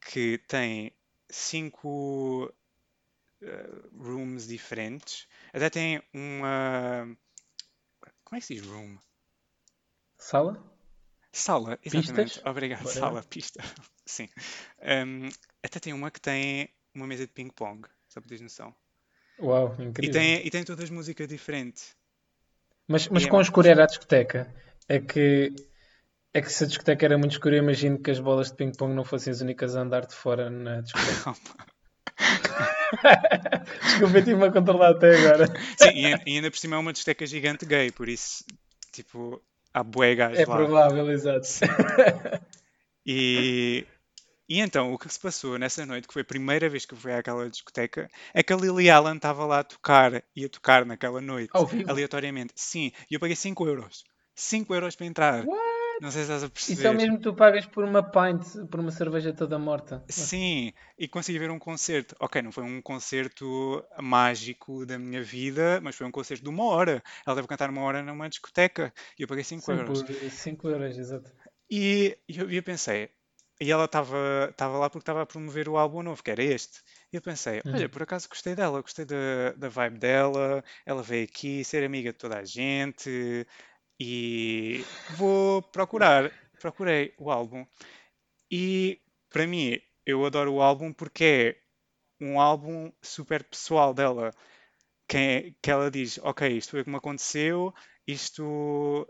que 0.00 0.38
tem 0.46 0.92
cinco 1.28 2.52
uh, 3.42 4.02
rooms 4.02 4.46
diferentes. 4.46 5.26
Até 5.52 5.70
tem 5.70 6.02
uma. 6.12 7.16
Como 8.22 8.36
é 8.36 8.40
que 8.40 8.46
se 8.46 8.54
diz 8.54 8.66
room? 8.66 8.98
Sala? 10.18 10.62
Sala, 11.32 11.78
exatamente. 11.82 12.34
Pistas? 12.34 12.46
Obrigado, 12.46 12.86
sala, 12.86 13.22
pista. 13.24 13.60
Sim. 14.06 14.28
Um, 14.80 15.28
até 15.62 15.80
tem 15.80 15.92
uma 15.92 16.10
que 16.10 16.20
tem 16.20 16.68
uma 16.94 17.06
mesa 17.06 17.26
de 17.26 17.32
ping-pong. 17.32 17.88
Só 18.14 18.20
para 18.20 18.28
teres 18.28 18.42
noção. 18.42 18.72
Uau, 19.40 19.74
incrível. 19.80 20.04
E 20.04 20.10
tem, 20.10 20.46
e 20.46 20.50
tem 20.50 20.62
todas 20.62 20.88
músicas 20.88 21.26
diferentes. 21.26 21.96
Mas, 22.86 23.08
mas 23.08 23.24
é 23.24 23.28
com 23.28 23.40
é 23.40 23.42
escuro 23.42 23.66
era 23.66 23.82
a 23.82 23.86
discoteca. 23.86 24.54
É 24.88 25.00
que, 25.00 25.52
é 26.32 26.40
que 26.40 26.52
se 26.52 26.62
a 26.62 26.66
discoteca 26.68 27.04
era 27.04 27.18
muito 27.18 27.32
escura, 27.32 27.56
eu 27.56 27.62
imagino 27.64 27.98
que 27.98 28.12
as 28.12 28.20
bolas 28.20 28.52
de 28.52 28.56
ping-pong 28.56 28.94
não 28.94 29.04
fossem 29.04 29.32
as 29.32 29.40
únicas 29.40 29.74
a 29.74 29.80
andar 29.80 30.06
de 30.06 30.14
fora 30.14 30.48
na 30.48 30.80
discoteca. 30.80 31.34
Desculpa, 33.82 34.22
tive-me 34.22 34.44
a 34.44 34.52
controlar 34.52 34.90
até 34.90 35.18
agora. 35.18 35.46
Sim, 35.76 35.90
e, 35.96 36.36
ainda 36.36 36.52
por 36.52 36.58
cima 36.58 36.76
é 36.76 36.78
uma 36.78 36.92
discoteca 36.92 37.26
gigante 37.26 37.66
gay, 37.66 37.90
por 37.90 38.08
isso, 38.08 38.44
tipo, 38.92 39.42
há 39.72 39.82
bué 39.82 40.14
gajos 40.14 40.38
É 40.38 40.46
lá. 40.46 40.56
provável, 40.56 41.10
exato. 41.10 41.48
E, 43.04 43.84
e 44.48 44.60
então, 44.60 44.92
o 44.92 44.98
que 44.98 45.08
se 45.08 45.18
passou 45.18 45.58
nessa 45.58 45.84
noite, 45.86 46.06
que 46.06 46.12
foi 46.12 46.22
a 46.22 46.26
primeira 46.26 46.68
vez 46.68 46.84
que 46.84 46.94
eu 46.94 46.98
fui 46.98 47.12
àquela 47.12 47.48
discoteca, 47.48 48.08
é 48.32 48.42
que 48.42 48.52
a 48.52 48.56
Lily 48.56 48.90
Allen 48.90 49.16
estava 49.16 49.44
lá 49.44 49.60
a 49.60 49.64
tocar, 49.64 50.22
ia 50.34 50.48
tocar 50.48 50.84
naquela 50.84 51.20
noite, 51.20 51.50
Ao 51.52 51.66
vivo? 51.66 51.90
aleatoriamente. 51.90 52.52
Sim, 52.56 52.92
e 53.10 53.14
eu 53.14 53.20
paguei 53.20 53.36
5 53.36 53.66
euros. 53.66 54.04
5 54.34 54.74
euros 54.74 54.96
para 54.96 55.06
entrar. 55.06 55.46
What? 55.46 55.74
Não 56.00 56.10
sei 56.10 56.22
se 56.22 56.32
estás 56.32 56.42
a 56.42 56.48
perceber. 56.48 56.78
Isso 56.78 56.86
é 56.86 56.90
o 56.90 56.94
mesmo 56.94 57.16
que 57.16 57.22
tu 57.22 57.34
pagas 57.34 57.66
por 57.66 57.84
uma 57.84 58.02
pint, 58.02 58.42
por 58.68 58.80
uma 58.80 58.90
cerveja 58.90 59.32
toda 59.32 59.58
morta. 59.58 60.04
Sim, 60.08 60.72
e 60.98 61.06
consegui 61.06 61.38
ver 61.38 61.50
um 61.50 61.58
concerto. 61.58 62.16
Ok, 62.18 62.42
não 62.42 62.50
foi 62.50 62.64
um 62.64 62.82
concerto 62.82 63.84
mágico 64.00 64.84
da 64.84 64.98
minha 64.98 65.22
vida, 65.22 65.80
mas 65.82 65.94
foi 65.94 66.06
um 66.06 66.10
concerto 66.10 66.42
de 66.42 66.50
uma 66.50 66.64
hora. 66.64 67.02
Ela 67.24 67.36
deve 67.36 67.48
cantar 67.48 67.70
uma 67.70 67.82
hora 67.82 68.02
numa 68.02 68.28
discoteca 68.28 68.92
e 69.18 69.22
eu 69.22 69.28
paguei 69.28 69.44
5 69.44 69.70
euros. 69.70 70.02
Por 70.02 70.30
5 70.30 70.68
euros, 70.68 70.98
exato. 70.98 71.32
E 71.70 72.18
eu, 72.28 72.50
eu 72.50 72.62
pensei, 72.62 73.08
e 73.60 73.70
ela 73.70 73.84
estava 73.84 74.78
lá 74.78 74.90
porque 74.90 75.02
estava 75.02 75.22
a 75.22 75.26
promover 75.26 75.68
o 75.68 75.76
álbum 75.76 76.02
novo, 76.02 76.22
que 76.22 76.30
era 76.30 76.42
este. 76.42 76.82
E 77.12 77.16
eu 77.16 77.22
pensei, 77.22 77.60
olha, 77.64 77.84
uhum. 77.84 77.88
por 77.88 78.02
acaso 78.02 78.28
gostei 78.28 78.54
dela, 78.54 78.80
gostei 78.80 79.04
da, 79.04 79.52
da 79.56 79.68
vibe 79.68 79.98
dela, 79.98 80.64
ela 80.84 81.02
veio 81.02 81.24
aqui 81.24 81.64
ser 81.64 81.84
amiga 81.84 82.12
de 82.12 82.18
toda 82.18 82.38
a 82.38 82.44
gente 82.44 83.46
e 84.00 84.84
vou 85.16 85.62
procurar. 85.62 86.32
Procurei 86.60 87.14
o 87.18 87.30
álbum. 87.30 87.64
E 88.50 89.00
para 89.30 89.46
mim, 89.46 89.80
eu 90.06 90.24
adoro 90.26 90.54
o 90.54 90.62
álbum 90.62 90.92
porque 90.92 91.56
é 92.20 92.24
um 92.24 92.40
álbum 92.40 92.92
super 93.02 93.44
pessoal 93.44 93.94
dela. 93.94 94.32
Que, 95.08 95.16
é, 95.16 95.54
que 95.62 95.70
ela 95.70 95.90
diz, 95.90 96.18
ok, 96.22 96.48
isto 96.56 96.70
foi 96.70 96.80
o 96.80 96.84
que 96.84 96.90
me 96.90 96.96
aconteceu, 96.96 97.74
isto 98.06 99.06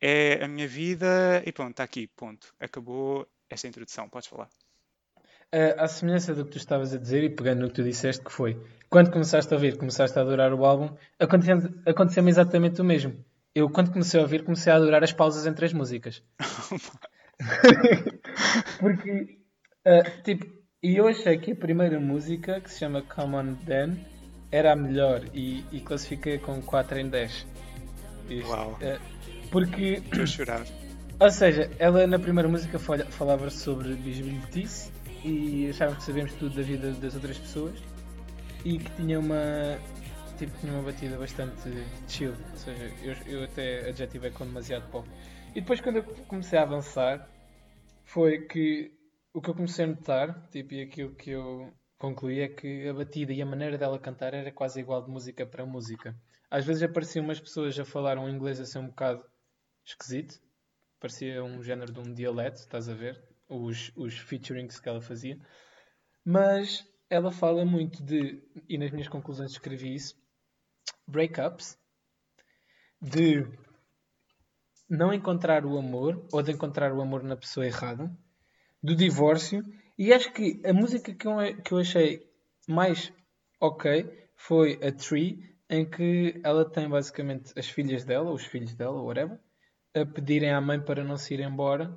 é 0.00 0.42
a 0.42 0.48
minha 0.48 0.66
vida 0.66 1.42
e 1.44 1.52
pronto, 1.52 1.72
está 1.72 1.84
aqui, 1.84 2.06
ponto. 2.08 2.54
Acabou 2.58 3.28
esta 3.50 3.66
introdução. 3.68 4.08
Podes 4.08 4.28
falar. 4.28 4.48
a, 5.52 5.84
a 5.84 5.88
semelhança 5.88 6.34
do 6.34 6.44
que 6.44 6.52
tu 6.52 6.58
estavas 6.58 6.92
a 6.94 6.98
dizer 6.98 7.22
e 7.24 7.30
pegando 7.30 7.60
no 7.62 7.68
que 7.68 7.74
tu 7.74 7.82
disseste, 7.84 8.24
que 8.24 8.32
foi 8.32 8.60
quando 8.90 9.10
começaste 9.10 9.52
a 9.52 9.56
ouvir, 9.56 9.76
começaste 9.76 10.18
a 10.18 10.22
adorar 10.22 10.52
o 10.54 10.64
álbum, 10.64 10.94
aconteceu- 11.18 11.74
aconteceu-me 11.86 12.30
exatamente 12.30 12.80
o 12.80 12.84
mesmo. 12.84 13.24
Eu, 13.54 13.68
quando 13.70 13.90
comecei 13.90 14.20
a 14.20 14.22
ouvir, 14.22 14.44
comecei 14.44 14.72
a 14.72 14.76
adorar 14.76 15.02
as 15.02 15.12
pausas 15.12 15.46
entre 15.46 15.64
as 15.64 15.72
músicas. 15.72 16.22
Porque, 18.78 19.38
ah, 19.84 20.02
tipo, 20.22 20.46
e 20.82 20.96
eu 20.96 21.06
achei 21.08 21.38
que 21.38 21.52
a 21.52 21.56
primeira 21.56 21.98
música, 22.00 22.60
que 22.60 22.70
se 22.70 22.78
chama 22.80 23.02
Come 23.02 23.36
On 23.36 23.54
Then, 23.66 23.96
era 24.52 24.72
a 24.72 24.76
melhor 24.76 25.22
e, 25.34 25.64
e 25.72 25.80
classifiquei 25.80 26.38
com 26.38 26.60
4 26.62 26.98
em 26.98 27.08
10. 27.08 27.46
Isto, 28.28 28.50
Uau. 28.50 28.78
ah, 28.82 28.98
porque, 29.50 30.02
Estou 30.04 30.22
a 30.22 30.26
chorar. 30.26 30.66
Ou 31.18 31.30
seja, 31.30 31.70
ela 31.78 32.06
na 32.06 32.18
primeira 32.18 32.48
música 32.48 32.78
fala- 32.78 33.06
falava 33.06 33.50
sobre 33.50 33.94
bisbilhotice 33.94 34.92
e 35.24 35.68
achavam 35.70 35.96
que 35.96 36.02
sabíamos 36.02 36.32
tudo 36.34 36.56
da 36.56 36.62
vida 36.62 36.92
das 36.92 37.14
outras 37.14 37.38
pessoas 37.38 37.78
e 38.64 38.78
que 38.78 38.90
tinha 38.96 39.18
uma 39.18 39.78
tipo 40.38 40.52
tinha 40.58 40.72
uma 40.72 40.82
batida 40.82 41.16
bastante 41.16 41.70
chill, 42.08 42.32
ou 42.50 42.56
seja, 42.56 42.92
eu, 43.02 43.14
eu 43.26 43.44
até 43.44 43.88
adjetivei 43.88 44.30
com 44.30 44.44
demasiado 44.44 44.90
pop. 44.90 45.08
E 45.54 45.60
depois 45.60 45.80
quando 45.80 45.96
eu 45.96 46.02
comecei 46.28 46.58
a 46.58 46.62
avançar 46.62 47.26
foi 48.04 48.46
que 48.46 48.92
o 49.32 49.40
que 49.40 49.50
eu 49.50 49.54
comecei 49.54 49.84
a 49.84 49.88
notar, 49.88 50.48
tipo, 50.50 50.74
e 50.74 50.82
aquilo 50.82 51.14
que 51.14 51.30
eu 51.30 51.72
concluí 51.98 52.40
é 52.40 52.48
que 52.48 52.88
a 52.88 52.92
batida 52.94 53.32
e 53.32 53.40
a 53.40 53.46
maneira 53.46 53.78
dela 53.78 53.98
cantar 53.98 54.34
era 54.34 54.52
quase 54.52 54.80
igual 54.80 55.02
de 55.02 55.10
música 55.10 55.46
para 55.46 55.64
música. 55.66 56.14
Às 56.50 56.64
vezes 56.64 56.82
apareciam 56.82 57.24
umas 57.24 57.40
pessoas 57.40 57.78
a 57.78 57.84
falar 57.84 58.18
um 58.18 58.28
inglês 58.28 58.60
assim 58.60 58.78
um 58.78 58.86
bocado 58.86 59.22
esquisito, 59.84 60.38
parecia 61.06 61.44
um 61.44 61.62
género 61.62 61.92
de 61.92 62.00
um 62.00 62.12
dialeto, 62.12 62.58
estás 62.58 62.88
a 62.88 62.94
ver? 62.94 63.22
Os, 63.48 63.92
os 63.94 64.18
featurings 64.18 64.80
que 64.80 64.88
ela 64.88 65.00
fazia. 65.00 65.38
Mas 66.24 66.84
ela 67.08 67.30
fala 67.30 67.64
muito 67.64 68.02
de, 68.02 68.42
e 68.68 68.76
nas 68.76 68.90
minhas 68.90 69.06
conclusões 69.06 69.52
escrevi 69.52 69.94
isso, 69.94 70.20
breakups, 71.06 71.78
de 73.00 73.46
não 74.90 75.14
encontrar 75.14 75.64
o 75.64 75.78
amor 75.78 76.26
ou 76.32 76.42
de 76.42 76.50
encontrar 76.50 76.92
o 76.92 77.00
amor 77.00 77.22
na 77.22 77.36
pessoa 77.36 77.64
errada, 77.64 78.10
do 78.82 78.96
divórcio, 78.96 79.62
e 79.96 80.12
acho 80.12 80.32
que 80.32 80.60
a 80.66 80.72
música 80.72 81.14
que 81.14 81.28
eu, 81.28 81.36
que 81.62 81.72
eu 81.72 81.78
achei 81.78 82.28
mais 82.66 83.12
ok 83.60 84.28
foi 84.34 84.74
a 84.82 84.90
Tree, 84.90 85.56
em 85.70 85.88
que 85.88 86.40
ela 86.42 86.68
tem 86.68 86.88
basicamente 86.88 87.52
as 87.56 87.68
filhas 87.68 88.04
dela, 88.04 88.32
os 88.32 88.44
filhos 88.44 88.74
dela, 88.74 89.00
whatever, 89.00 89.38
a 89.96 90.06
pedirem 90.06 90.52
à 90.52 90.60
mãe 90.60 90.80
para 90.80 91.02
não 91.04 91.16
se 91.16 91.34
ir 91.34 91.40
embora 91.40 91.96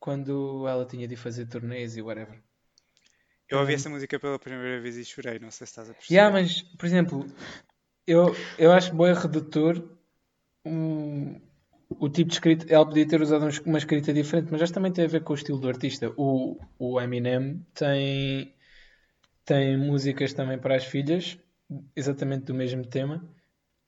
quando 0.00 0.66
ela 0.66 0.86
tinha 0.86 1.06
de 1.06 1.16
fazer 1.16 1.44
turnês 1.46 1.98
e 1.98 2.02
whatever. 2.02 2.42
Eu 3.48 3.58
ouvi 3.58 3.72
Hum. 3.72 3.74
essa 3.74 3.90
música 3.90 4.20
pela 4.20 4.38
primeira 4.38 4.80
vez 4.80 4.96
e 4.96 5.04
chorei, 5.04 5.40
não 5.40 5.50
sei 5.50 5.66
se 5.66 5.72
estás 5.72 5.90
a 5.90 5.94
perceber. 5.94 6.14
Yeah, 6.14 6.30
mas, 6.32 6.62
por 6.62 6.86
exemplo, 6.86 7.26
eu, 8.06 8.34
eu 8.58 8.72
acho 8.72 8.94
bem 8.96 9.14
redutor 9.14 9.82
um, 10.66 11.40
o 11.90 12.08
tipo 12.08 12.28
de 12.30 12.34
escrita. 12.34 12.66
Ela 12.72 12.86
podia 12.86 13.08
ter 13.08 13.20
usado 13.22 13.46
um- 13.46 13.70
uma 13.70 13.78
escrita 13.78 14.12
diferente, 14.12 14.50
mas 14.52 14.62
acho 14.62 14.72
que 14.72 14.74
também 14.74 14.92
tem 14.92 15.04
a 15.06 15.08
ver 15.08 15.22
com 15.24 15.32
o 15.32 15.36
estilo 15.36 15.58
do 15.60 15.68
artista. 15.68 16.12
O, 16.16 16.58
o 16.78 17.00
Eminem 17.00 17.64
tem, 17.74 18.54
tem 19.44 19.78
músicas 19.78 20.32
também 20.34 20.58
para 20.58 20.76
as 20.76 20.84
filhas, 20.86 21.38
exatamente 21.96 22.44
do 22.46 22.54
mesmo 22.54 22.86
tema, 22.86 23.24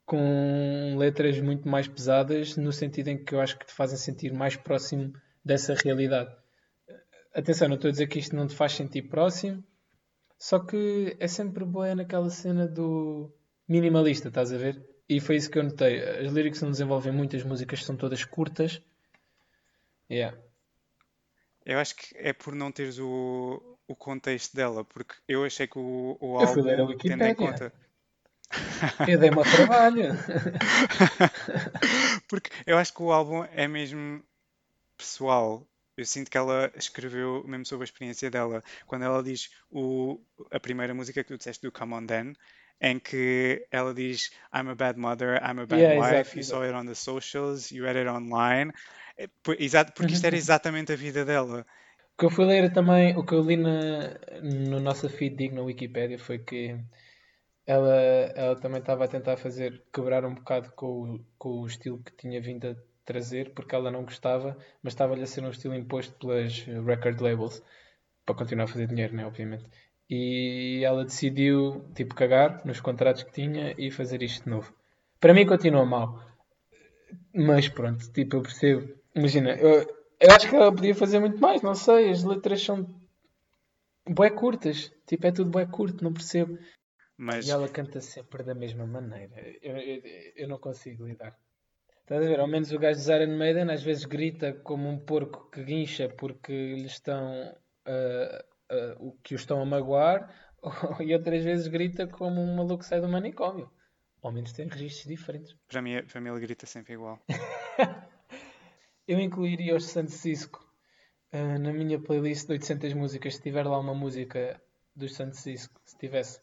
com 0.09 0.97
letras 0.97 1.39
muito 1.39 1.69
mais 1.69 1.87
pesadas, 1.87 2.57
no 2.57 2.73
sentido 2.73 3.09
em 3.09 3.23
que 3.23 3.35
eu 3.35 3.41
acho 3.41 3.59
que 3.59 3.67
te 3.67 3.75
fazem 3.75 3.99
sentir 3.99 4.33
mais 4.33 4.57
próximo 4.57 5.13
dessa 5.45 5.75
realidade. 5.75 6.35
Atenção, 7.35 7.69
não 7.69 7.75
estou 7.75 7.91
a 7.91 7.93
dizer 7.93 8.07
que 8.07 8.19
isto 8.19 8.35
não 8.35 8.47
te 8.47 8.55
faz 8.57 8.73
sentir 8.73 9.03
próximo, 9.03 9.63
só 10.39 10.61
que 10.61 11.15
é 11.21 11.29
sempre 11.29 11.63
boa 11.63 11.95
naquela 11.95 12.31
cena 12.31 12.67
do 12.67 13.31
minimalista, 13.69 14.29
estás 14.29 14.51
a 14.51 14.57
ver? 14.57 14.83
E 15.07 15.21
foi 15.21 15.37
isso 15.37 15.51
que 15.51 15.59
eu 15.59 15.65
notei. 15.65 16.01
As 16.01 16.33
lyrics 16.33 16.63
não 16.63 16.71
desenvolvem 16.71 17.13
muitas 17.13 17.45
músicas, 17.45 17.85
são 17.85 17.95
todas 17.95 18.25
curtas. 18.25 18.81
Yeah. 20.11 20.39
Eu 21.67 21.79
acho 21.79 21.95
que 21.97 22.17
é 22.17 22.33
por 22.33 22.55
não 22.55 22.73
teres 22.73 22.99
o, 22.99 23.79
o 23.87 23.95
contexto 23.95 24.57
dela, 24.57 24.87
porque 24.87 25.17
eu 25.29 25.45
achei 25.45 25.67
que 25.67 25.79
o, 25.79 26.17
o 26.19 26.39
álbum, 26.39 26.97
tendo 26.97 27.25
em 27.25 27.35
conta. 27.35 27.75
Eu 29.07 29.19
dei-me 29.19 29.37
ao 29.37 29.45
trabalho. 29.45 30.15
Porque 32.29 32.51
eu 32.67 32.79
acho 32.79 32.95
que 32.95 33.03
o 33.03 33.13
álbum 33.13 33.45
é 33.53 33.69
mesmo 33.69 34.23
pessoal. 34.97 35.67
Eu 35.97 36.05
sinto 36.05 36.31
que 36.31 36.39
ela 36.39 36.71
escreveu 36.77 37.45
mesmo 37.45 37.67
sobre 37.67 37.85
a 37.85 37.87
experiência 37.87 38.31
dela. 38.31 38.63
Quando 38.87 39.05
ela 39.05 39.23
diz 39.23 39.51
o, 39.71 40.21
a 40.51 40.61
primeira 40.61 40.95
música 40.95 41.23
que 41.23 41.29
tu 41.29 41.37
disseste 41.37 41.63
do 41.63 41.73
Come 41.73 41.95
On 41.95 42.07
Then, 42.07 42.35
em 42.81 42.99
que 42.99 43.67
ela 43.71 43.93
diz 43.93 44.31
I'm 44.55 44.71
a 44.71 44.75
bad 44.75 44.99
mother, 44.99 45.41
I'm 45.43 45.61
a 45.61 45.67
bad 45.67 45.81
Yeah, 45.81 45.99
wife, 45.99 46.15
exato, 46.15 46.39
you 46.39 46.45
saw 46.45 46.65
it 46.65 46.75
on 46.75 46.87
the 46.87 46.95
socials, 46.95 47.73
you 47.73 47.85
read 47.85 47.99
it 47.99 48.09
online. 48.09 48.73
É, 49.17 49.29
exato, 49.59 49.93
porque 49.93 50.13
isto 50.13 50.25
era 50.25 50.37
exatamente 50.37 50.93
a 50.93 50.97
vida 50.97 51.25
dela. 51.25 51.67
O 52.15 52.19
que 52.19 52.27
eu 52.27 52.31
fui 52.31 52.45
ler 52.45 52.73
também, 52.73 53.17
o 53.17 53.25
que 53.25 53.35
eu 53.35 53.43
li 53.43 53.57
na, 53.57 54.17
no 54.43 54.81
nosso 54.81 55.09
feed 55.09 55.37
dig 55.37 55.53
na 55.53 55.63
Wikipédia 55.63 56.19
foi 56.19 56.39
que 56.39 56.77
ela, 57.69 57.95
ela 58.35 58.57
também 58.57 58.81
estava 58.81 59.05
a 59.05 59.09
tentar 59.09 59.37
fazer, 59.37 59.83
quebrar 59.93 60.25
um 60.25 60.35
bocado 60.35 60.73
com 60.73 61.17
o, 61.17 61.21
com 61.37 61.61
o 61.61 61.67
estilo 61.67 62.03
que 62.03 62.17
tinha 62.17 62.41
vindo 62.41 62.67
a 62.67 62.75
trazer, 63.05 63.53
porque 63.53 63.75
ela 63.75 63.91
não 63.91 64.05
gostava, 64.05 64.57
mas 64.83 64.95
estava-lhe 64.95 65.23
a 65.23 65.27
ser 65.27 65.45
um 65.45 65.51
estilo 65.51 65.75
imposto 65.75 66.15
pelas 66.15 66.61
record 66.63 67.21
labels, 67.21 67.63
para 68.25 68.35
continuar 68.35 68.65
a 68.65 68.69
fazer 68.69 68.87
dinheiro, 68.87 69.15
né, 69.15 69.27
obviamente. 69.27 69.67
E 70.09 70.81
ela 70.83 71.05
decidiu, 71.05 71.85
tipo, 71.95 72.15
cagar 72.15 72.65
nos 72.65 72.81
contratos 72.81 73.23
que 73.23 73.33
tinha 73.33 73.75
e 73.77 73.91
fazer 73.91 74.23
isto 74.23 74.45
de 74.45 74.51
novo. 74.51 74.73
Para 75.21 75.35
mim 75.35 75.45
continua 75.45 75.85
mal. 75.85 76.25
Mas 77.35 77.69
pronto, 77.69 78.11
tipo, 78.13 78.37
eu 78.37 78.43
percebo. 78.43 78.95
Imagina, 79.15 79.51
eu, 79.57 79.83
eu 80.19 80.31
acho 80.31 80.49
que 80.49 80.57
ela 80.57 80.75
podia 80.75 80.95
fazer 80.95 81.19
muito 81.21 81.39
mais, 81.39 81.61
não 81.61 81.75
sei, 81.75 82.09
as 82.09 82.25
letras 82.25 82.63
são 82.63 82.89
bué 84.09 84.31
curtas. 84.31 84.91
Tipo, 85.07 85.27
é 85.27 85.33
tudo 85.33 85.51
bué 85.51 85.67
curto, 85.67 86.03
não 86.03 86.15
percebo. 86.15 86.59
Mas 87.19 87.47
E 87.47 87.51
ela 87.51 87.69
canta 87.69 88.01
sempre 88.01 88.43
da 88.43 88.55
mesma 88.55 88.87
maneira. 88.87 89.35
Eu, 89.61 89.77
eu, 89.77 90.03
eu 90.37 90.49
não 90.49 90.59
consigo 90.59 91.05
lidar. 91.05 91.37
Estás 92.01 92.25
a 92.25 92.29
ver? 92.29 92.41
Ao 92.41 92.47
menos 92.47 92.73
o 92.73 92.79
gajo 92.79 93.05
de 93.05 93.13
Iron 93.13 93.37
Maiden 93.37 93.71
às 93.71 93.83
vezes 93.83 94.07
grita 94.07 94.55
como 94.55 94.89
um 94.89 94.99
porco 94.99 95.51
que 95.51 95.63
guincha 95.63 96.09
porque 96.09 96.75
lhe 96.75 96.87
estão 96.87 97.55
ah, 98.71 98.97
o 98.99 99.13
que 99.23 99.35
o 99.35 99.37
estão 99.37 99.61
a 99.63 99.65
magoar, 99.65 100.31
e 101.01 101.15
outras 101.15 101.43
vezes 101.43 101.69
grita 101.69 102.07
como 102.07 102.41
um 102.41 102.57
maluco 102.57 102.81
que 102.81 102.87
sai 102.87 103.01
do 103.01 103.09
manicômio. 103.09 103.71
Ao 104.23 104.33
menos 104.33 104.53
tem 104.53 104.69
registros 104.69 105.07
diferentes. 105.07 105.57
para 105.69 105.81
mim, 105.81 106.03
para 106.05 106.21
mim 106.21 106.31
ele 106.31 106.41
grita 106.41 106.67
sempre 106.67 106.95
igual. 106.95 107.19
Eu 109.07 109.19
incluiria 109.19 109.75
os 109.75 109.87
San 109.87 110.07
Cisco 110.07 110.63
ah, 111.33 111.59
na 111.59 111.73
minha 111.73 111.99
playlist 111.99 112.47
de 112.47 112.53
800 112.53 112.93
músicas. 112.93 113.37
Se 113.37 113.43
tiver 113.43 113.67
lá 113.67 113.79
uma 113.79 113.95
música 113.95 114.61
dos 114.95 115.15
San 115.15 115.33
Cisco, 115.33 115.81
se 115.85 115.97
tivesse, 115.97 116.41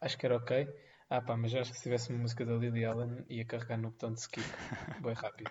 acho 0.00 0.18
que 0.18 0.26
era 0.26 0.36
ok. 0.36 0.68
Ah 1.10 1.20
pá, 1.22 1.36
mas 1.36 1.54
acho 1.54 1.70
que 1.70 1.76
se 1.78 1.82
tivesse 1.84 2.10
uma 2.10 2.18
música 2.20 2.44
da 2.44 2.54
Lily 2.54 2.84
Allen, 2.84 3.24
ia 3.28 3.44
carregar 3.44 3.78
no 3.78 3.90
botão 3.90 4.12
de 4.12 4.20
skip 4.20 4.44
bem 5.02 5.14
rápido. 5.14 5.50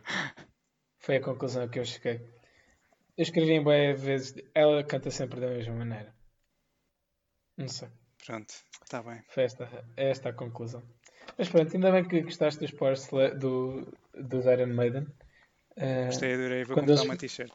Foi 1.00 1.18
a 1.18 1.22
conclusão 1.22 1.64
a 1.64 1.68
que 1.68 1.80
eu 1.80 1.86
cheguei. 1.86 2.22
Eu 3.18 3.24
escrevi 3.24 3.54
em 3.54 3.64
boas 3.64 4.00
vezes, 4.00 4.36
ela 4.54 4.84
canta 4.84 5.10
sempre 5.10 5.40
da 5.40 5.48
mesma 5.48 5.74
maneira. 5.74 6.14
Não 7.58 7.68
sei. 7.68 7.90
Pronto, 8.26 8.54
está 8.84 9.02
bem. 9.02 9.22
Foi 9.30 9.44
esta, 9.44 9.64
é 9.96 10.10
esta 10.10 10.30
a 10.30 10.34
conclusão. 10.34 10.84
Mas 11.38 11.50
pronto, 11.50 11.74
ainda 11.76 11.92
bem 11.92 12.08
que 12.08 12.22
gostaste 12.22 12.60
dos 12.60 12.72
Power 12.72 12.94
Sla- 12.96 13.30
do, 13.34 13.92
dos 14.14 14.46
Iron 14.46 14.68
Maiden. 14.68 15.08
Gostei, 16.06 16.34
adorei. 16.34 16.64
Vou 16.64 16.76
comprar 16.76 16.94
eles- 16.94 17.06
uma 17.06 17.18
t-shirt. 17.18 17.54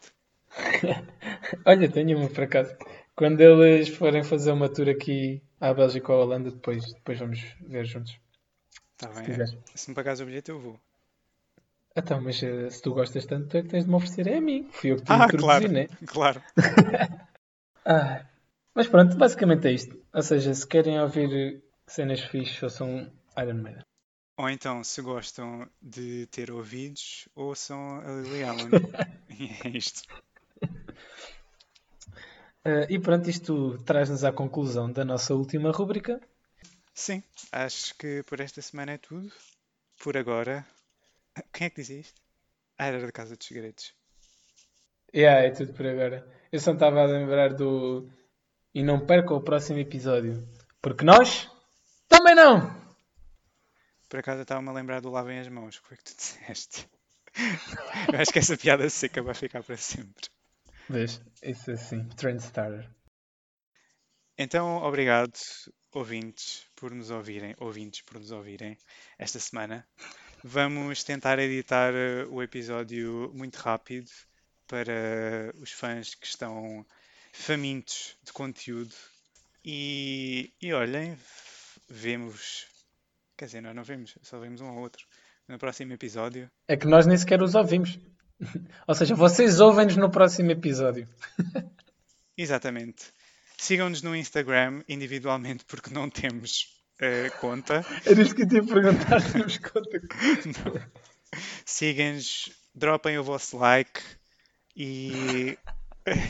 Olha, 1.67 1.91
tenho 1.91 2.19
uma 2.19 2.29
por 2.29 2.45
acaso. 2.45 2.77
Quando 3.15 3.41
eles 3.41 3.89
forem 3.89 4.23
fazer 4.25 4.53
uma 4.53 4.69
tour 4.69 4.89
aqui 4.89 5.43
à 5.61 5.73
Bélgica 5.75 6.13
ou 6.13 6.21
à 6.21 6.25
Holanda, 6.25 6.51
depois, 6.51 6.85
depois 6.95 7.19
vamos 7.19 7.41
ver 7.61 7.85
juntos. 7.85 8.19
Está 8.95 9.09
Se 9.09 9.15
bem. 9.17 9.25
quiseres. 9.25 9.57
Se 9.75 9.89
me 9.91 9.95
pagares 9.95 10.21
o 10.21 10.25
bilhete, 10.27 10.51
eu 10.51 10.59
vou. 10.59 10.81
Então, 11.95 12.21
mas 12.23 12.43
eh, 12.43 12.71
se 12.71 12.81
tu 12.81 12.95
gostas 12.95 13.27
tanto, 13.27 13.49
tu 13.49 13.57
é 13.59 13.63
que 13.63 13.69
tens 13.69 13.85
de 13.85 13.91
me 13.91 13.97
oferecer 13.97 14.27
é 14.27 14.39
a 14.39 14.41
mim. 14.41 14.67
Fui 14.71 14.93
eu 14.93 14.97
que 14.97 15.03
te 15.05 15.13
Ah, 15.13 15.27
claro. 15.29 15.69
né? 15.71 15.89
Claro. 16.07 16.43
Ah, 17.85 18.25
mas 18.77 18.87
pronto, 18.87 19.17
basicamente 19.17 19.67
é 19.67 19.73
isto. 19.73 20.01
Ou 20.15 20.23
seja, 20.23 20.55
se 20.55 20.65
querem 20.65 21.01
ouvir 21.01 21.61
cenas 21.85 22.21
fixes, 22.21 22.63
ouçam 22.63 23.11
Iron 23.37 23.55
Maiden. 23.55 23.83
Ou 24.39 24.49
então, 24.49 24.85
se 24.85 25.03
gostam 25.03 25.69
de 25.83 26.27
ter 26.29 26.53
ouvidos, 26.53 27.29
ouçam 27.35 27.99
a 28.01 28.21
Lily 28.23 28.45
Allen. 28.45 28.71
E 29.41 29.47
é 29.67 29.77
isto. 29.77 30.03
Ah, 32.65 32.87
e 32.89 32.99
pronto, 32.99 33.29
isto 33.29 33.79
traz-nos 33.85 34.25
à 34.25 34.33
conclusão 34.33 34.91
da 34.91 35.05
nossa 35.05 35.35
última 35.35 35.71
rúbrica. 35.71 36.21
Sim, 36.95 37.23
acho 37.51 37.95
que 37.97 38.23
por 38.25 38.41
esta 38.41 38.63
semana 38.63 38.93
é 38.93 38.99
tudo. 38.99 39.33
Por 39.99 40.17
agora. 40.17 40.67
Quem 41.53 41.67
é 41.67 41.71
que 41.71 41.81
dizia 41.81 42.01
isto? 42.01 42.21
Ah, 42.79 42.87
era 42.87 43.01
da 43.01 43.13
Casa 43.13 43.37
dos 43.37 43.47
Segredos. 43.47 43.95
Yeah, 45.15 45.47
é 45.47 45.51
tudo 45.51 45.73
por 45.73 45.87
agora. 45.87 46.27
Eu 46.51 46.61
só 46.61 46.73
estava 46.73 47.03
a 47.03 47.07
lembrar 47.07 47.55
do. 47.55 48.09
E 48.75 48.83
não 48.83 49.05
perca 49.07 49.35
o 49.35 49.43
próximo 49.43 49.79
episódio. 49.79 50.47
Porque 50.81 51.05
nós 51.05 51.51
também 52.09 52.35
não! 52.35 52.75
Por 54.09 54.21
acaso 54.21 54.41
eu 54.41 54.43
estava-me 54.43 54.69
a 54.69 54.73
lembrar 54.73 55.01
do 55.01 55.11
lavem 55.11 55.39
as 55.39 55.49
mãos. 55.49 55.79
Como 55.79 55.95
é 55.95 55.97
que 55.97 56.05
tu 56.05 56.15
disseste? 56.17 56.89
eu 58.13 58.21
acho 58.21 58.33
que 58.33 58.39
essa 58.39 58.57
piada 58.57 58.89
seca 58.89 59.23
vai 59.23 59.35
ficar 59.35 59.63
para 59.63 59.77
sempre. 59.77 60.32
Vês? 60.89 61.21
Isso 61.43 61.71
assim, 61.71 62.09
trend 62.11 62.41
starter. 62.41 62.89
Então, 64.37 64.79
obrigado, 64.83 65.39
ouvintes, 65.93 66.67
por 66.75 66.93
nos 66.93 67.11
ouvirem, 67.11 67.55
ouvintes 67.59 68.03
por 68.03 68.19
nos 68.19 68.31
ouvirem 68.31 68.77
esta 69.19 69.39
semana. 69.39 69.87
Vamos 70.43 71.05
tentar 71.05 71.39
editar 71.39 71.95
eh, 71.95 72.25
o 72.29 72.43
episódio 72.43 73.31
muito 73.35 73.57
rápido 73.57 74.11
para 74.67 75.53
os 75.61 75.71
fãs 75.71 76.15
que 76.15 76.27
estão 76.27 76.85
famintos 77.33 78.17
de 78.25 78.33
conteúdo. 78.33 78.95
E, 79.65 80.53
e 80.61 80.73
olhem, 80.73 81.17
vemos. 81.89 82.67
Quer 83.37 83.45
dizer, 83.47 83.61
nós 83.61 83.77
não 83.77 83.85
vemos, 83.85 84.17
só 84.23 84.39
vemos 84.39 84.61
um 84.61 84.69
ao 84.69 84.79
outro. 84.79 85.07
No 85.47 85.59
próximo 85.59 85.93
episódio. 85.93 86.51
É 86.67 86.77
que 86.77 86.87
nós 86.87 87.07
nem 87.07 87.17
sequer 87.17 87.43
os 87.43 87.55
ouvimos. 87.55 87.99
Ou 88.87 88.95
seja, 88.95 89.15
vocês 89.15 89.61
ouvem-nos 89.61 89.97
no 89.97 90.11
próximo 90.11 90.51
episódio. 90.51 91.09
Exatamente. 92.37 93.13
Sigam-nos 93.59 94.03
no 94.03 94.17
Instagram 94.17 94.83
individualmente 94.89 95.65
porque 95.65 95.93
não 95.93 96.11
temos 96.11 96.67
uh, 97.01 97.39
conta. 97.39 97.85
Era 98.05 98.21
isto 98.21 98.35
que 98.35 98.43
eu 98.43 98.49
ia 98.53 98.65
perguntar 98.65 99.21
se 99.21 99.33
temos 99.33 99.59
conta. 99.59 100.01
Sigam-nos, 101.65 102.51
dropem 102.75 103.19
o 103.19 103.25
vosso 103.25 103.57
like 103.57 104.01
e. 104.77 105.57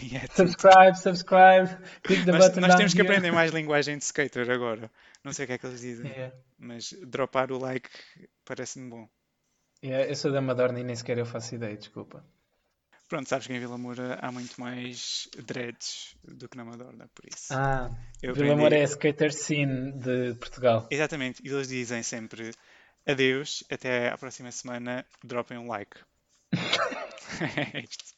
e 0.02 0.16
é. 0.16 0.26
Subscribe, 0.34 0.98
subscribe, 0.98 1.76
click 2.02 2.24
the 2.24 2.32
Nós, 2.32 2.48
button 2.48 2.60
nós 2.60 2.74
temos 2.74 2.94
que 2.94 3.00
aprender 3.00 3.30
mais 3.30 3.52
linguagem 3.52 3.96
de 3.96 4.04
skater 4.04 4.50
agora. 4.50 4.90
Não 5.24 5.32
sei 5.32 5.44
o 5.44 5.48
que 5.48 5.54
é 5.54 5.58
que 5.58 5.66
eles 5.66 5.80
dizem, 5.80 6.10
Yeah. 6.10 6.36
mas 6.58 6.92
dropar 7.06 7.50
o 7.52 7.58
like 7.58 7.88
parece-me 8.44 8.90
bom. 8.90 9.08
Yeah, 9.84 10.08
eu 10.08 10.14
sou 10.14 10.30
da 10.32 10.40
Madorna 10.40 10.78
e 10.80 10.84
nem 10.84 10.94
sequer 10.94 11.18
eu 11.18 11.26
faço 11.26 11.54
ideia, 11.54 11.76
desculpa. 11.76 12.24
Pronto, 13.08 13.28
sabes 13.28 13.46
que 13.46 13.52
em 13.52 13.58
Vila 13.60 13.76
Moura 13.76 14.18
há 14.22 14.30
muito 14.32 14.58
mais 14.60 15.28
dreads 15.36 16.16
do 16.24 16.48
que 16.48 16.56
na 16.56 16.64
Madorna, 16.64 17.08
por 17.14 17.26
isso. 17.26 17.52
Ah, 17.52 17.90
Eu 18.22 18.32
Vila 18.32 18.46
aprendi- 18.46 18.60
Moura 18.60 18.76
é 18.76 18.82
a 18.82 18.84
skater 18.84 19.32
scene 19.32 19.92
de 19.92 20.34
Portugal. 20.34 20.86
Exatamente, 20.90 21.42
e 21.44 21.48
eles 21.50 21.68
dizem 21.68 22.02
sempre 22.02 22.52
adeus, 23.06 23.64
até 23.70 24.08
à 24.10 24.16
próxima 24.16 24.50
semana, 24.52 25.04
dropem 25.22 25.58
um 25.58 25.66
like. 25.68 25.96
é 27.74 27.80
isto. 27.80 28.14